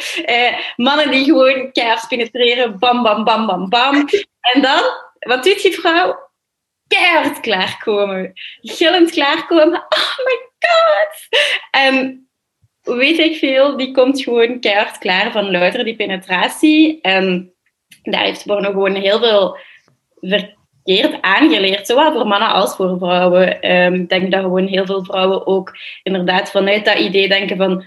[0.75, 2.79] mannen die gewoon keihard penetreren.
[2.79, 4.07] Bam, bam, bam, bam, bam.
[4.41, 4.81] En dan
[5.19, 6.26] wat doet die vrouw?
[6.87, 8.31] Keihard klaarkomen.
[8.61, 9.85] Gillend klaarkomen.
[9.97, 11.41] Oh my god!
[11.71, 12.27] En
[12.81, 17.01] weet ik veel, die komt gewoon keihard klaar van louter die penetratie.
[17.01, 17.53] En
[18.01, 19.57] daar heeft Borno gewoon heel veel
[20.19, 21.87] verkeerd aangeleerd.
[21.87, 23.71] Zowel voor mannen als voor vrouwen.
[23.71, 27.83] Um, ik denk dat gewoon heel veel vrouwen ook inderdaad vanuit dat idee denken van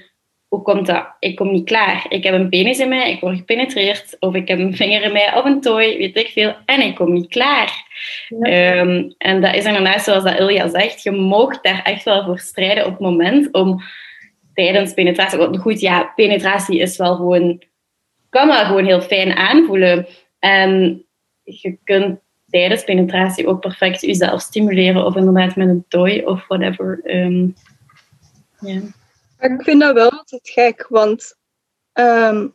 [0.50, 1.06] hoe komt dat?
[1.18, 2.06] Ik kom niet klaar.
[2.08, 5.12] Ik heb een penis in mij, ik word gepenetreerd, of ik heb een vinger in
[5.12, 7.86] mij of een tooi, weet ik veel, en ik kom niet klaar.
[8.40, 12.38] Ehm, en dat is inderdaad zoals dat Ilja zegt, je mag daar echt wel voor
[12.38, 13.80] strijden op het moment om
[14.54, 17.62] tijdens penetratie, goed ja, penetratie is wel gewoon,
[18.28, 20.06] kan wel gewoon heel fijn aanvoelen.
[20.38, 21.04] En
[21.42, 27.00] je kunt tijdens penetratie ook perfect jezelf stimuleren, of inderdaad met een toy of whatever.
[27.04, 27.54] Um,
[29.40, 31.36] ik vind dat wel altijd gek, want
[31.92, 32.48] ehm,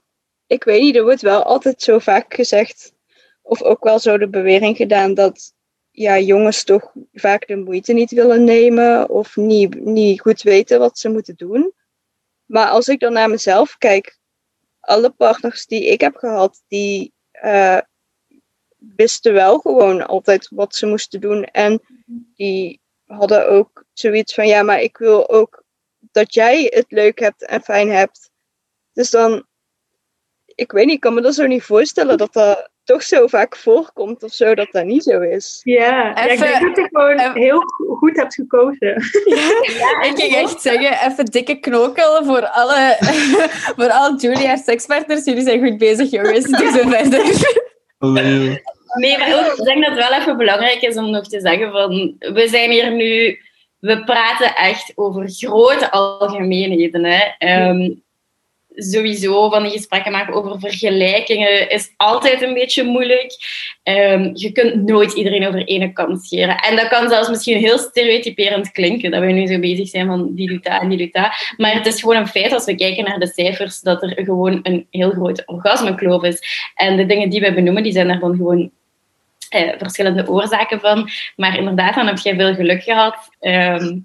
[0.47, 2.93] ik weet niet, er wordt wel altijd zo vaak gezegd,
[3.41, 5.53] of ook wel zo de bewering gedaan, dat
[5.91, 10.99] ja, jongens toch vaak de moeite niet willen nemen of niet, niet goed weten wat
[10.99, 11.73] ze moeten doen.
[12.45, 14.19] Maar als ik dan naar mezelf kijk,
[14.79, 17.13] alle partners die ik heb gehad, die
[17.43, 17.79] uh,
[18.77, 21.43] wisten wel gewoon altijd wat ze moesten doen.
[21.43, 21.81] En
[22.35, 25.64] die hadden ook zoiets van, ja, maar ik wil ook
[26.15, 28.31] dat jij het leuk hebt en fijn hebt.
[28.93, 29.45] Dus dan,
[30.45, 33.55] ik weet niet, ik kan me dat zo niet voorstellen dat dat toch zo vaak
[33.55, 35.61] voorkomt of zo, dat dat niet zo is.
[35.63, 37.61] Ja, ik denk dat je gewoon heel
[37.97, 38.93] goed hebt gekozen.
[39.79, 42.97] Ja, ik ging echt zeggen, even dikke knokel voor alle,
[43.77, 45.25] voor alle Julia sekspartners.
[45.25, 46.45] Jullie zijn goed bezig, jongens.
[46.45, 47.23] Doe zo verder.
[48.99, 51.71] Nee, maar ook, ik denk dat het wel even belangrijk is om nog te zeggen
[51.71, 53.39] van, we zijn hier nu
[53.85, 57.03] we praten echt over grote algemeenheden.
[57.03, 57.67] Hè.
[57.69, 58.03] Um,
[58.75, 63.35] sowieso van die gesprekken maken over vergelijkingen is altijd een beetje moeilijk.
[63.83, 66.57] Um, je kunt nooit iedereen over ene kant scheren.
[66.57, 70.35] En dat kan zelfs misschien heel stereotyperend klinken, dat we nu zo bezig zijn van
[70.35, 71.13] die doet en die doet.
[71.57, 74.59] Maar het is gewoon een feit als we kijken naar de cijfers dat er gewoon
[74.63, 76.71] een heel grote orgasmekloof is.
[76.75, 78.71] En de dingen die we benoemen, die zijn daarvan gewoon
[79.55, 81.09] eh, verschillende oorzaken van.
[81.35, 83.29] Maar inderdaad, dan heb jij veel geluk gehad.
[83.39, 83.97] Ehm,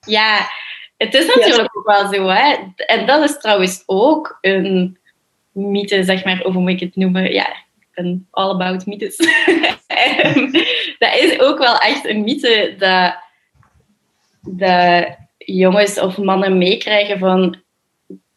[0.00, 0.48] ja,
[0.96, 2.26] het is natuurlijk ook wel zo.
[2.28, 2.54] Hè?
[2.76, 4.98] En dat is trouwens ook een
[5.52, 7.32] mythe, zeg maar, of hoe moet ik het noemen?
[7.32, 7.48] Ja,
[7.78, 9.16] ik ben all about mythes.
[9.86, 10.52] Ehm,
[10.98, 13.16] dat is ook wel echt een mythe dat,
[14.40, 17.62] dat jongens of mannen meekrijgen van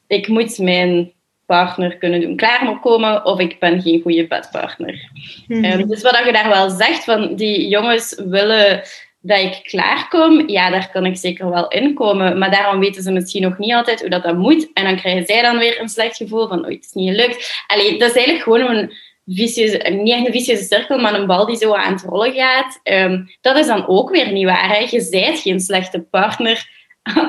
[0.07, 1.13] ik moet mijn
[1.47, 5.09] partner kunnen doen klaarkomen of ik ben geen goede bedpartner.
[5.47, 8.81] Mm dus wat je daar wel zegt, van die jongens willen
[9.21, 12.37] dat ik klaarkom, ja, daar kan ik zeker wel in komen.
[12.37, 14.69] Maar daarom weten ze misschien nog niet altijd hoe dat, dat moet.
[14.73, 17.63] En dan krijgen zij dan weer een slecht gevoel van, oh, het is niet gelukt.
[17.67, 18.91] Allee, dat is eigenlijk gewoon een
[19.25, 22.79] vicieuze, niet echt een vicieuze cirkel, maar een bal die zo aan het rollen gaat.
[22.83, 24.69] Ehm, dat is dan ook weer niet waar.
[24.69, 24.87] Hè?
[24.89, 26.76] Je zijt geen slechte partner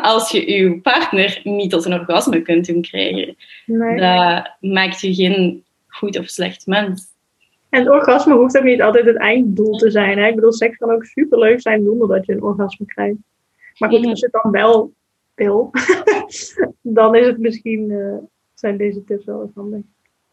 [0.02, 3.36] als je je partner niet tot een orgasme kunt doen krijgen.
[3.66, 4.00] Nee.
[4.00, 7.06] Dat maakt je geen goed of slecht mens.
[7.68, 10.18] En het orgasme hoeft ook niet altijd het einddoel te zijn.
[10.18, 10.26] Hè?
[10.26, 13.16] Ik bedoel, seks kan ook superleuk zijn zonder dat je een orgasme krijgt.
[13.78, 14.92] Maar goed, als je het dan wel
[15.34, 15.70] wil,
[16.82, 18.16] dan is het misschien, uh,
[18.54, 19.80] zijn deze tips wel eens handig.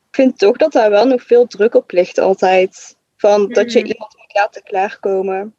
[0.09, 2.97] Ik vind toch dat daar wel nog veel druk op ligt altijd.
[3.15, 3.85] Van dat je mm.
[3.85, 5.55] iemand moet laten klaarkomen.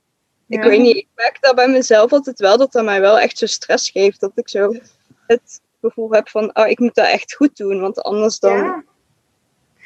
[0.48, 3.38] Ik weet niet, ik merk dat bij mezelf altijd wel dat dat mij wel echt
[3.38, 4.20] zo stress geeft.
[4.20, 4.74] Dat ik zo
[5.26, 8.84] het gevoel heb van, oh, ik moet dat echt goed doen, want anders dan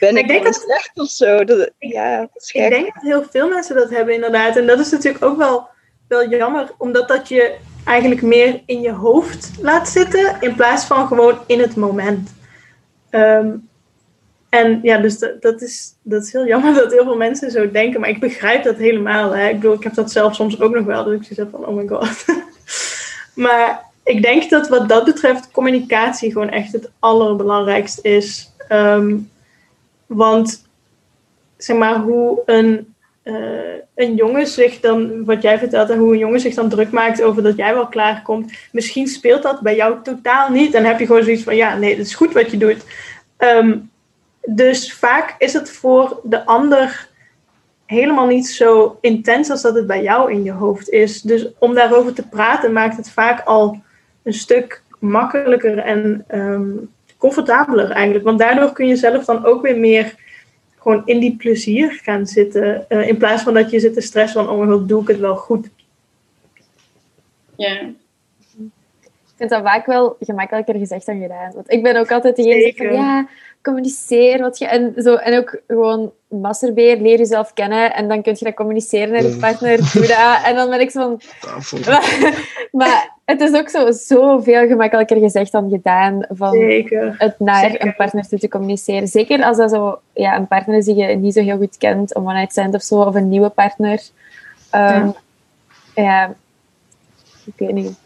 [0.00, 1.44] ben ik, ik denk dat, slecht of zo.
[1.44, 4.56] Dat, ja, dat is Ik denk dat heel veel mensen dat hebben inderdaad.
[4.56, 5.68] En dat is natuurlijk ook wel
[6.10, 11.06] wel jammer, omdat dat je eigenlijk meer in je hoofd laat zitten in plaats van
[11.06, 12.34] gewoon in het moment.
[13.10, 13.56] Ehm,
[14.50, 17.70] en ja, dus dat, dat, is, dat is heel jammer dat heel veel mensen zo
[17.70, 19.36] denken, maar ik begrijp dat helemaal.
[19.36, 19.48] Hè.
[19.48, 21.76] Ik bedoel, ik heb dat zelf soms ook nog wel, dus ik zeg van, oh
[21.76, 22.24] my god.
[23.44, 28.52] maar ik denk dat wat dat betreft communicatie gewoon echt het allerbelangrijkst is.
[28.68, 29.16] Ehm,
[30.06, 30.68] want
[31.56, 32.94] zeg maar, hoe een,
[33.24, 33.34] uh,
[33.94, 37.42] een jongen zich dan, wat jij vertelt, hoe een jongen zich dan druk maakt over
[37.42, 38.52] dat jij wel klaarkomt.
[38.72, 40.74] Misschien speelt dat bij jou totaal niet.
[40.74, 42.84] En heb je gewoon zoiets van, ja, nee, dat is goed wat je doet.
[43.36, 43.76] Ehm,
[44.44, 47.08] dus vaak is het voor de ander
[47.86, 51.22] helemaal niet zo intens als dat het bij jou in je hoofd is.
[51.22, 53.82] Dus om daarover te praten maakt het vaak al
[54.22, 56.70] een stuk makkelijker en ehm,
[57.18, 58.24] comfortabeler eigenlijk.
[58.24, 60.14] Want daardoor kun je zelf dan ook weer meer
[60.78, 62.86] gewoon in die plezier gaan zitten.
[62.88, 65.08] Uh, in plaats van dat je zit te stressen van, oh mijn god, doe ik
[65.08, 65.68] het wel goed.
[67.56, 67.80] Ja.
[69.40, 71.52] Ik vind dat vaak wel gemakkelijker gezegd dan gedaan.
[71.54, 73.28] Want ik ben ook altijd degene van, ja,
[73.62, 74.66] communiceer wat je...
[74.66, 79.12] En, zo, en ook gewoon masturbeer, leer jezelf kennen en dan kun je dat communiceren
[79.12, 80.44] naar je partner, doe dat.
[80.44, 81.16] En dan ben ik zo
[81.58, 81.80] van...
[82.80, 87.14] maar het is ook zo, zo veel gemakkelijker gezegd dan gedaan van Zeker.
[87.18, 87.86] het naar Zeker.
[87.86, 89.08] een partner toe te communiceren.
[89.08, 92.16] Zeker als dat zo, ja, een partner is die je niet zo heel goed kent,
[92.16, 94.00] een one-night stand of zo, of een nieuwe partner.
[94.70, 95.10] Ehm,
[95.94, 96.34] ja.
[97.44, 97.98] ik weet niet.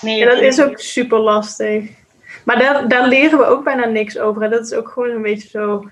[0.00, 1.99] Nee, Ja, dat is ook super lastig.
[2.44, 4.42] Maar daar, leren we ook bijna niks over.
[4.42, 5.88] En dat is ook gewoon een beetje zo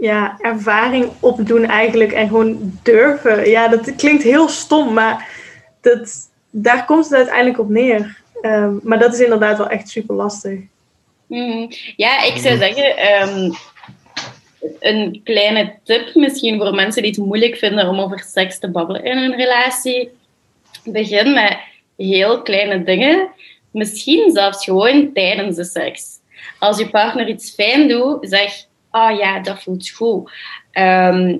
[0.00, 2.12] ja, ervaring opdoen eigenlijk.
[2.12, 3.50] En gewoon durven.
[3.50, 5.28] Ja, dat klinkt heel stom, maar
[5.80, 8.20] dat, daar komt het uiteindelijk op neer.
[8.40, 10.60] Ehm, maar dat is inderdaad wel echt super lastig.
[11.26, 11.66] Mhm.
[11.96, 13.50] Ja, ik zou zeggen, ehm,
[14.80, 19.04] een kleine tip misschien voor mensen die het moeilijk vinden om over seks te babbelen
[19.04, 20.10] in een relatie.
[20.84, 21.58] Begin met
[21.96, 23.28] heel kleine dingen.
[23.78, 26.04] Misschien zelfs gewoon tijdens de seks.
[26.58, 28.52] Als je partner iets fijn doet, zeg,
[28.90, 30.30] ah oh ja, dat voelt goed.
[30.72, 31.36] Ehm,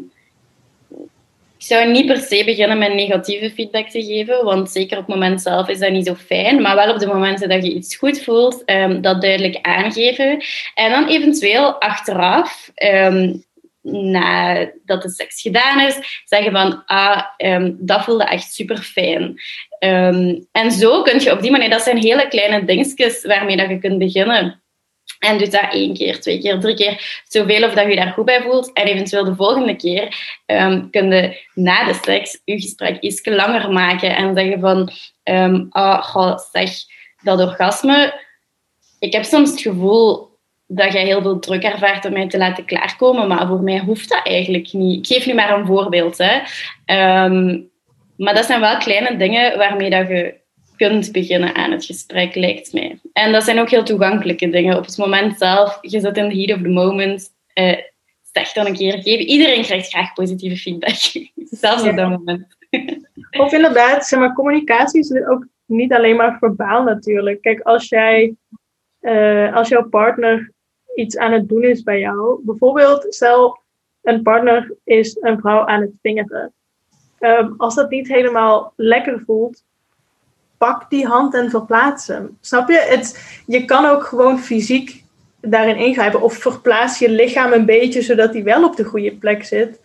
[1.58, 5.14] ik zou niet per se beginnen met negatieve feedback te geven, want zeker op het
[5.14, 6.62] moment zelf is dat niet zo fijn.
[6.62, 10.44] Maar wel op de momenten dat je iets goed voelt, um, dat duidelijk aangeven.
[10.74, 13.44] En dan eventueel achteraf, um,
[13.90, 19.40] nadat de seks gedaan is, zeggen van, ah, um, dat voelde echt super fijn.
[20.52, 23.78] en zo kun je op die manier, dat zijn hele kleine dingetjes waarmee dat je
[23.78, 24.62] kunt beginnen.
[25.18, 28.24] En doe dat één keer, twee keer, drie keer, zoveel of dat je daar goed
[28.24, 28.72] bij voelt.
[28.72, 30.16] En eventueel de volgende keer
[30.46, 34.90] um, kun je na de seks je gesprek iets langer maken en zeggen van,
[35.24, 36.70] um, oh, zeg,
[37.22, 38.20] dat orgasme,
[38.98, 40.27] ik heb soms het gevoel
[40.70, 44.08] dat jij heel veel druk ervaart om mij te laten klaarkomen, maar voor mij hoeft
[44.08, 44.98] dat eigenlijk niet.
[44.98, 46.18] Ik geef nu maar een voorbeeld.
[46.18, 46.40] Hè.
[47.24, 47.70] Um,
[48.16, 50.34] maar dat zijn wel kleine dingen waarmee dat je
[50.76, 53.00] kunt beginnen aan het gesprek, lijkt mij.
[53.12, 54.76] En dat zijn ook heel toegankelijke dingen.
[54.76, 57.76] Op het moment zelf, je zit in the heat of the moment, uh,
[58.32, 59.20] zeg dan een keer, geef.
[59.20, 60.96] Iedereen krijgt graag positieve feedback.
[61.60, 62.56] Zelfs op dat moment.
[63.38, 67.40] Of inderdaad, zeg maar, communicatie is ook niet alleen maar verbaal natuurlijk.
[67.40, 68.34] Kijk, als jij,
[69.00, 70.52] uh, als jouw partner
[70.98, 73.58] iets aan het doen is bij jou, bijvoorbeeld, stel
[74.02, 76.52] een partner is een vrouw aan het vingeren.
[77.20, 79.62] Um, als dat niet helemaal lekker voelt,
[80.58, 82.38] pak die hand en verplaats hem.
[82.40, 82.86] Snap je?
[82.88, 85.04] Het, je kan ook gewoon fysiek
[85.40, 86.22] daarin ingrijpen.
[86.22, 89.80] Of verplaats je lichaam een beetje zodat hij wel op de goede plek zit.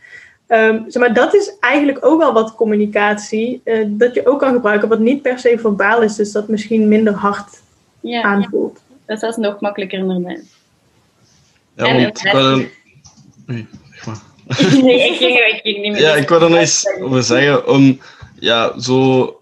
[0.47, 4.53] Um, zeg maar dat is eigenlijk ook wel wat communicatie uh, dat je ook kan
[4.53, 7.61] gebruiken, wat niet per se verbaal is, dus dat misschien minder hard
[7.99, 8.81] ja, aanvoelt.
[8.87, 9.15] Ja.
[9.15, 10.52] Dat is nog makkelijker inderdaad.
[11.75, 12.21] Ja, en want...
[12.21, 12.71] Het...
[13.45, 13.67] Nee,
[14.81, 16.01] nee, ik ging, ik ging niet meer.
[16.01, 17.67] Ja, ik wil er nog eens over zeggen.
[17.67, 17.99] Om,
[18.39, 19.37] ja, zo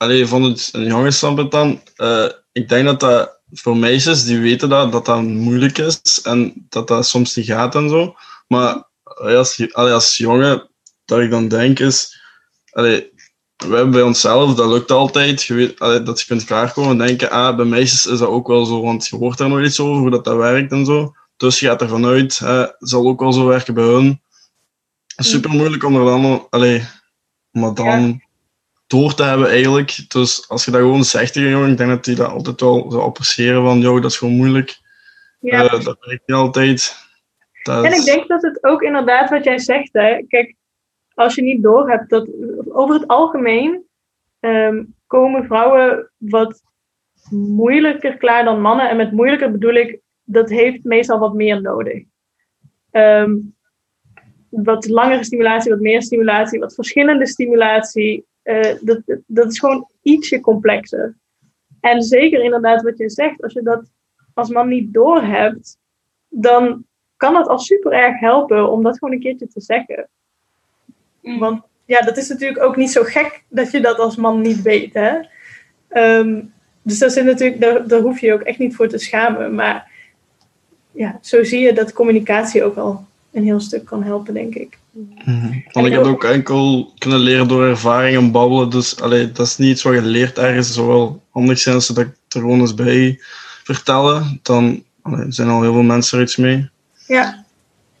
[0.00, 4.68] Allee, van het een jongensstandpunt dan, uh, ik denk dat dat voor meisjes, die weten
[4.68, 8.14] dat, dat dat moeilijk is en dat dat soms niet gaat en zo.
[8.48, 10.68] Maar als, allee, als jongen,
[11.04, 12.20] dat ik dan denk is,
[12.70, 13.10] allee,
[13.56, 17.06] we hebben bij onszelf, dat lukt altijd, je weet, allee, dat je kunt klaarkomen en
[17.06, 19.80] denken, ah, bij meisjes is dat ook wel zo, want je hoort daar nog iets
[19.80, 21.14] over, hoe dat, dat werkt en zo.
[21.40, 24.20] Dus je gaat ervan uit, hè, zal ook wel zo werken bij hun.
[25.16, 26.82] Super moeilijk om er dan, allee,
[27.50, 28.00] maar dan...
[28.00, 28.28] Ja
[28.90, 30.04] door te hebben eigenlijk.
[30.08, 32.90] Dus als je dat gewoon zegt tegen jongen, ik denk dat die dat altijd wel
[32.90, 34.78] zou appreciëren van, joh, dat is gewoon moeilijk.
[35.40, 35.64] Ja.
[35.64, 36.96] Uh, dat werkt niet altijd.
[37.62, 40.22] Dat en ik denk dat het ook inderdaad wat jij zegt, hè.
[40.28, 40.54] Kijk,
[41.14, 42.28] als je niet door hebt dat
[42.68, 43.84] over het algemeen
[44.40, 46.62] um, komen vrouwen wat
[47.30, 48.88] moeilijker klaar dan mannen.
[48.88, 50.00] En met moeilijker bedoel ik,
[50.32, 52.02] dat heeft meestal wat meer nodig.
[52.90, 53.54] Um,
[54.48, 58.24] wat langere stimulatie, wat meer stimulatie, wat verschillende stimulatie.
[58.42, 61.16] eh, dat, dat is gewoon ietsje complexer.
[61.80, 63.90] En zeker inderdaad wat je zegt, als je dat
[64.34, 65.78] als man niet doorhebt,
[66.28, 66.84] dan
[67.16, 70.08] kan het al super erg helpen om dat gewoon een keertje te zeggen.
[71.22, 71.38] Mm.
[71.38, 74.62] Want ja, dat is natuurlijk ook niet zo gek dat je dat als man niet
[74.62, 74.94] weet.
[74.94, 75.18] Hè?
[75.88, 76.42] Ehm,
[76.82, 79.54] dus dat zit natuurlijk, daar, daar hoef je je ook echt niet voor te schamen.
[79.54, 79.89] Maar
[80.92, 84.78] ja, zo zie je dat communicatie ook al een heel stuk kan helpen, denk ik.
[85.72, 88.70] Want ik heb ook enkel kunnen leren door ervaring en babbelen.
[88.70, 90.66] Dus allee, dat is niet iets wat je leert ergens.
[90.66, 93.18] Het zou wel handig zijn als ze dat er gewoon eens bij
[93.64, 94.38] vertellen.
[94.42, 96.68] Dan allee, zijn al heel veel mensen er iets mee.
[97.06, 97.44] Ja,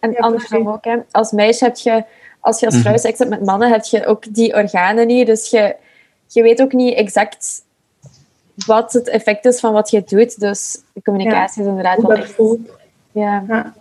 [0.00, 0.66] En Ja, andersom precies.
[0.66, 0.84] ook.
[0.84, 0.96] Hè.
[1.10, 2.04] Als meisje heb je,
[2.40, 3.00] als je als vrouw Mhm.
[3.00, 5.26] seks hebt met mannen, heb je ook die organen niet.
[5.26, 5.74] Dus je,
[6.26, 7.62] je weet ook niet exact
[8.66, 10.40] wat het effect is van wat je doet.
[10.40, 12.32] Dus de communicatie is inderdaad hoe wel echt...
[12.32, 12.60] voelt.
[13.12, 13.72] Ja.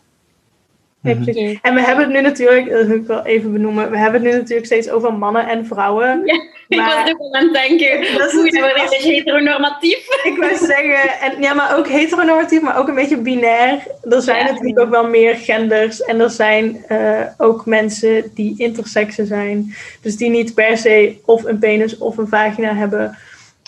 [1.01, 1.59] Precies.
[1.61, 4.31] En we hebben het nu natuurlijk, dat wil ik wel even benoemen, we hebben het
[4.31, 6.21] nu natuurlijk steeds over mannen en vrouwen.
[6.25, 6.33] Ja,
[6.67, 7.99] Ik Maar- was wel aan het denken.
[8.17, 10.07] Dat is dat natuurlijk een heteronormatief.
[10.23, 13.87] Ik wil zeggen, en, ja, maar ook heteronormatief, maar ook een beetje binair.
[14.09, 14.51] Er zijn Ja.
[14.51, 19.73] natuurlijk ook wel meer genders en er zijn eh, ook mensen die intersexen zijn.
[20.01, 23.17] Dus die niet per se of een penis of een vagina hebben.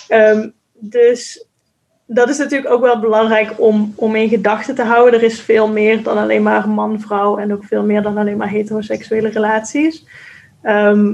[0.08, 1.46] Ehm, dus
[2.14, 5.20] dat is natuurlijk ook wel belangrijk om, om in gedachten te houden.
[5.20, 8.50] Er is veel meer dan alleen maar man-vrouw en ook veel meer dan alleen maar
[8.50, 10.06] heteroseksuele relaties.
[10.62, 11.14] Ehm,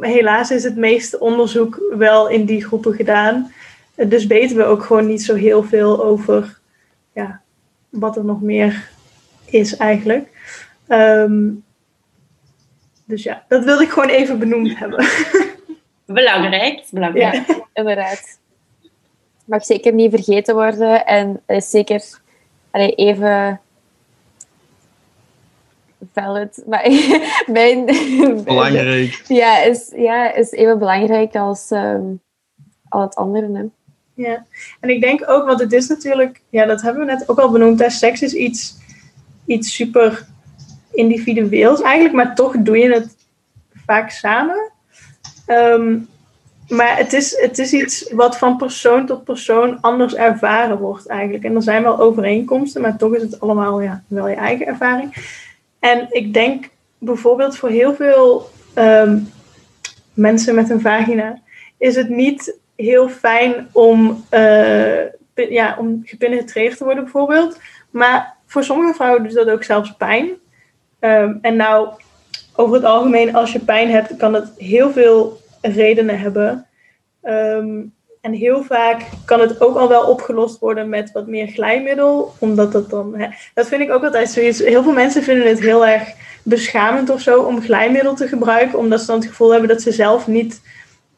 [0.00, 3.52] helaas is het meeste onderzoek wel in die groepen gedaan.
[3.94, 6.58] Dus weten we ook gewoon niet zo heel veel over
[7.12, 7.40] ja,
[7.88, 8.88] wat er nog meer
[9.44, 10.28] is eigenlijk.
[10.86, 11.50] Ehm,
[13.04, 15.06] dus ja, dat wilde ik gewoon even benoemd hebben.
[16.06, 17.46] Belangrijk, belangrijk.
[17.46, 17.64] Ja.
[17.72, 18.40] Inderdaad.
[19.52, 21.06] Mag zeker niet vergeten worden.
[21.06, 22.04] En is zeker
[22.70, 23.60] allee, even
[26.12, 26.62] valid.
[26.66, 26.88] Maar
[27.46, 27.84] mijn...
[28.44, 29.24] Belangrijk.
[29.28, 32.02] Ja, is, ja, is even belangrijk als ehm,
[32.88, 33.52] al het andere.
[33.52, 33.64] Hè.
[34.22, 34.46] Ja,
[34.80, 37.50] en ik denk ook, want het is natuurlijk, ja, dat hebben we net ook al
[37.50, 38.76] benoemd, hè, seks is iets,
[39.46, 40.26] iets super
[40.92, 43.16] individueels eigenlijk, maar toch doe je het
[43.86, 44.70] vaak samen.
[45.46, 45.98] Ehm,
[46.72, 51.44] maar het is, het is iets wat van persoon tot persoon anders ervaren wordt eigenlijk.
[51.44, 55.14] En er zijn wel overeenkomsten, maar toch is het allemaal ja, wel je eigen ervaring.
[55.78, 56.68] En ik denk
[56.98, 59.18] bijvoorbeeld voor heel veel ehm,
[60.14, 61.38] mensen met een vagina
[61.78, 67.58] is het niet heel fijn om, pe- ja, om gepenetreerd te worden bijvoorbeeld.
[67.90, 70.28] Maar voor sommige vrouwen doet dat ook zelfs pijn.
[70.98, 71.88] Ehm, en nou,
[72.54, 76.66] over het algemeen, als je pijn hebt, kan het heel veel redenen hebben.
[77.22, 77.80] Ehm,
[78.22, 82.34] en heel vaak kan het ook al wel opgelost worden met wat meer glijmiddel.
[82.38, 83.14] Omdat dat dan.
[83.16, 84.58] Hè, dat vind ik ook altijd zoiets.
[84.58, 86.08] Heel veel mensen vinden het heel erg
[86.42, 88.78] beschamend of zo om glijmiddel te gebruiken.
[88.78, 90.60] Omdat ze dan het gevoel hebben dat ze zelf niet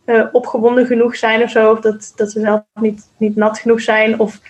[0.05, 1.71] eh, opgewonden genoeg zijn of zo.
[1.71, 4.21] Of dat, dat ze zelf niet, niet nat genoeg zijn.
[4.21, 4.41] Of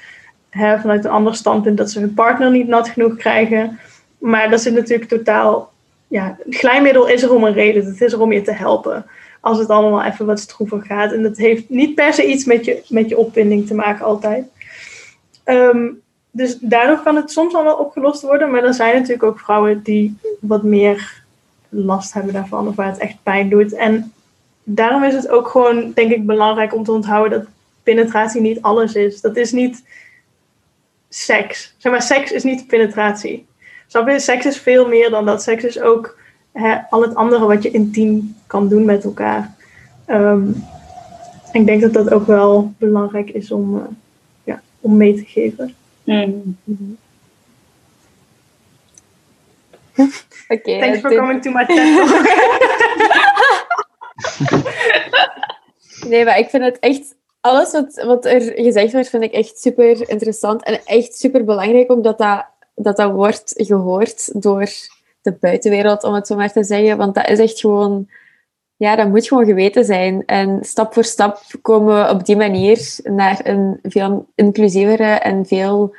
[0.51, 3.79] hè, vanuit een ander standpunt dat ze hun partner niet nat genoeg krijgen.
[4.19, 5.73] Maar dat zit natuurlijk totaal.
[6.09, 7.85] Ja, glijmiddel is er om een reden.
[7.85, 9.07] Het is er om je te helpen.
[9.45, 11.12] Als het allemaal even wat stroever gaat.
[11.12, 14.47] En dat heeft niet per se iets met je, met je opwinding te maken, altijd.
[15.45, 15.89] Ehm,
[16.31, 18.51] dus daardoor kan het soms al wel opgelost worden.
[18.51, 21.23] Maar er zijn natuurlijk ook vrouwen die wat meer
[21.69, 22.69] last hebben daarvan.
[22.69, 23.73] Of waar het echt pijn doet.
[23.73, 24.12] En
[24.62, 27.49] daarom is het ook gewoon, denk ik, belangrijk om te onthouden dat
[27.83, 29.21] penetratie niet alles is.
[29.21, 29.85] Dat is niet
[31.09, 31.75] seks.
[31.79, 33.47] Zeg maar, seks is niet penetratie.
[33.87, 34.12] Snap?
[34.16, 35.43] Seks is veel meer dan dat.
[35.43, 36.19] Seks is ook
[36.55, 39.55] hè, al het andere wat je intiem kan doen met elkaar.
[40.06, 40.48] Ehm,
[41.52, 43.82] ik denk dat dat ook wel belangrijk is om, eh,
[44.44, 45.74] ja, om mee te geven.
[50.48, 50.78] Oké.
[50.78, 51.76] Thanks for dit- coming to my TED.
[56.09, 57.14] Nee, maar ik vind het echt...
[57.40, 60.62] Alles wat, wat er gezegd wordt, vind ik echt super interessant.
[60.62, 62.44] En echt super belangrijk, omdat dat,
[62.74, 64.68] dat, dat wordt gehoord door
[65.24, 66.96] de buitenwereld, om het zo maar te zeggen.
[66.96, 68.09] Want dat is echt gewoon...
[68.76, 70.22] Ja, dat moet gewoon geweten zijn.
[70.26, 75.94] En stap voor stap komen we op die manier naar een veel inclusievere en veel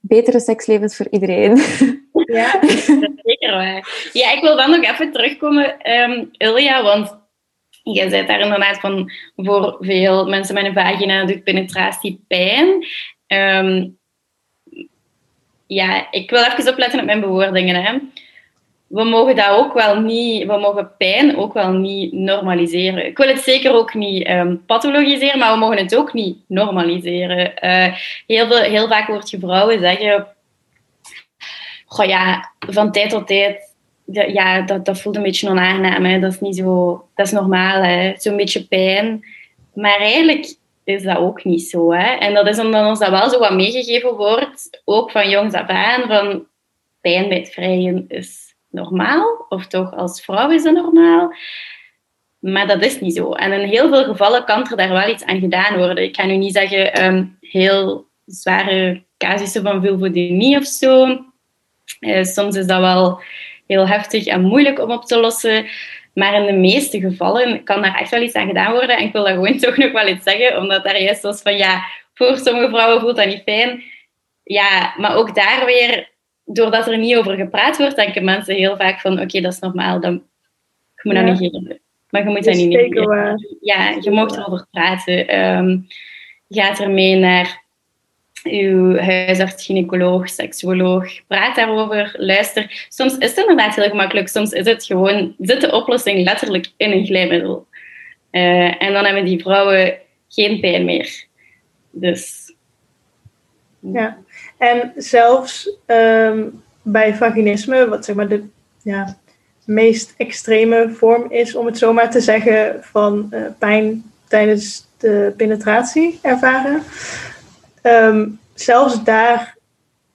[0.00, 1.56] betere sekslevens voor iedereen.
[2.12, 2.52] ja.
[2.60, 2.84] Dat is
[3.22, 4.10] zeker waar.
[4.12, 7.20] Ja, ik wil dan nog even terugkomen, ehm Ilja, want
[7.82, 12.86] je zei daar inderdaad van voor veel mensen met een vagina doet penetratie pijn.
[13.26, 13.88] Ehm,
[15.66, 17.84] ja, ik wil even opletten op mijn bewoordingen.
[17.84, 17.98] Hè.
[18.92, 23.06] We mogen dat ook wel niet, we mogen pijn ook wel niet normaliseren.
[23.06, 27.56] Ik wil het zeker ook niet ehm, pathologiseren, maar we mogen het ook niet normaliseren.
[27.56, 27.94] Eh,
[28.26, 30.26] heel, veel, heel vaak hoort je vrouwen zeggen
[31.86, 33.74] Goh ja, van tijd tot tijd
[34.12, 36.04] ja, dat, dat voelt een beetje onaangenaam.
[36.04, 36.20] Hè.
[36.20, 37.04] Dat is niet zo...
[37.14, 38.12] Dat is normaal.
[38.16, 39.24] Zo'n beetje pijn.
[39.74, 40.54] Maar eigenlijk
[40.84, 41.92] is dat ook niet zo.
[41.92, 42.14] Hè.
[42.14, 45.66] En dat is omdat ons dat wel zo wat meegegeven wordt, ook van jongs af
[46.06, 46.46] van
[47.00, 49.46] pijn bij het vrijen is normaal.
[49.48, 51.34] Of toch, als vrouw is dat normaal.
[52.38, 53.32] Maar dat is niet zo.
[53.32, 56.04] En in heel veel gevallen kan er daar wel iets aan gedaan worden.
[56.04, 61.24] Ik kan nu niet zeggen um, heel zware casussen van vulvodynie of zo.
[62.00, 63.20] Uh, soms is dat wel
[63.66, 65.66] heel heftig en moeilijk om op te lossen.
[66.14, 68.96] Maar in de meeste gevallen kan daar echt wel iets aan gedaan worden.
[68.96, 71.56] En ik wil daar gewoon toch nog wel iets zeggen, omdat daar juist was van
[71.56, 71.84] ja,
[72.14, 73.82] voor sommige vrouwen voelt dat niet fijn.
[74.42, 76.10] Ja, maar ook daar weer,
[76.52, 80.00] doordat er niet over gepraat wordt, denken mensen heel vaak van oké, dat is normaal,
[80.00, 81.80] dan, je moet dat negeren.
[82.10, 83.56] Maar je moet dat niet negeren.
[83.60, 85.38] Ja, je mag erover praten.
[85.38, 85.86] Um,
[86.46, 87.62] je gaat ermee naar
[88.44, 91.26] uw huisarts, gynaecoloog, seksuoloog.
[91.26, 92.86] Praat daarover, luister.
[92.88, 94.28] Soms is het inderdaad heel gemakkelijk.
[94.28, 97.66] Soms is het gewoon, zit de oplossing letterlijk in een glijmiddel.
[98.30, 99.98] Uh, en dan hebben die vrouwen
[100.28, 101.24] geen pijn meer.
[101.90, 102.54] Dus.
[103.78, 104.18] Ja,
[104.62, 108.44] en zelfs um, bij vaginisme, wat zeg maar de
[108.82, 109.16] ja,
[109.64, 116.18] meest extreme vorm is, om het zomaar te zeggen, van uh, pijn tijdens de penetratie
[116.22, 116.82] ervaren.
[117.82, 119.56] Um, zelfs daar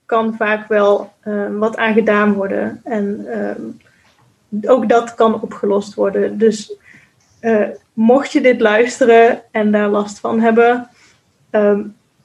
[0.05, 2.81] kan vaak wel um, wat aan gedaan worden.
[2.83, 3.27] En
[4.61, 6.37] ook dat kan opgelost worden.
[6.37, 6.75] Dus
[7.41, 10.89] uh, mocht je dit luisteren en daar last van hebben,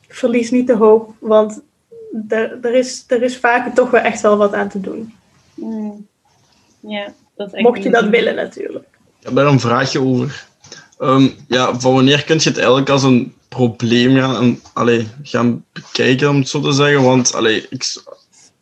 [0.09, 1.63] verlies niet de hoop, want
[2.29, 5.15] er, er, is, er is vaak toch wel echt wel wat aan te doen.
[5.55, 6.07] Mm.
[6.81, 8.87] Ja, dat is Mocht je dat willen natuurlijk.
[9.19, 10.47] Ik heb daar een vraagje over.
[10.99, 15.65] Um, ja, van wanneer kun je het eigenlijk als een probleem gaan, en, allee, gaan
[15.73, 17.03] bekijken, om het zo te zeggen?
[17.03, 18.03] Want allee, ik,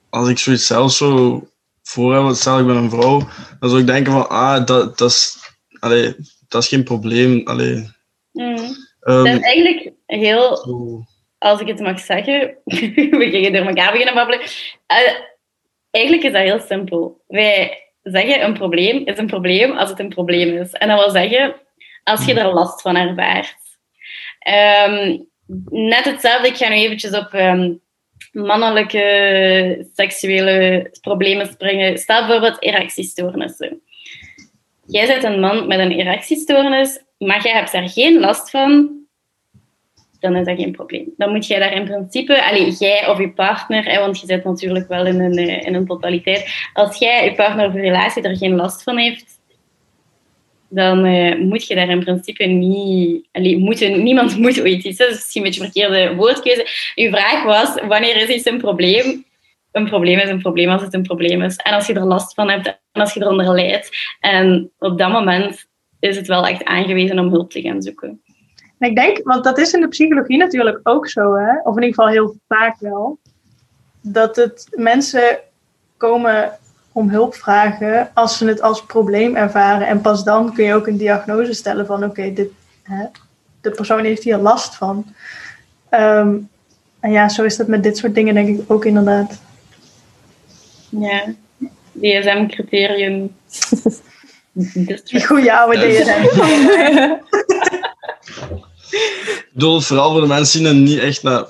[0.09, 1.43] als ik zoiets zelf zo
[1.83, 3.19] voor heb, stel ik ben een vrouw,
[3.61, 5.37] dan zou ik denken van, ah, dat, dat, is,
[5.79, 6.17] allee,
[6.49, 7.47] dat is geen probleem.
[7.47, 7.91] Allee.
[8.33, 8.57] Mm.
[9.03, 11.05] Um, dat is eigenlijk heel, zo.
[11.41, 12.57] Als ik het mag zeggen,
[13.21, 14.41] we gingen door elkaar beginnen babbelen.
[14.41, 15.15] Uh,
[15.91, 17.25] eigenlijk is dat heel simpel.
[17.27, 20.73] Wij zeggen een probleem is een probleem als het een probleem is.
[20.73, 21.55] En dat wil zeggen,
[22.05, 23.57] als je er last van ervaart.
[24.89, 25.29] Um,
[25.69, 27.81] net hetzelfde, ik ga nu eventjes op um,
[28.33, 31.99] mannelijke seksuele problemen springen.
[31.99, 33.83] Stel bijvoorbeeld erectiestoornissen.
[34.87, 39.01] Jij bent een man met een erectiestoornis, maar jij hebt daar geen last van,
[40.21, 41.15] dan is dat geen probleem.
[41.17, 44.89] Dan moet jij daar in principe, allez, jij of je partner, want je zit natuurlijk
[44.89, 48.37] wel in een, eh, in een totaliteit, als jij, je partner of je relatie er
[48.37, 49.41] geen last van heeft,
[50.71, 53.29] dan uh, moet je daar in principe niet...
[53.33, 54.99] Allee, moeten, niemand moet ooit iets.
[54.99, 56.67] Dat is misschien een beetje verkeerde woordkeuze.
[56.95, 59.25] Uw vraag was, wanneer is iets een probleem?
[59.73, 61.57] Een probleem is een probleem als het een probleem is.
[61.57, 63.91] En als je er last van hebt en als je eronder lijdt.
[64.21, 65.69] En op dat moment
[66.01, 68.23] is het wel echt aangewezen om hulp te gaan zoeken.
[68.81, 71.59] Ik denk, want dat is in de psychologie natuurlijk ook zo, hè?
[71.63, 73.19] of in ieder geval heel vaak wel,
[74.01, 75.39] dat het mensen
[75.97, 76.59] komen
[76.93, 79.87] om hulp vragen als ze het als probleem ervaren.
[79.87, 82.51] En pas dan kun je ook een diagnose stellen van oké, dit
[83.61, 85.07] de persoon heeft hier last van.
[85.91, 86.49] Um,
[87.01, 89.41] en ja, zo is dat met dit soort dingen denk ik ook inderdaad.
[90.89, 91.25] Ja,
[91.93, 93.35] DSM-criterium.
[95.05, 96.25] Die goede oude DSM.
[99.53, 101.45] Bedoel, vooral voor de mensen die niet echt naar,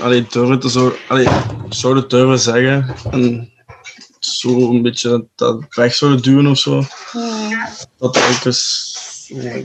[0.00, 1.28] allee, durven te zo, allee,
[1.68, 2.94] zouden durven zeggen.
[3.10, 3.52] En
[4.18, 6.84] zo een beetje dat weg zouden duwen of zo.
[7.48, 7.70] Ja.
[7.98, 8.98] Dat ook eens.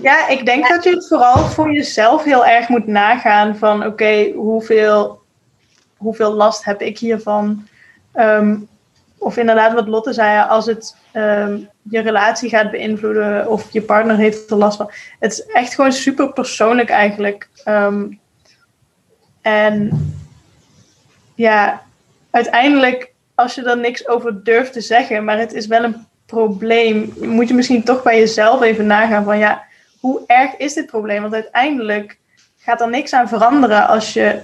[0.02, 4.32] Ja, ik denk dat je het vooral voor jezelf heel erg moet nagaan van oké,
[4.36, 5.22] hoeveel,
[5.98, 7.68] hoeveel last heb ik hiervan?
[8.16, 8.68] Um,
[9.18, 14.18] of inderdaad, wat Lotte zei, als het um, je relatie gaat beïnvloeden of je partner
[14.18, 14.92] heeft er last van.
[15.20, 17.50] Het is echt gewoon super persoonlijk eigenlijk.
[17.66, 18.20] Um,
[19.42, 19.90] en
[21.36, 21.82] ja,
[22.30, 27.14] uiteindelijk als je er niks over durft te zeggen, maar het is wel een probleem,
[27.18, 29.64] moet je misschien toch bij jezelf even nagaan van ja,
[30.00, 31.22] hoe erg is dit probleem?
[31.22, 32.20] Want uiteindelijk
[32.58, 34.42] gaat er niks aan veranderen als je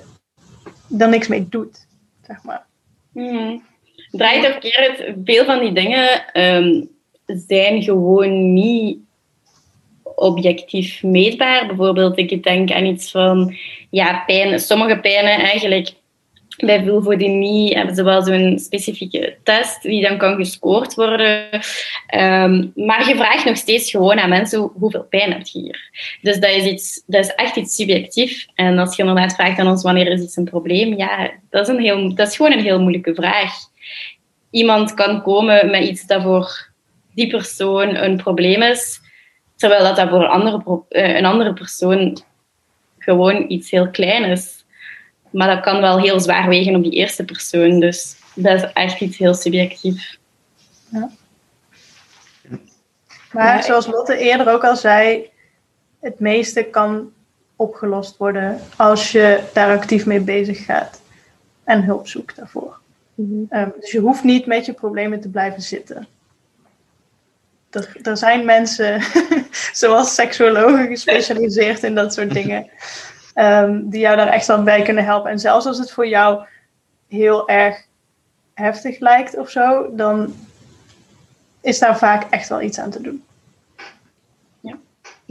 [0.98, 1.88] er niks mee doet,
[2.27, 2.65] zeg maar.
[3.11, 3.64] Hmm.
[4.11, 6.89] Draait of keer veel van die dingen um,
[7.25, 8.97] zijn gewoon niet
[10.15, 11.67] objectief meetbaar.
[11.67, 13.55] Bijvoorbeeld, ik denk aan iets van
[13.89, 14.59] ja, pijn.
[14.59, 15.89] Sommige pijnen eigenlijk
[16.57, 21.49] bij vulvodynie hebben ze wel zo'n specifieke test die dan kan gescoord worden.
[22.15, 25.89] Um, maar je vraagt nog steeds gewoon aan mensen hoeveel pijn heb je hier.
[26.21, 28.45] Dus dat is, iets, dat is echt iets subjectief.
[28.55, 31.73] En als je inderdaad vraagt aan ons wanneer is iets een probleem, ja, dat is,
[31.73, 33.53] een heel, dat is gewoon een heel moeilijke vraag.
[34.49, 36.69] Iemand kan komen met iets dat voor
[37.13, 39.01] die persoon een probleem is,
[39.55, 42.23] terwijl dat, dat voor een andere, eh, een andere persoon
[42.97, 44.65] gewoon iets heel klein is.
[45.29, 47.79] Maar dat kan wel heel zwaar wegen op die eerste persoon.
[47.79, 50.17] Dus dat is echt iets heel subjectief.
[50.89, 51.09] Ja.
[53.31, 55.29] Maar zoals Lotte eerder ook al zei,
[55.99, 57.11] het meeste kan
[57.55, 61.01] opgelost worden als je daar actief mee bezig gaat
[61.63, 62.80] en hulp zoekt daarvoor.
[63.22, 63.43] Mhm.
[63.49, 66.07] Ehm, dus je hoeft niet met je problemen te blijven zitten.
[67.69, 69.02] Er, er zijn mensen,
[69.81, 72.69] zoals seksuologen, gespecialiseerd in dat soort dingen,
[73.34, 75.31] ehm, die jou daar echt aan bij kunnen helpen.
[75.31, 76.45] En zelfs als het voor jou
[77.07, 77.85] heel erg
[78.53, 80.34] heftig lijkt of zo, dan
[81.61, 83.23] is daar vaak echt wel iets aan te doen.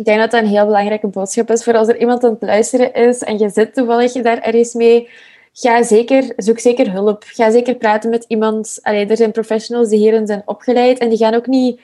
[0.01, 2.43] Ik denk dat dat een heel belangrijke boodschap is voor als er iemand aan het
[2.43, 5.09] luisteren is en je zit toevallig daar ergens mee.
[5.53, 7.25] Ga zeker, zoek zeker hulp.
[7.27, 8.79] Ga zeker praten met iemand.
[8.83, 11.81] Allee, er zijn professionals die hierin zijn opgeleid en die gaan ook niet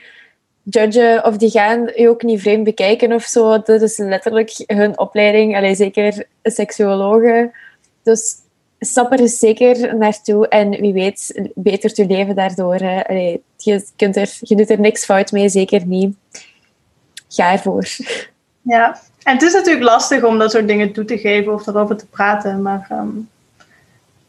[0.62, 3.62] judgen of die gaan je ook niet vreemd bekijken of zo.
[3.62, 5.56] Dat is letterlijk hun opleiding.
[5.56, 7.52] Allee, zeker seksuologen.
[8.02, 8.34] Dus
[8.78, 13.04] stap er zeker naartoe en wie weet betert je leven daardoor.
[13.06, 16.16] Allee, je, kunt er, je doet er niks fout mee, zeker niet
[17.28, 17.86] ga ervoor.
[18.62, 21.96] Ja, en het is natuurlijk lastig om dat soort dingen toe te geven of erover
[21.96, 23.08] te praten, maar ehm,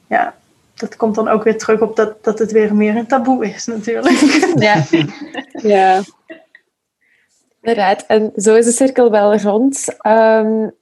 [0.07, 0.35] ja,
[0.75, 3.65] dat komt dan ook weer terug op dat, dat het weer meer een taboe is
[3.65, 4.15] natuurlijk.
[4.59, 4.83] Ja.
[5.61, 6.01] ja.
[7.61, 9.85] Inderdaad, en zo is de cirkel wel rond.
[10.07, 10.75] Um,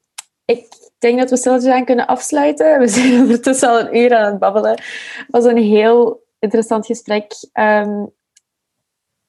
[0.46, 2.80] ik denk dat we stilletjes kunnen afsluiten.
[2.80, 4.72] We zijn ondertussen al een uur aan het babbelen.
[4.72, 7.32] Het was een heel interessant gesprek.
[7.54, 8.14] Um,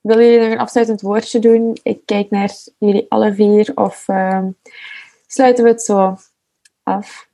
[0.07, 1.79] Willen jullie nog een afsluitend woordje doen?
[1.83, 4.51] Ik kijk naar jullie alle vier of ehm,
[5.27, 6.17] sluiten we het zo
[6.83, 7.26] af?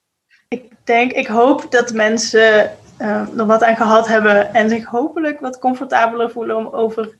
[0.84, 5.58] Denk, ik hoop dat mensen uh, er wat aan gehad hebben en zich hopelijk wat
[5.58, 7.16] comfortabeler voelen om over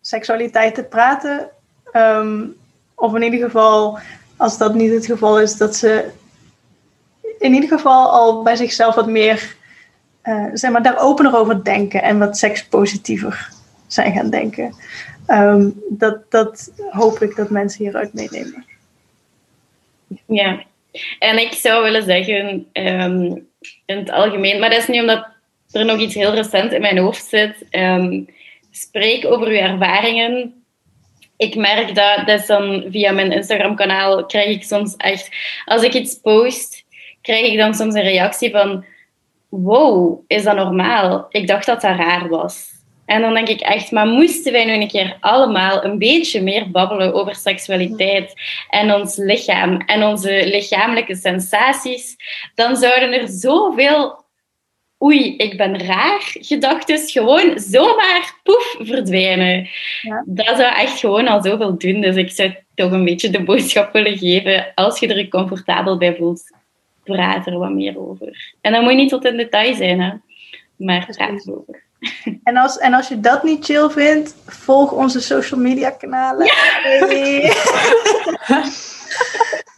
[0.00, 1.50] seksualiteit te praten.
[1.92, 2.44] Ehm,
[2.94, 3.98] of in ieder geval,
[4.36, 6.10] als dat niet het geval is, dat ze
[7.38, 9.56] in ieder geval al bij zichzelf wat meer,
[10.24, 13.50] uh, zeg maar, daar opener over denken en wat sekspositiever
[13.86, 14.74] zijn gaan denken.
[15.26, 18.64] Ehm, dat, dat hoop ik dat mensen hieruit meenemen.
[20.26, 20.64] Ja,
[21.18, 23.48] en ik zou willen zeggen, um,
[23.86, 25.26] in het algemeen, maar dat is niet omdat
[25.70, 27.66] er nog iets heel recent in mijn hoofd zit.
[27.70, 28.26] Um,
[28.70, 30.64] spreek over uw ervaringen.
[31.36, 35.30] Ik merk dat, dat dan via mijn Instagram-kanaal, krijg ik soms echt,
[35.64, 36.84] als ik iets post,
[37.22, 38.84] krijg ik dan soms een reactie van:
[39.48, 41.26] Wow, is dat normaal?
[41.28, 42.75] Ik dacht dat dat raar was.
[43.06, 46.70] En dan denk ik echt, maar moesten wij nu een keer allemaal een beetje meer
[46.70, 48.34] babbelen over seksualiteit
[48.70, 52.16] en ons lichaam en onze lichamelijke sensaties,
[52.54, 54.24] dan zouden er zoveel
[55.02, 59.68] oei, ik ben raar gedachten gewoon zomaar poef verdwijnen.
[60.02, 60.24] Ja.
[60.26, 62.00] Dat zou echt gewoon al zoveel doen.
[62.00, 66.16] Dus ik zou toch een beetje de boodschap willen geven, als je er comfortabel bij
[66.16, 66.52] voelt,
[67.04, 68.54] praat er wat meer over.
[68.60, 70.12] En dan moet je niet tot in detail zijn, hè.
[70.76, 71.85] maar praat erover.
[72.44, 76.52] En als, en als je dat niet chill vindt, volg onze social media kanalen.
[77.08, 77.52] Nee.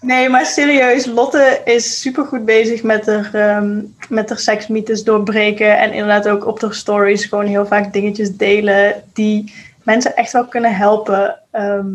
[0.01, 5.79] nee, maar serieus, Lotte is super goed bezig met haar, um, met haar seksmythes doorbreken.
[5.79, 10.47] En inderdaad ook op haar stories gewoon heel vaak dingetjes delen die mensen echt wel
[10.47, 11.39] kunnen helpen.
[11.51, 11.87] Ehm,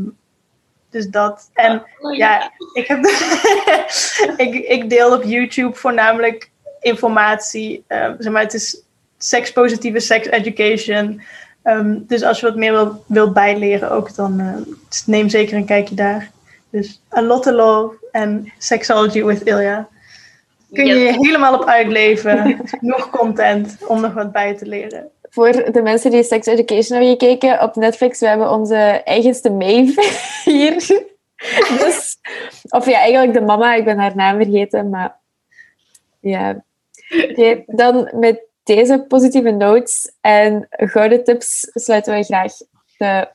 [0.90, 1.50] dus dat.
[1.54, 3.06] En oh, ja, ik, heb
[4.46, 7.84] ik, ik deel op YouTube voornamelijk informatie.
[7.88, 8.82] Um, zeg maar, het is
[9.24, 11.22] sekspositieve sex education.
[11.64, 14.56] Ehm, dus als je wat meer wil, wilt bijleren ook, dan uh,
[15.06, 16.32] neem zeker een kijkje daar.
[16.70, 19.88] Dus A Lot of Love en Sexology with Ilya.
[20.74, 22.62] Kun je je helemaal op uitleven.
[22.80, 25.10] nog content om nog wat bij te leren.
[25.30, 28.76] Voor de mensen die Sex Education hebben gekeken op Netflix, we hebben onze
[29.06, 30.12] eigenste Maeve
[30.52, 30.74] hier.
[31.80, 32.18] dus,
[32.70, 35.16] of ja, eigenlijk de mama, ik ben haar naam vergeten, maar
[36.20, 36.64] ja.
[37.30, 42.52] Oké, dan met deze positieve notes en gouden tips sluiten we graag
[42.98, 43.28] de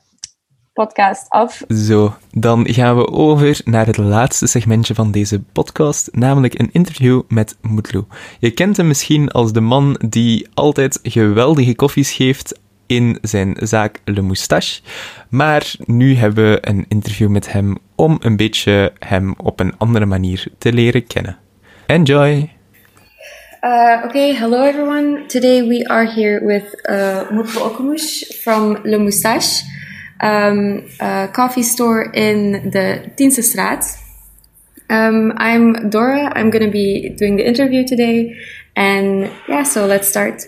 [0.73, 1.63] podcast af.
[1.67, 7.21] Zo, dan gaan we over naar het laatste segmentje van deze podcast, namelijk een interview
[7.27, 8.07] met Moetlo.
[8.39, 14.01] Je kent hem misschien als de man die altijd geweldige koffies geeft in zijn zaak
[14.05, 14.81] Le Moustache.
[15.29, 20.05] Maar nu hebben we een interview met hem om een beetje hem op een andere
[20.05, 21.37] manier te leren kennen.
[21.85, 22.58] Enjoy!
[23.61, 25.27] Uh, okay, hello everyone.
[25.27, 29.63] Today we are here with uh, Mutlu from Le Moustache,
[30.21, 33.83] um, a coffee store in the Tiense Straat.
[34.89, 36.31] Um, I'm Dora.
[36.37, 38.39] I'm going to be doing the interview today.
[38.77, 40.41] And yeah, so let's start.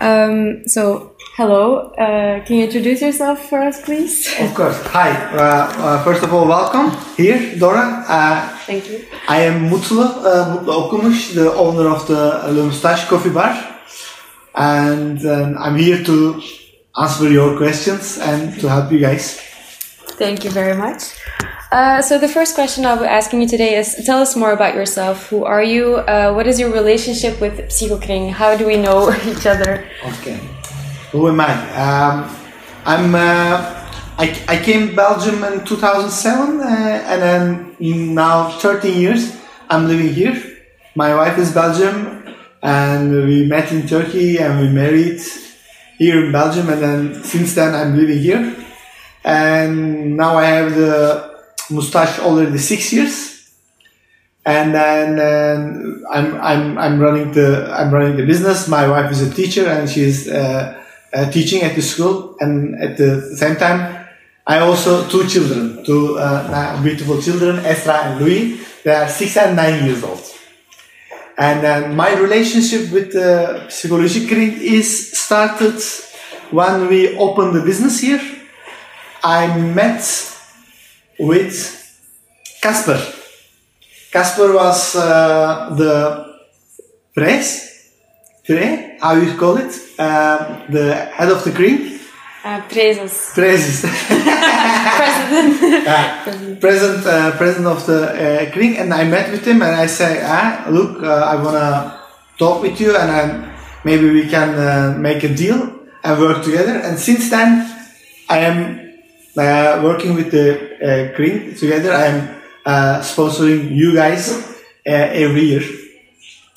[0.00, 1.90] Um, so, hello.
[1.98, 4.26] Uh, can you introduce yourself for us, please?
[4.40, 4.80] Of course.
[4.86, 5.10] Hi.
[5.10, 8.04] Uh, uh, first of all, welcome here, Dora.
[8.08, 9.04] Uh, Thank you.
[9.28, 13.54] I am Mutlu, uh, Mutlu Okumuş, the owner of the Le Moustache Coffee Bar.
[14.54, 16.40] And um, I'm here to
[16.96, 19.40] answer your questions and to help you guys.
[20.16, 21.02] Thank you very much.
[21.72, 24.76] Uh, so the first question I'll be asking you today is: Tell us more about
[24.76, 25.28] yourself.
[25.28, 25.96] Who are you?
[25.96, 28.30] Uh, what is your relationship with Psychokring?
[28.30, 29.84] How do we know each other?
[30.06, 30.38] Okay.
[31.14, 31.54] Who am I?
[31.78, 32.36] Um,
[32.84, 33.14] I'm.
[33.14, 33.70] Uh,
[34.18, 39.36] I, I came to Belgium in 2007, uh, and then now 13 years
[39.70, 40.34] I'm living here.
[40.96, 45.20] My wife is Belgium, and we met in Turkey, and we married
[45.98, 48.56] here in Belgium, and then since then I'm living here.
[49.22, 51.30] And now I have the
[51.70, 53.54] mustache already six years,
[54.44, 58.66] and then um, I'm I'm I'm running the I'm running the business.
[58.66, 60.80] My wife is a teacher, and she's uh,
[61.14, 64.06] uh, teaching at the school, and at the same time,
[64.46, 68.60] I also two children, two uh, beautiful children, Esra and Louis.
[68.82, 70.20] They are six and nine years old.
[71.38, 75.80] And then my relationship with the Psychologie Kring is started
[76.50, 78.20] when we opened the business here.
[79.22, 80.04] I met
[81.18, 81.54] with
[82.60, 83.00] Casper.
[84.12, 86.38] Casper was uh, the
[87.14, 87.73] press,
[88.44, 91.98] pre, how you call it, uh, the head of the Kring.
[92.44, 93.32] Uh, Prezes.
[93.34, 93.84] Prezes.
[95.00, 95.84] President.
[95.84, 100.22] Yeah, president, uh, president of the uh, and I met with him, and I say,
[100.22, 102.00] ah, look, uh, I wanna
[102.38, 106.76] talk with you, and I, maybe we can uh, make a deal and work together.
[106.78, 107.64] And since then,
[108.28, 108.92] I am
[109.36, 111.92] uh, working with the uh, Kring together.
[111.92, 114.32] I am uh, sponsoring you guys
[114.86, 115.83] uh, every year.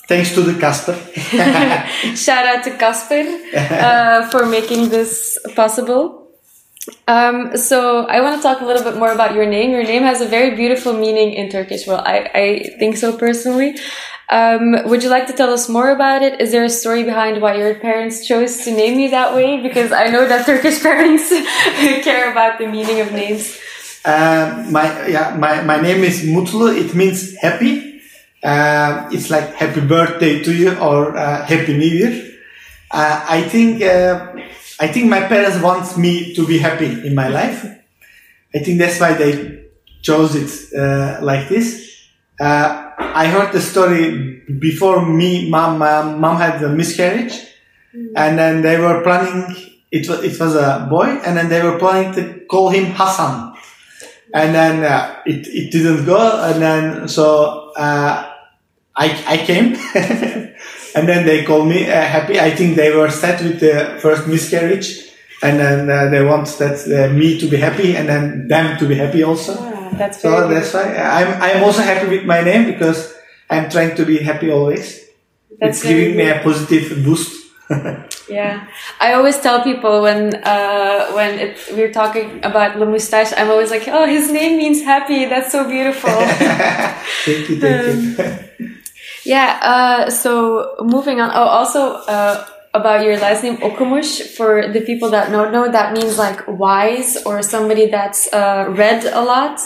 [0.07, 0.93] Thanks to the Casper.
[2.15, 6.27] Shout out to Casper uh, for making this possible.
[7.07, 9.71] Um, so I want to talk a little bit more about your name.
[9.71, 11.85] Your name has a very beautiful meaning in Turkish.
[11.85, 13.75] Well, I, I think so personally.
[14.29, 16.39] Um, would you like to tell us more about it?
[16.39, 19.61] Is there a story behind why your parents chose to name you that way?
[19.61, 21.29] Because I know that Turkish parents
[22.03, 23.57] care about the meaning of names.
[24.05, 26.77] Uh, my yeah, my, my name is Mutlu.
[26.77, 27.96] It means happy.
[28.43, 32.37] Uh, it's like happy birthday to you or uh, happy new year.
[32.91, 34.33] Uh, I think uh,
[34.79, 37.65] I think my parents want me to be happy in my life.
[38.53, 39.65] I think that's why they
[40.01, 42.07] chose it uh, like this.
[42.39, 45.49] Uh, I heard the story before me.
[45.49, 47.33] Mom, mom, mom had a miscarriage,
[48.15, 49.55] and then they were planning.
[49.91, 53.56] It was it was a boy, and then they were planning to call him Hassan
[54.33, 58.33] and then uh, it, it didn't go and then so uh,
[58.95, 59.77] I, I came.
[60.97, 62.39] And then they called me uh, happy.
[62.39, 65.03] I think they were sad with the first miscarriage.
[65.43, 68.87] And then uh, they want that uh, me to be happy and then them to
[68.87, 69.53] be happy also.
[69.55, 73.13] Ah, that's so very that's why i'm i'm also happy with my name because
[73.49, 75.05] i'm trying to be happy always.
[75.59, 77.51] That's it's giving me a positive boost
[78.29, 78.67] Yeah,
[78.99, 83.71] I always tell people when uh, when it, we're talking about Le Moustache, I'm always
[83.71, 85.25] like, oh, his name means happy.
[85.25, 86.09] That's so beautiful.
[87.25, 88.77] thank you thank you
[89.27, 89.59] yeah.
[89.61, 91.29] Uh, so moving on.
[91.31, 94.35] Oh, also uh, about your last name Okumush.
[94.35, 99.03] For the people that don't know, that means like wise or somebody that's uh, read
[99.05, 99.59] a lot.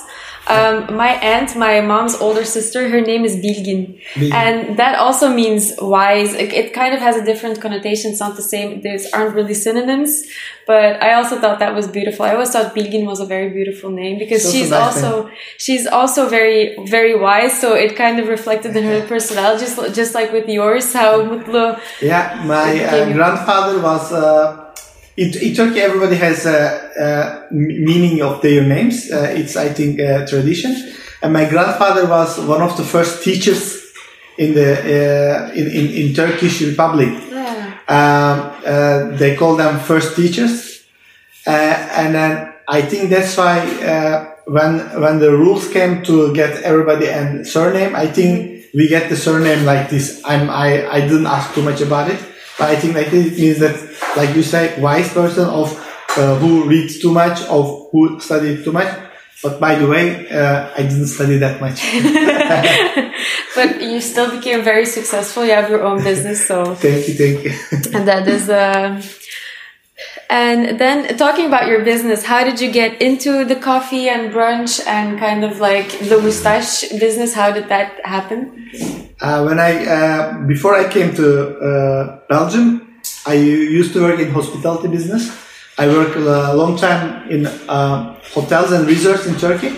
[0.52, 4.02] Um, my aunt, my mom's older sister, her name is Bilgin.
[4.14, 4.34] Bilgin.
[4.34, 6.34] And that also means wise.
[6.34, 8.12] It, it kind of has a different connotation.
[8.12, 8.82] It's not the same.
[8.82, 10.24] These aren't really synonyms.
[10.68, 12.26] But I also thought that was beautiful.
[12.26, 16.30] I always thought Bilgin was a very beautiful name because also she's also she's also
[16.30, 17.60] very very wise.
[17.60, 20.94] So it kind of reflected in her personality, just just like with yours.
[20.94, 21.80] How Mutlu.
[22.02, 24.12] Yeah, my uh, grandfather was.
[24.12, 24.61] Uh,
[25.22, 29.12] in, in Turkey, everybody has a meaning of their names.
[29.12, 30.74] Uh, it's, I think, a tradition.
[31.22, 33.82] And my grandfather was one of the first teachers
[34.38, 37.10] in the uh, in, in, in Turkish Republic.
[37.30, 37.78] Yeah.
[37.88, 40.84] Um, uh, they call them first teachers,
[41.46, 46.64] uh, and then I think that's why uh, when when the rules came to get
[46.64, 50.22] everybody a surname, I think we get the surname like this.
[50.26, 52.20] I'm I I didn't ask too much about it,
[52.58, 55.72] but I think like it means that like you say, wise person of
[56.18, 58.92] uh, who reads too much, of who studied too much.
[59.44, 61.82] But by the way, uh, I didn't study that much.
[63.56, 65.44] but you still became very successful.
[65.44, 67.52] You have your own business, so thank you, thank you.
[67.98, 69.02] and that is uh
[70.30, 74.82] and then talking about your business how did you get into the coffee and brunch
[74.88, 78.40] and kind of like the moustache business how did that happen
[79.22, 81.28] Uh, when I uh, before I came to
[81.70, 82.91] uh, Belgium,
[83.26, 85.30] I used to work in hospitality business.
[85.78, 89.78] I worked a long time in uh, hotels and resorts in Turkey.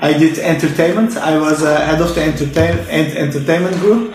[0.00, 1.16] I did entertainment.
[1.16, 4.14] I was uh, head of the entertain- ent- entertainment group.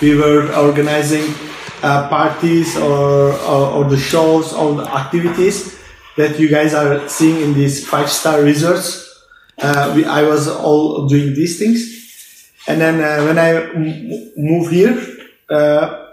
[0.00, 1.34] We were organizing
[1.82, 5.78] uh, parties or, or, or the shows or the activities
[6.16, 9.02] that you guys are seeing in these five star resorts.
[9.58, 12.50] Uh, we, I was all doing these things.
[12.66, 14.96] And then uh, when I m- moved here,
[15.50, 16.03] uh,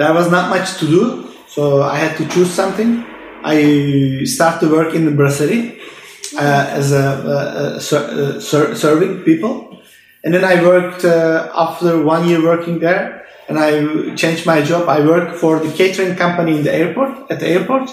[0.00, 1.02] there was not much to do,
[1.46, 3.04] so I had to choose something.
[3.44, 5.78] I started to work in the brasserie
[6.36, 9.54] uh, as a, a ser- ser- serving people,
[10.24, 14.88] and then I worked uh, after one year working there, and I changed my job.
[14.88, 17.90] I worked for the catering company in the airport at the airport.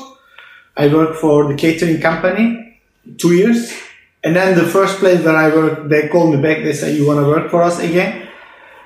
[0.77, 2.79] I worked for the catering company
[3.17, 3.73] two years,
[4.23, 6.63] and then the first place where I worked, they called me back.
[6.63, 8.29] They said, "You want to work for us again?"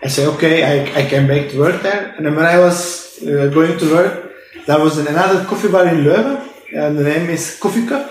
[0.04, 3.11] I said, "Okay, I, I came back to work there." And then when I was
[3.24, 4.32] uh, going to work,
[4.66, 6.38] there was another coffee bar in Leuven,
[6.74, 8.10] and the name is Coffee Cup.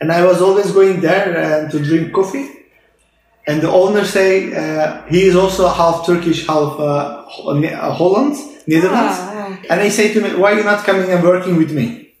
[0.00, 2.50] And I was always going there uh, to drink coffee.
[3.46, 7.24] And the owner say uh, he is also half Turkish, half uh,
[7.64, 8.36] uh, Holland,
[8.66, 9.18] Netherlands.
[9.70, 12.14] And he say to me, "Why are you not coming and working with me?"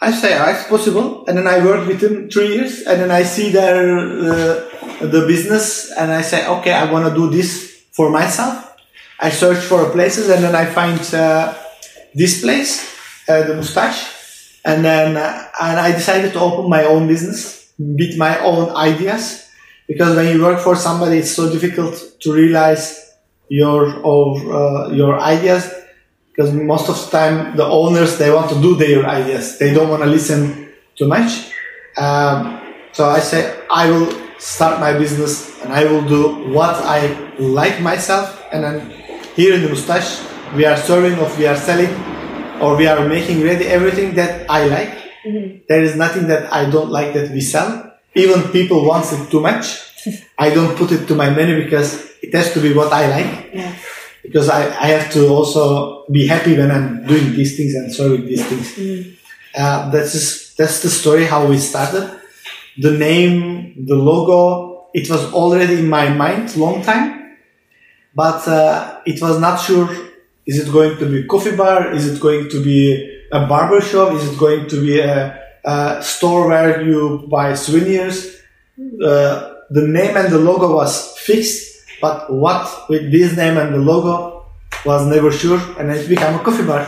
[0.00, 3.10] I say, "Ah, it's possible." And then I work with him three years, and then
[3.12, 7.86] I see their uh, the business, and I say, "Okay, I want to do this
[7.92, 8.71] for myself."
[9.22, 11.54] I search for places, and then I find uh,
[12.14, 12.82] this place,
[13.28, 18.18] uh, the Mustache, and then uh, and I decided to open my own business with
[18.18, 19.48] my own ideas,
[19.86, 23.14] because when you work for somebody, it's so difficult to realize
[23.48, 25.72] your or your ideas.
[26.34, 29.58] Because most of the time the owners they want to do their ideas.
[29.58, 31.52] They don't want to listen too much.
[31.98, 32.62] Um,
[32.92, 37.08] so i say i will start my business and i will do what i
[37.38, 39.01] like myself and then
[39.34, 40.20] here in the mustache
[40.54, 41.92] we are serving or we are selling
[42.60, 44.92] or we are making ready everything that i like.
[45.68, 47.92] There is nothing that i don't like that we sell.
[48.14, 49.78] Even people want it too much.
[50.38, 53.52] I don't put it to my menu because it has to be what i like.
[54.22, 58.26] Because I, I have to also be happy when I'm doing these things and serving
[58.26, 59.16] these things.
[59.56, 62.20] Uh, that's just, that's the story how we started.
[62.78, 67.21] The name, the logo, it was already in my mind long time,
[68.14, 69.88] but uh, it was not sure.
[70.46, 71.92] Is it going to be a coffee bar?
[71.92, 74.12] Is it going to be a barber shop?
[74.14, 78.36] Is it going to be a, a store where you buy souvenirs?
[78.78, 83.78] Uh, the name and the logo was fixed, but what with this name and the
[83.78, 84.46] logo
[84.84, 86.86] was never sure, and it became a coffee bar.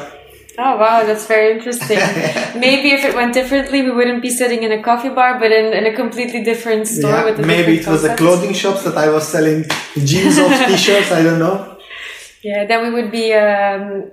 [0.56, 1.98] Oh wow, that's very interesting.
[2.60, 5.72] Maybe if it went differently, we wouldn't be sitting in a coffee bar, but in,
[5.72, 8.96] in a completely different store Yeah, with a maybe it was a clothing shops that
[8.96, 9.64] I was selling
[9.96, 11.10] jeans or t-shirts.
[11.10, 11.76] I don't know.
[12.42, 14.10] Yeah, then we would be um,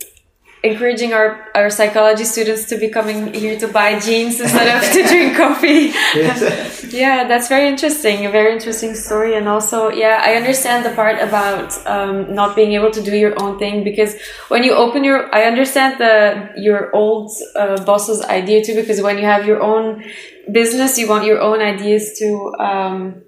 [0.64, 5.04] encouraging our, our psychology students to be coming here to buy jeans instead of to
[5.08, 5.92] drink coffee.
[6.14, 6.84] Yes.
[6.94, 8.26] yeah, that's very interesting.
[8.28, 9.36] A very interesting story.
[9.36, 13.42] And also, yeah, I understand the part about um, not being able to do your
[13.42, 14.16] own thing because
[14.50, 18.76] when you open your, I understand the your old uh, boss's idea too.
[18.76, 20.04] Because when you have your own
[20.52, 23.24] business, you want your own ideas to um,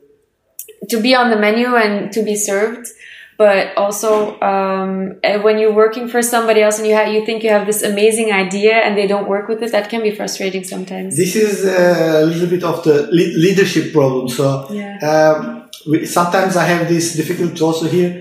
[0.89, 2.87] to be on the menu and to be served.
[3.37, 7.43] But also, um, eh, when you're working for somebody else and you have, you think
[7.43, 10.63] you have this amazing idea and they don't work with it, that can be frustrating
[10.63, 11.17] sometimes.
[11.17, 14.29] This is uh, a little bit of the le- leadership problem.
[14.29, 14.97] So Yeah.
[15.11, 18.11] um, we, sometimes I have this difficulty also here.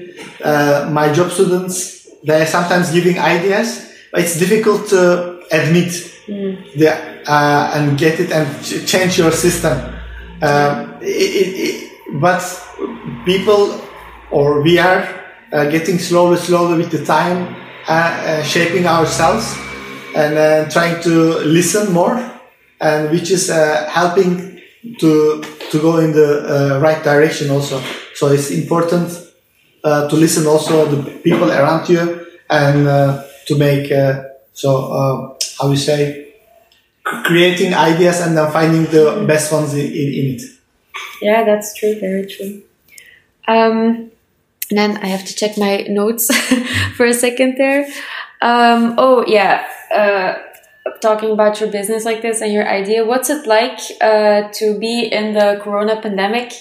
[0.42, 5.90] Uh, my job students they are sometimes giving ideas, but it's difficult to admit
[6.28, 6.88] the,
[7.26, 9.76] uh, and get it and ch- change your system.
[10.40, 12.40] Um, it, it, but
[13.24, 13.80] people
[14.32, 15.06] or we are
[15.52, 17.54] uh, getting slowly, slowly with the time,
[17.86, 19.54] uh, uh, shaping ourselves
[20.16, 22.16] and uh, trying to listen more,
[22.80, 24.60] and which is helping
[24.98, 27.82] to to go in the right direction also.
[28.14, 29.10] So it's important
[29.84, 32.86] to listen also the people around you and
[33.46, 33.92] to make
[34.52, 36.34] so how you say
[37.04, 40.42] creating ideas and then finding the best ones in, in, in it.
[41.20, 41.98] Yeah, that's true.
[41.98, 42.62] Very true.
[43.48, 44.11] Um,
[44.72, 46.34] and then I have to check my notes
[46.96, 47.86] for a second there.
[48.40, 50.38] Um, oh yeah, uh,
[51.00, 53.04] talking about your business like this and your idea.
[53.04, 56.54] What's it like uh, to be in the Corona pandemic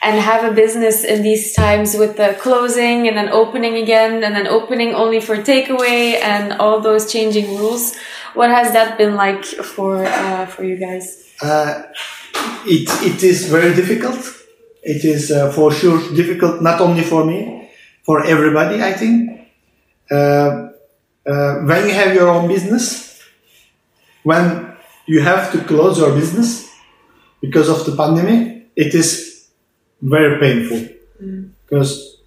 [0.00, 4.36] and have a business in these times with the closing and then opening again and
[4.36, 7.96] then opening only for takeaway and all those changing rules?
[8.34, 11.24] What has that been like for uh, for you guys?
[11.42, 11.82] Uh,
[12.64, 14.45] it, it is very difficult.
[14.86, 17.70] It is uh, for sure difficult, not only for me,
[18.04, 19.50] for everybody, I think.
[20.08, 20.68] Uh,
[21.26, 23.20] uh, when you have your own business,
[24.22, 24.76] when
[25.06, 26.70] you have to close your business
[27.40, 29.48] because of the pandemic, it is
[30.00, 30.86] very painful.
[31.64, 32.22] Because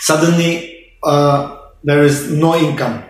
[0.00, 3.04] suddenly uh, there is no income.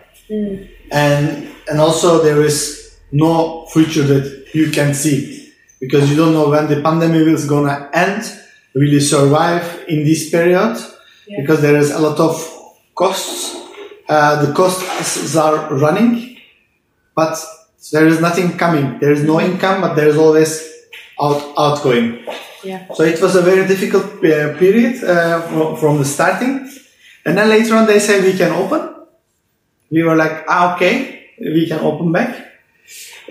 [0.90, 5.52] And and also there is no future that you can see.
[5.78, 8.24] Because you don't know when the pandemic is gonna end
[8.84, 10.76] you survive in this period
[11.38, 12.34] because there is a lot of
[12.94, 13.56] costs
[14.08, 16.38] uh, the costs are running
[17.14, 17.36] but
[17.92, 20.52] there is nothing coming there is no income but there is always
[21.20, 22.24] out outgoing
[22.64, 22.82] Yeah.
[22.94, 26.54] so it was a very difficult uh, period uh, from the starting
[27.24, 28.82] and then later on they said we can open
[29.90, 32.44] we were like, ah, okay, we can open back.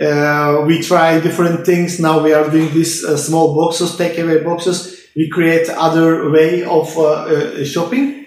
[0.01, 1.99] Uh, we try different things.
[1.99, 5.04] Now we are doing these uh, small boxes, takeaway boxes.
[5.15, 8.25] We create other way of uh, uh, shopping.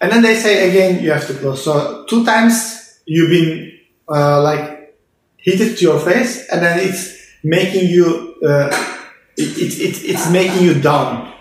[0.00, 1.62] And then they say again, you have to close.
[1.62, 3.78] So two times you've been
[4.08, 4.96] uh, like
[5.36, 8.68] hit it to your face, and then it's making you, uh,
[9.36, 11.32] it, it, it, it's making you down.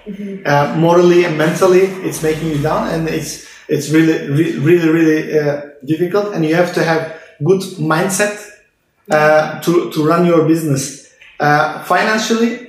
[0.46, 5.40] Uh, morally and mentally, it's making you down, and it's it's really, re- really, really
[5.40, 6.34] uh, difficult.
[6.34, 8.41] And you have to have good mindset
[9.12, 11.14] uh, to to run your business.
[11.40, 12.69] Uh, financially,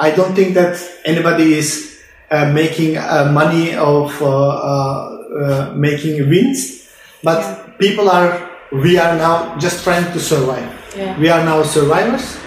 [0.00, 2.00] I don't think that anybody is
[2.30, 6.88] uh, making uh, money of uh, uh, uh, making wins,
[7.22, 8.48] but people are.
[8.72, 10.62] We are now just trying to survive.
[10.96, 11.18] Yeah.
[11.18, 12.38] We are now survivors.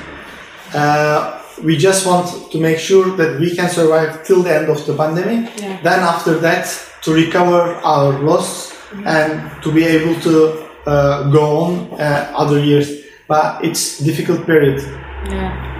[0.74, 4.86] Uh, we just want to make sure that we can survive till the end of
[4.88, 5.52] the pandemic.
[5.60, 5.82] Yeah.
[5.84, 6.66] Then after that,
[7.04, 8.72] to recover our loss
[9.06, 13.04] and to be able to uh, go on uh, other years.
[13.28, 14.80] But it's difficult period.
[15.28, 15.73] Yeah.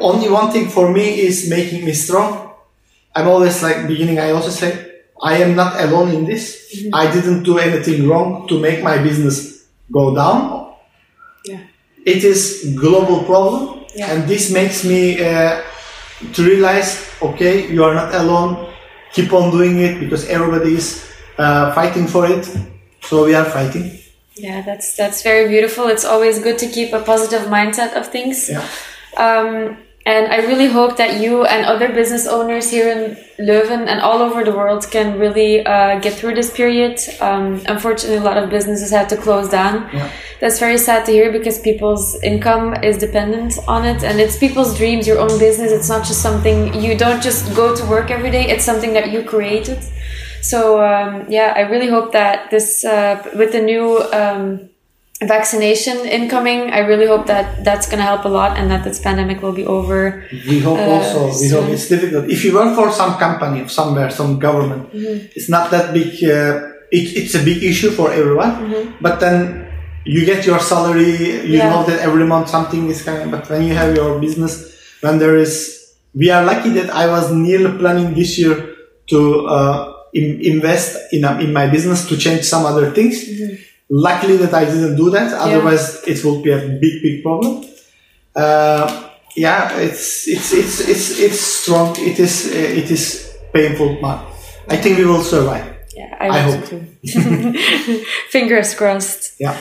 [0.00, 2.52] Only one thing for me is making me strong.
[3.14, 4.18] I'm always like beginning.
[4.18, 4.70] I also say
[5.22, 6.74] I am not alone in this.
[6.92, 10.74] I didn't do anything wrong to make my business go down.
[11.44, 11.60] Yeah.
[12.04, 14.12] It is global problem, Yeah.
[14.12, 15.62] and this makes me uh,
[16.34, 18.68] to realize, okay, you are not alone.
[19.12, 21.02] Keep on doing it because everybody is
[21.38, 22.44] uh, fighting for it.
[23.02, 23.98] So we are fighting.
[24.36, 25.88] Yeah, that's that's very beautiful.
[25.88, 28.50] It's always good to keep a positive mindset of things.
[28.50, 28.66] Yeah.
[29.16, 34.00] Um, and I really hope that you and other business owners here in Leuven and
[34.00, 37.00] all over the world can really uh, get through this period.
[37.20, 39.90] Um, unfortunately, a lot of businesses had to close down.
[39.92, 40.08] Yeah.
[40.40, 44.76] That's very sad to hear because people's income is dependent on it and it's people's
[44.78, 45.72] dreams, your own business.
[45.72, 49.10] It's not just something you don't just go to work every day, it's something that
[49.10, 49.82] you created.
[50.40, 54.70] So, um, yeah, I really hope that this, uh, with the new um,
[55.22, 59.00] vaccination incoming, I really hope that that's going to help a lot and that this
[59.00, 60.24] pandemic will be over.
[60.48, 61.32] We hope Uh, also.
[61.40, 62.28] We hope it's difficult.
[62.28, 65.32] If you work for some company, somewhere, some government, Mm-hmm.
[65.36, 66.08] it's not that big.
[66.22, 68.94] Uh, it, it's a big issue for everyone.
[69.00, 69.66] But then
[70.04, 71.16] you get your salary.
[71.16, 71.52] You Mm-hmm.
[71.52, 71.70] Yeah.
[71.70, 73.30] know that every month something is coming.
[73.30, 74.52] But when you have your business,
[75.00, 75.50] when there is,
[76.14, 78.54] we are lucky that I was nearly planning this year
[79.08, 83.16] to uh, in, invest in a, in my business to change some other things.
[83.88, 85.32] Luckily that I didn't do that.
[85.32, 87.64] Otherwise, it would be a big, big problem.
[88.34, 91.94] Uh, yeah, it's it's it's it's it's strong.
[91.98, 94.24] It is uh, it is painful, but
[94.68, 95.76] I think we will survive.
[95.94, 96.68] Yeah, I, I hope, hope.
[97.04, 98.04] too.
[98.30, 99.34] Fingers crossed.
[99.38, 99.56] Yeah.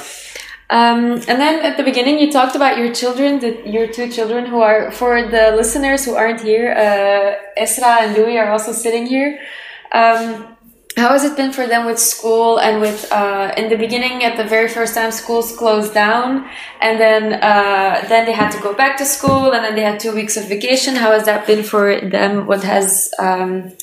[0.69, 4.47] Um, and then at the beginning, you talked about your children, the, your two children
[4.47, 9.06] who are, for the listeners who aren't here, uh, Esra and Louis are also sitting
[9.06, 9.39] here.
[9.91, 10.55] Um,
[10.98, 14.38] how has it been for them with school and with, uh, in the beginning, at
[14.38, 16.48] the very first time schools closed down
[16.82, 20.00] and then, uh, then they had to go back to school and then they had
[20.00, 20.96] two weeks of vacation.
[20.96, 22.48] How has that been for them?
[22.48, 23.74] What has, um,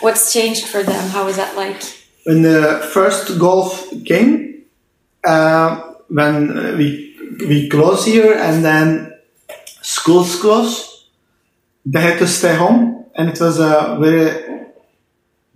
[0.00, 1.08] what's changed for them?
[1.10, 1.80] How was that like?
[2.24, 4.64] When the first golf came,
[5.24, 7.16] uh, when we
[7.48, 9.14] we close here and then
[9.82, 11.06] schools close,
[11.86, 14.66] they had to stay home, and it was a very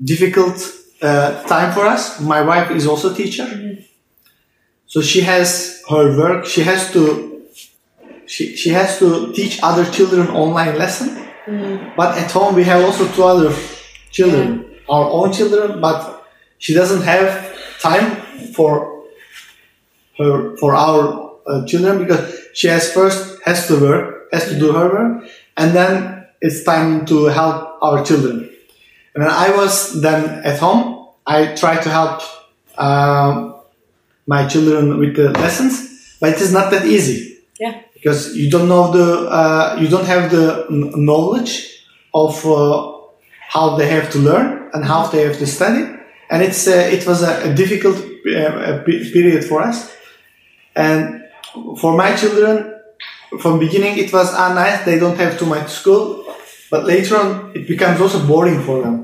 [0.03, 0.57] difficult
[1.05, 2.21] uh, time for us.
[2.21, 3.47] My wife is also a teacher,
[4.87, 6.47] so she has her work.
[6.47, 7.45] She has to
[8.27, 11.29] she, she has to teach other children online lesson.
[11.97, 13.55] But at home we have also two other
[14.11, 16.25] children, our own children, but
[16.59, 17.29] she doesn't have
[17.81, 18.17] time
[18.55, 19.05] for
[20.19, 24.73] her for our uh, children because she has first has to work, has to do
[24.73, 25.29] her work,
[25.59, 28.49] and then it's time to help our children.
[29.15, 30.94] And I was then at home,
[31.27, 32.21] I try to help
[32.79, 33.55] um,
[34.27, 37.81] my children with the lessons, but it is not that easy Yeah.
[37.95, 39.09] because you don't know the
[39.41, 41.53] uh, you don't have the knowledge
[42.13, 42.91] of uh,
[43.55, 45.83] how they have to learn and how they have to study
[46.31, 49.77] and it's uh, it was a, a difficult uh, period for us.
[50.75, 51.23] And
[51.81, 52.55] for my children,
[53.41, 54.85] from beginning it was ah nice.
[54.85, 56.25] They don't have too much school,
[56.71, 58.95] but later on it becomes also boring for them.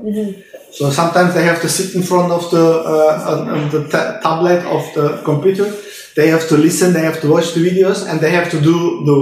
[0.71, 4.63] So sometimes they have to sit in front of the uh, on, the ta- tablet
[4.65, 5.67] of the computer.
[6.15, 6.93] They have to listen.
[6.93, 8.75] They have to watch the videos, and they have to do
[9.05, 9.17] the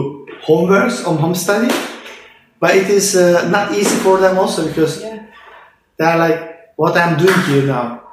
[0.45, 1.69] homeworks on home study.
[2.59, 7.17] But it is uh, not easy for them also because they are like, "What I'm
[7.17, 8.03] doing here now?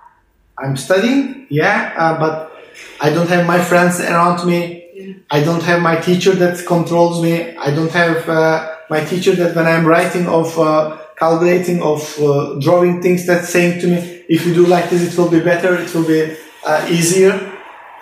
[0.58, 2.52] I'm studying, yeah, uh, but
[3.00, 5.24] I don't have my friends around me.
[5.30, 7.56] I don't have my teacher that controls me.
[7.56, 12.58] I don't have uh, my teacher that when I'm writing of uh, calculating of uh,
[12.60, 15.74] drawing things that's saying to me, if you do like this, it will be better.
[15.76, 17.52] It will be uh, easier.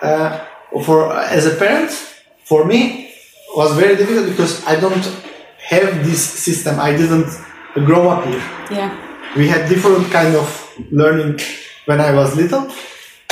[0.01, 0.45] Uh,
[0.83, 1.91] for as a parent,
[2.43, 3.13] for me,
[3.55, 5.05] was very difficult because I don't
[5.59, 6.79] have this system.
[6.79, 7.31] I didn't
[7.85, 8.43] grow up here.
[8.69, 8.91] Yeah.
[9.35, 10.47] We had different kind of
[10.91, 11.39] learning
[11.85, 12.69] when I was little,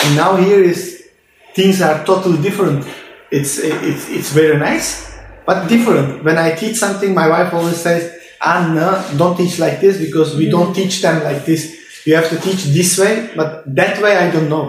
[0.04, 1.10] and now here is
[1.54, 2.86] things are totally different.
[3.32, 6.24] It's it's it's very nice, but different.
[6.24, 10.36] When I teach something, my wife always says, "Ah, no, don't teach like this because
[10.36, 11.62] we don't teach them like this.
[12.06, 14.68] You have to teach this way, but that way I don't know."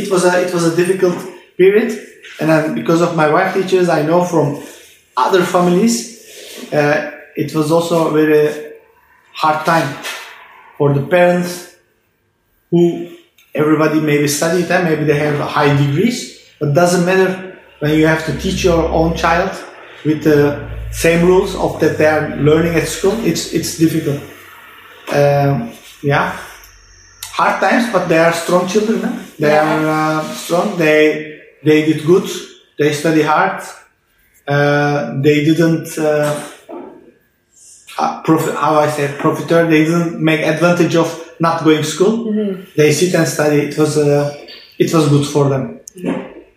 [0.00, 1.16] It was a it was a difficult
[1.56, 1.90] period,
[2.40, 4.62] and then because of my wife teachers, I know from
[5.16, 5.94] other families,
[6.72, 8.72] uh, it was also a very
[9.32, 9.88] hard time
[10.78, 11.76] for the parents
[12.70, 13.10] who
[13.54, 18.24] everybody maybe studied them, maybe they have high degrees, but doesn't matter when you have
[18.26, 19.50] to teach your own child
[20.04, 23.16] with the same rules of that they are learning at school.
[23.24, 24.20] It's it's difficult.
[25.12, 25.72] Um,
[26.02, 26.36] yeah,
[27.38, 29.00] hard times, but they are strong children.
[29.02, 29.12] huh?
[29.38, 30.76] They are uh, strong.
[30.78, 32.28] They they did good.
[32.78, 33.62] They study hard.
[34.46, 35.88] Uh, they didn't.
[35.98, 36.32] Uh,
[37.98, 39.66] uh, prof- how I say profiteer.
[39.66, 41.08] They didn't make advantage of
[41.40, 42.32] not going to school.
[42.76, 43.58] They sit and study.
[43.70, 44.34] It was uh,
[44.78, 45.80] it was good for them.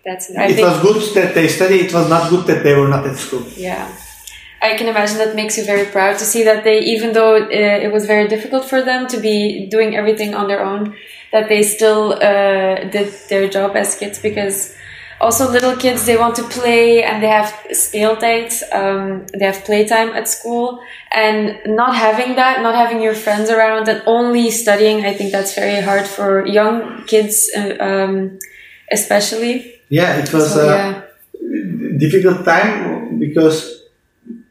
[0.05, 1.81] That's I it was good that they study.
[1.81, 3.43] It was not good that they were not at school.
[3.55, 3.87] Yeah.
[4.61, 7.47] I can imagine that makes you very proud to see that they, even though uh,
[7.49, 10.95] it was very difficult for them to be doing everything on their own,
[11.31, 14.75] that they still uh, did their job as kids because
[15.19, 20.09] also little kids they want to play and they have speeltijd, um, they have playtime
[20.09, 20.79] at school
[21.11, 25.55] and not having that, not having your friends around and only studying, I think that's
[25.55, 28.39] very hard for young kids, uh, um,
[28.91, 29.75] especially.
[29.89, 31.01] Yeah, it was So, a yeah.
[31.97, 33.83] difficult time because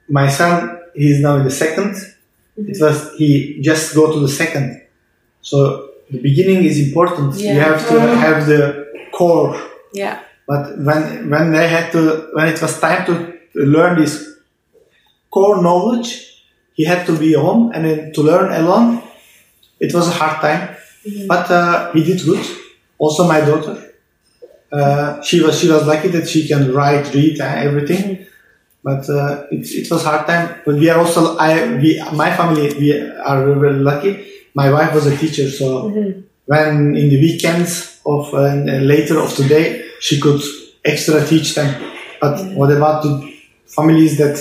[0.08, 2.16] my son he is now in the 2nd
[2.58, 2.70] Mm-hmm.
[2.70, 4.82] It was he just go to the second.
[5.42, 7.34] So the beginning is important.
[7.36, 9.60] You have to have the core.
[9.92, 10.22] Yeah.
[10.46, 14.36] But when when they had to when it was time to learn this
[15.30, 19.02] core knowledge, he had to be home and then to learn alone.
[19.78, 20.76] It was a hard time,
[21.28, 22.44] but uh, he did good.
[22.96, 23.92] Also, my daughter,
[24.72, 28.25] uh, she was she was lucky that she can write, read, and everything.
[28.86, 30.62] But uh, it, it was hard time.
[30.64, 32.88] But we are also I we my family we
[33.30, 34.12] are very lucky.
[34.54, 35.90] My wife was a teacher, so
[36.46, 38.54] when in the weekends of uh,
[38.92, 39.66] later of the day
[39.98, 40.40] she could
[40.84, 41.70] extra teach them.
[42.20, 43.12] But what about the
[43.66, 44.36] families that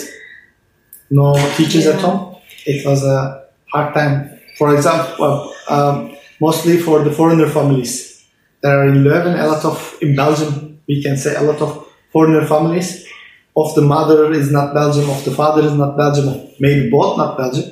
[1.09, 2.37] no teachers at home?
[2.67, 4.39] It was a hard time.
[4.59, 8.23] For example, um, mostly for the foreigner families.
[8.61, 10.81] There are in Leuven a lot of in Belgium.
[10.87, 13.05] We can say a lot of foreigner families.
[13.57, 17.17] Of the mother is not Belgium, of the father is not Belgium, or maybe both
[17.17, 17.71] not Belgium,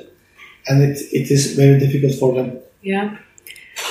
[0.66, 2.58] and it, it is very difficult for them.
[2.82, 3.18] Yeah.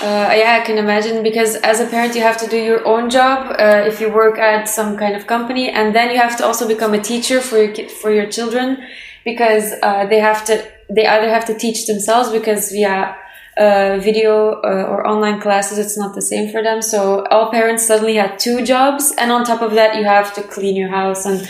[0.01, 3.09] Uh, yeah, I can imagine because as a parent, you have to do your own
[3.09, 6.45] job uh, if you work at some kind of company, and then you have to
[6.45, 8.77] also become a teacher for your ki- for your children
[9.23, 13.15] because uh, they have to they either have to teach themselves because via
[13.57, 16.81] uh, video uh, or online classes it's not the same for them.
[16.81, 20.41] So all parents suddenly had two jobs, and on top of that, you have to
[20.43, 21.47] clean your house and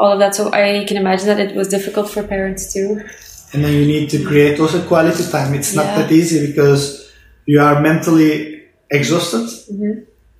[0.00, 0.34] all of that.
[0.34, 2.88] So I can imagine that it was difficult for parents too.
[3.52, 5.50] and then you need to create also quality time.
[5.58, 5.96] It's not Yeah.
[6.02, 6.82] that easy because
[7.50, 8.62] you are mentally
[8.98, 9.46] exhausted,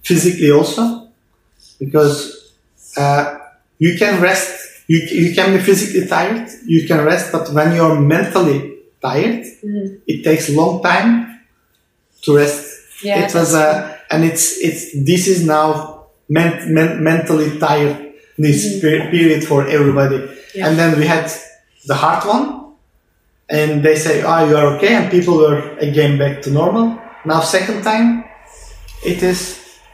[0.09, 0.83] physically also,
[1.79, 2.53] because
[2.97, 3.39] uh,
[3.79, 4.69] you can rest.
[4.93, 8.59] You, you can be physically tired, you can rest, but when you're mentally
[9.03, 9.45] tired,
[10.07, 11.41] it takes a long time
[12.23, 12.67] to rest.
[13.03, 18.10] Yeah, it was uh, and it's it's this is now men, men, mentally tired
[18.43, 20.19] this pe- period for everybody.
[20.65, 21.31] And then we had
[21.87, 22.45] the hard one,
[23.49, 26.99] and they say, "Ah, you are okay," and people were again back to normal.
[27.25, 28.25] Now second time,
[29.05, 29.41] it is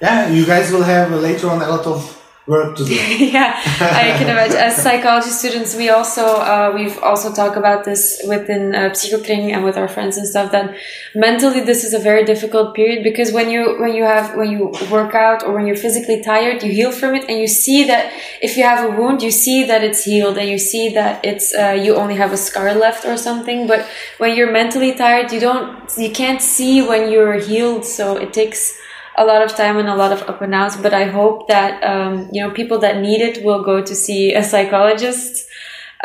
[0.00, 0.28] yeah.
[0.28, 1.98] You guys will have later on a lot of
[2.46, 2.94] work to do.
[2.94, 4.56] yeah, I can imagine.
[4.56, 9.64] As psychology students, we also uh, we've also talked about this within uh, psychokring and
[9.64, 10.52] with our friends and stuff.
[10.52, 10.76] That
[11.14, 14.72] mentally, this is a very difficult period because when you when you have when you
[14.90, 18.12] work out or when you're physically tired, you heal from it, and you see that
[18.40, 21.54] if you have a wound, you see that it's healed, and you see that it's
[21.54, 23.66] uh, you only have a scar left or something.
[23.66, 23.86] But
[24.18, 28.78] when you're mentally tired, you don't you can't see when you're healed, so it takes
[29.16, 30.76] a lot of time and a lot of up and downs.
[30.76, 34.34] But I hope that um, you know people that need it will go to see
[34.34, 35.48] a psychologist.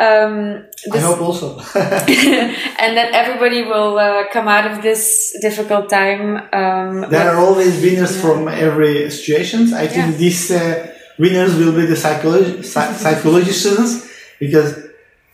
[0.00, 1.58] Um, I hope also.
[1.74, 6.36] and that everybody will uh, come out of this difficult time.
[6.52, 8.22] Um, there are always winners yeah.
[8.22, 9.72] from every situations.
[9.72, 10.18] I think yeah.
[10.18, 14.08] these uh, winners will be the psychology psychology students
[14.40, 14.78] because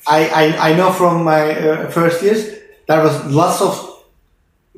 [0.07, 3.88] I, I, I know from my uh, first years there was lots of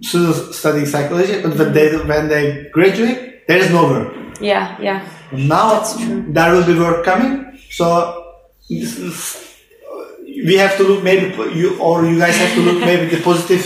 [0.01, 4.14] students studying psychology, but when they when they graduate, there is no work.
[4.40, 5.09] Yeah, yeah.
[5.32, 5.81] Now
[6.28, 8.35] there will be work coming, so
[8.68, 13.64] we have to look maybe you or you guys have to look maybe the positive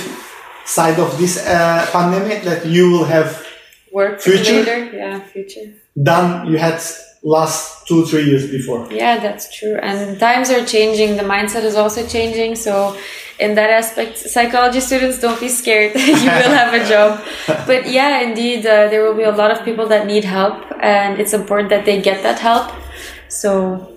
[0.65, 3.47] side of this uh, pandemic that you will have
[3.93, 4.97] work future later.
[4.97, 5.74] Yeah, future.
[5.97, 6.81] Than you had
[7.24, 8.86] last two three years before.
[8.92, 9.76] Yeah, that's true.
[9.76, 11.16] And times are changing.
[11.16, 12.55] The mindset is also changing.
[12.55, 12.96] So
[13.40, 15.94] in that aspect, psychology students don't be scared.
[15.96, 17.24] you will have a job.
[17.66, 21.18] But yeah, indeed, uh, there will be a lot of people that need help, and
[21.18, 22.70] it's important that they get that help.
[23.28, 23.94] So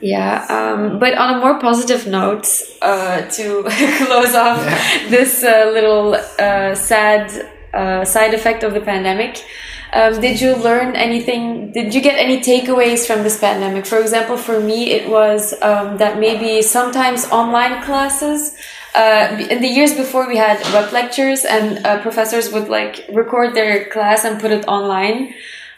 [0.00, 2.46] yeah, um, but on a more positive note,
[2.82, 3.62] uh, to
[4.06, 5.08] close off yeah.
[5.10, 7.30] this uh, little uh, sad
[7.74, 9.44] uh, side effect of the pandemic,
[9.92, 11.72] um, did you learn anything?
[11.72, 13.86] Did you get any takeaways from this pandemic?
[13.86, 18.54] For example, for me, it was um, that maybe sometimes online classes.
[18.94, 23.54] Uh, in the years before, we had web lectures, and uh, professors would like record
[23.54, 25.34] their class and put it online.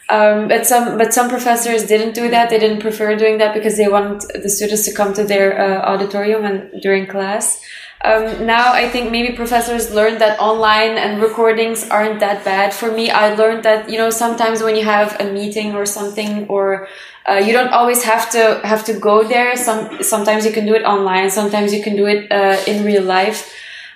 [0.08, 2.50] Um, but some but some professors didn't do that.
[2.50, 5.82] They didn't prefer doing that because they want the students to come to their uh,
[5.82, 7.62] auditorium and during class.
[8.02, 12.72] Um, now I think maybe professors learned that online and recordings aren't that bad.
[12.72, 16.46] For me, I learned that you know sometimes when you have a meeting or something,
[16.48, 16.88] or
[17.28, 19.54] uh, you don't always have to have to go there.
[19.54, 21.30] Some sometimes you can do it online.
[21.30, 23.52] Sometimes you can do it uh, in real life.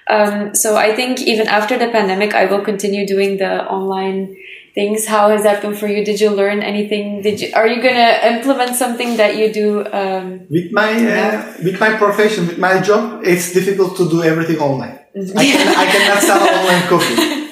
[0.06, 4.36] Um, so I think even after the pandemic, I will continue doing the online
[4.74, 5.06] things.
[5.06, 6.05] How has that been for you?
[6.05, 7.22] Did you learn anything?
[7.22, 9.86] Did you are you gonna implement something that you do?
[9.92, 14.59] Um, with my uh, with my profession, with my job, it's difficult to do everything
[14.59, 14.98] online.
[15.14, 17.48] I, can, I cannot sell online coffee,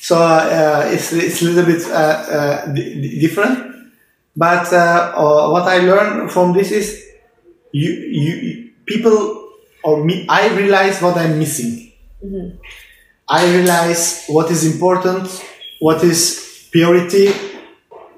[0.00, 2.72] so uh, it's it's a little bit uh, uh
[3.20, 3.74] different.
[4.36, 7.04] But uh, uh, what I learned from this is
[7.72, 9.52] you you people
[9.84, 10.26] or me.
[10.28, 11.92] I realize what I'm missing.
[12.24, 12.56] Mm-hmm.
[13.28, 15.28] I realize what is important,
[15.78, 16.44] what is
[16.74, 17.28] purity,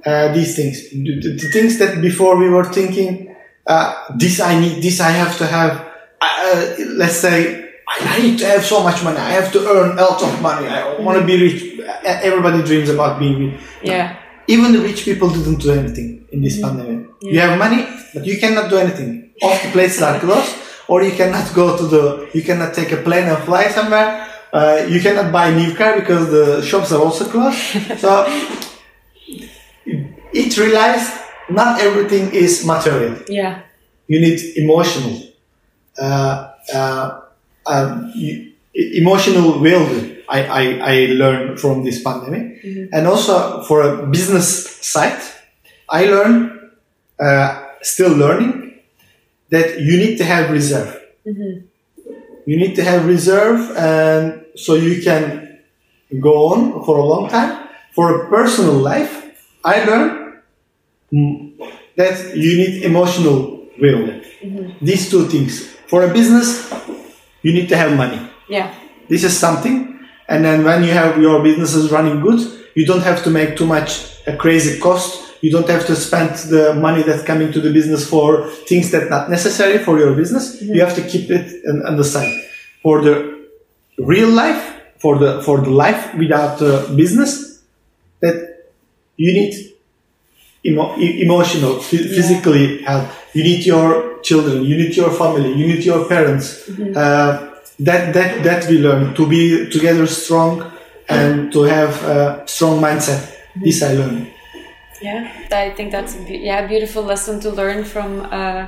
[0.07, 0.89] uh, these things.
[0.91, 5.37] The, the, things that before we were thinking, uh, this I need, this I have
[5.39, 5.73] to have.
[6.19, 9.19] Uh, let's say, I need to have so much money.
[9.19, 10.66] I have to earn a lot of money.
[10.66, 11.81] I want to be rich.
[12.05, 13.61] Everybody dreams about being rich.
[13.83, 14.16] Yeah.
[14.49, 16.78] Even the rich people didn't do anything in this mm-hmm.
[16.78, 17.09] pandemic.
[17.20, 17.33] Yeah.
[17.33, 17.83] You have money,
[18.15, 19.35] but you cannot do anything.
[19.43, 20.57] All the places are closed,
[20.89, 24.86] or you cannot go to the, you cannot take a plane and fly somewhere uh,
[24.89, 27.59] you cannot buy a new car because the shops are also closed.
[27.98, 28.24] so
[29.86, 31.12] it realized
[31.51, 33.16] not everything is material.
[33.28, 33.62] Yeah.
[34.09, 35.23] You need emotional,
[35.98, 37.20] uh, uh,
[37.66, 39.86] um, you, emotional well
[40.28, 40.62] I, I,
[40.93, 42.62] I learned from this pandemic.
[42.62, 42.94] Mm-hmm.
[42.94, 45.20] And also for a business side,
[45.89, 46.70] I learned,
[47.18, 48.81] uh, still learning,
[49.51, 51.01] that you need to have reserve.
[51.27, 51.66] Mm-hmm
[52.47, 55.59] you need to have reserve and so you can
[56.20, 57.68] go on for a long time.
[57.93, 59.12] For a personal life,
[59.64, 60.43] I learned
[61.97, 64.09] that you need emotional will.
[64.09, 64.85] Mm-hmm.
[64.85, 65.66] These two things.
[65.89, 66.73] For a business,
[67.43, 68.20] you need to have money.
[68.48, 68.74] Yeah.
[69.09, 70.06] This is something.
[70.28, 72.40] And then when you have your businesses running good,
[72.74, 76.35] you don't have to make too much a crazy cost you don't have to spend
[76.55, 80.44] the money that's coming to the business for things that not necessary for your business.
[80.56, 80.74] Mm-hmm.
[80.74, 82.35] You have to keep it on, on, the side.
[82.82, 83.14] For the
[83.97, 84.62] real life,
[84.98, 87.62] for the for the life without uh, business,
[88.23, 88.36] that
[89.16, 89.52] you need
[90.64, 92.01] emo- emotional, f- yeah.
[92.16, 93.06] physically help.
[93.32, 94.64] You need your children.
[94.64, 95.51] You need your family.
[95.60, 96.47] You need your parents.
[96.68, 96.90] Mm-hmm.
[96.97, 97.55] Uh,
[97.89, 100.73] that that that we learn to be together strong
[101.09, 103.23] and to have a strong mindset.
[103.55, 104.36] This I learned.
[105.01, 108.20] Yeah, I think that's a be- yeah beautiful lesson to learn from.
[108.20, 108.66] Uh,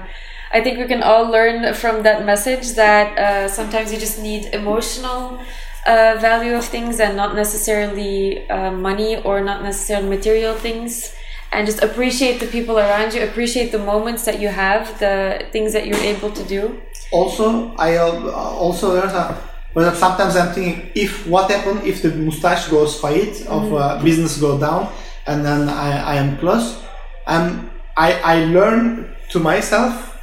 [0.52, 4.46] I think we can all learn from that message that uh, sometimes you just need
[4.54, 5.38] emotional
[5.86, 11.14] uh, value of things and not necessarily uh, money or not necessarily material things.
[11.52, 15.72] and just appreciate the people around you, appreciate the moments that you have, the things
[15.72, 16.80] that you're able to do.
[17.10, 19.26] Also, I uh, also there's a
[19.74, 24.38] but sometimes I'm thinking if what happened if the mustache goes fight of uh, business
[24.40, 24.92] go down
[25.28, 26.82] and then I, I am plus
[27.26, 30.18] and I, I learn to myself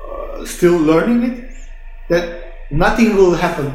[0.00, 1.50] uh, still learning it
[2.08, 2.24] that
[2.70, 3.68] nothing will happen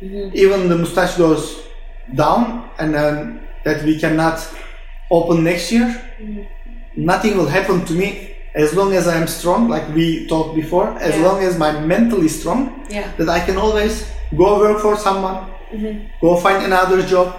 [0.00, 0.30] mm-hmm.
[0.34, 1.62] even the mustache goes
[2.14, 4.38] down and then that we cannot
[5.10, 5.88] open next year
[6.20, 6.42] mm-hmm.
[6.96, 11.14] nothing will happen to me as long as I'm strong like we talked before as
[11.14, 11.26] Yeah.
[11.26, 13.12] long as my mentally strong Yeah.
[13.18, 14.04] that I can always
[14.34, 16.06] go work for someone, mm-hmm.
[16.20, 17.36] go find another job.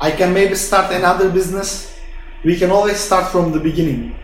[0.00, 1.98] I can maybe start another business.
[2.44, 4.16] We can always start from the beginning.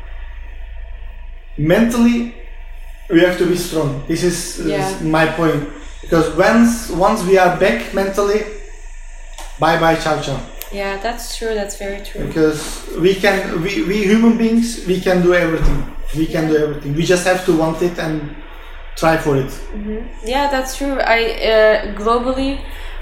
[1.57, 2.35] Mentally,
[3.09, 4.05] we have to be strong.
[4.07, 5.69] This is, is my point.
[6.01, 8.43] Because once once we are back mentally,
[9.59, 10.41] bye bye ciao ciao.
[10.73, 11.55] Yeah, that's true.
[11.55, 12.27] That's very true.
[12.27, 15.85] Because we can we, we human beings we can do everything.
[16.17, 16.95] We can do everything.
[16.95, 18.35] We just have to want it and
[18.97, 19.53] try for it.
[20.25, 20.99] Yeah, that's true.
[21.01, 21.21] I
[21.53, 22.61] uh, globally,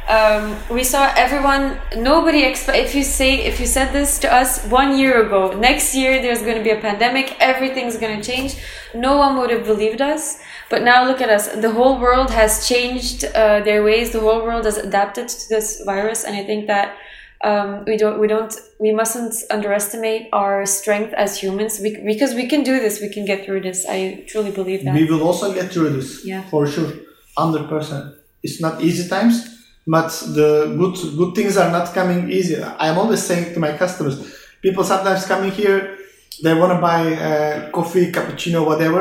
[0.08, 1.78] um, we saw everyone.
[1.96, 2.78] Nobody expect.
[2.78, 6.40] If you say, if you said this to us one year ago, next year there's
[6.40, 8.56] going to be a pandemic, everything's going to change.
[8.94, 10.40] No one would have believed us.
[10.70, 11.48] But now look at us.
[11.48, 14.12] The whole world has changed uh, their ways.
[14.12, 16.96] The whole world has adapted to this virus, and I think that.
[17.44, 22.48] Um, we don't we don't we mustn't underestimate our strength as humans we, because we
[22.48, 25.54] can do this we can get through this i truly believe that We will also
[25.54, 26.24] get through this.
[26.24, 26.42] Yeah.
[26.50, 26.90] For sure.
[27.36, 28.16] Hundred percent.
[28.42, 29.57] It's not easy times,
[29.88, 32.62] but the good good things are not coming easy.
[32.62, 34.16] I'm always saying to my customers,
[34.60, 35.96] people sometimes coming here,
[36.42, 39.00] they want to buy uh, coffee, cappuccino, whatever.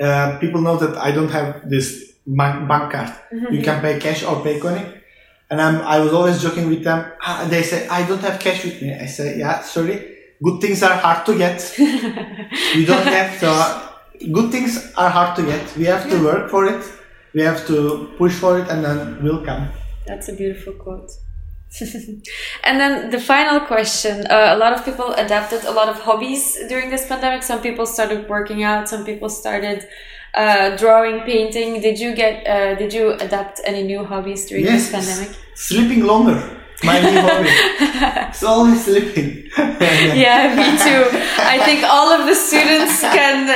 [0.00, 3.12] Uh, people know that I don't have this bank, bank card.
[3.52, 4.94] You can pay cash or pay coin.
[5.50, 7.12] And I'm, I was always joking with them.
[7.20, 8.94] Ah, they say, I don't have cash with me.
[8.94, 10.16] I say, yeah, sorry.
[10.42, 11.58] Good things are hard to get.
[11.78, 13.50] you don't have so
[14.32, 15.76] good things are hard to get.
[15.76, 16.82] We have to work for it.
[17.34, 19.68] We have to push for it and then we'll come.
[20.06, 21.10] That's a beautiful quote.
[22.64, 26.58] and then the final question uh, a lot of people adapted a lot of hobbies
[26.68, 27.44] during this pandemic.
[27.44, 29.86] Some people started working out, some people started
[30.34, 31.80] uh, drawing, painting.
[31.80, 34.90] Did you get, uh, did you adapt any new hobbies during Yes.
[34.90, 35.36] this pandemic?
[35.54, 36.42] Sleeping longer.
[36.82, 37.48] My new hobby.
[38.30, 39.50] It's always sleeping.
[40.24, 41.02] yeah, me too.
[41.54, 43.52] I think all of the students can uh,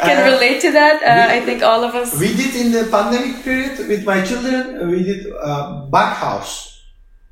[0.06, 0.96] can Uh, relate to that.
[1.02, 2.08] Uh, we- I think all of us.
[2.18, 6.80] We did in the pandemic period with my children, we did a bug house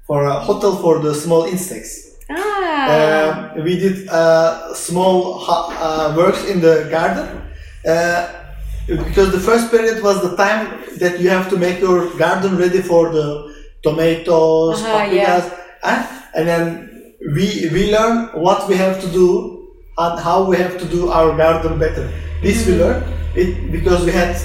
[0.07, 1.93] for a hotel for the small insects.
[2.31, 7.27] Ah, Um, we did uh, small uh, works in the garden
[7.87, 8.23] uh,
[8.87, 12.83] because the first period was the time that you have to make your garden ready
[12.83, 13.50] for the
[13.82, 15.44] tomatoes, Uh-huh, paprikas,
[15.82, 16.02] uh,
[16.36, 16.65] and then
[17.35, 19.28] we we learn what we have to do
[19.98, 22.09] and how we have to do our garden better.
[22.43, 23.05] This we learned
[23.36, 24.36] it because we had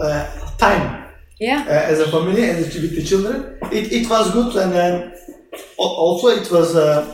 [0.00, 0.26] uh,
[0.58, 1.04] time
[1.38, 1.60] yeah.
[1.68, 3.58] uh, as a family and with the children.
[3.70, 5.12] It, it was good and then
[5.76, 7.04] also it was uh,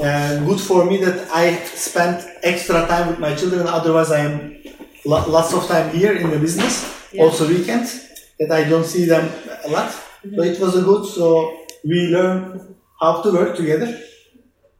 [0.00, 3.66] uh, good for me that I spent extra time with my children.
[3.66, 4.56] Otherwise, I am
[5.04, 6.74] lo- lots of time here in the business.
[7.12, 7.24] Yeah.
[7.24, 8.08] Also weekends
[8.40, 9.28] that I don't see them
[9.64, 9.92] a lot.
[10.22, 11.06] So it was a good.
[11.06, 14.00] So we learned how to work together.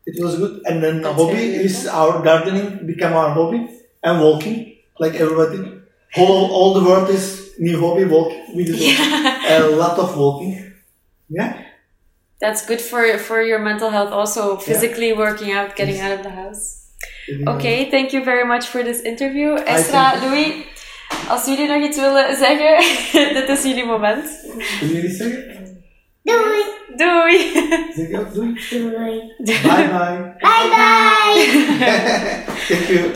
[0.07, 0.63] It was good.
[0.67, 3.69] And then That's hobby is our gardening become our hobby
[4.03, 5.81] and walking like everybody.
[6.15, 8.57] Whole all the world is new hobby walking.
[8.57, 10.73] We did a lot of walking.
[11.29, 11.65] Yeah.
[12.41, 14.11] That's good for for your mental health.
[14.11, 16.91] Also, physically working out, getting out of the house.
[17.47, 19.57] Okay, thank you very much for this interview.
[19.57, 20.21] Esra.
[20.21, 20.67] Louis,
[21.29, 22.77] als jullie nog iets willen zeggen,
[23.35, 24.25] dit is jullie moment.
[24.81, 25.61] Je iets zeggen?
[26.23, 26.63] Doei!
[26.97, 27.53] Doei!
[27.95, 28.61] Zeg je ook doei?
[28.71, 29.35] Doei!
[29.39, 30.35] Bye bye.
[30.39, 31.47] Bye bye!
[32.69, 33.11] Thank you.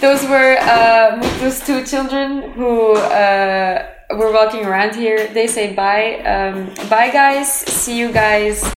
[0.00, 5.28] Those were uh, Mutlu's two children who uh, were walking around here.
[5.32, 6.20] They say bye.
[6.24, 7.48] Um, bye, guys.
[7.66, 8.72] See you guys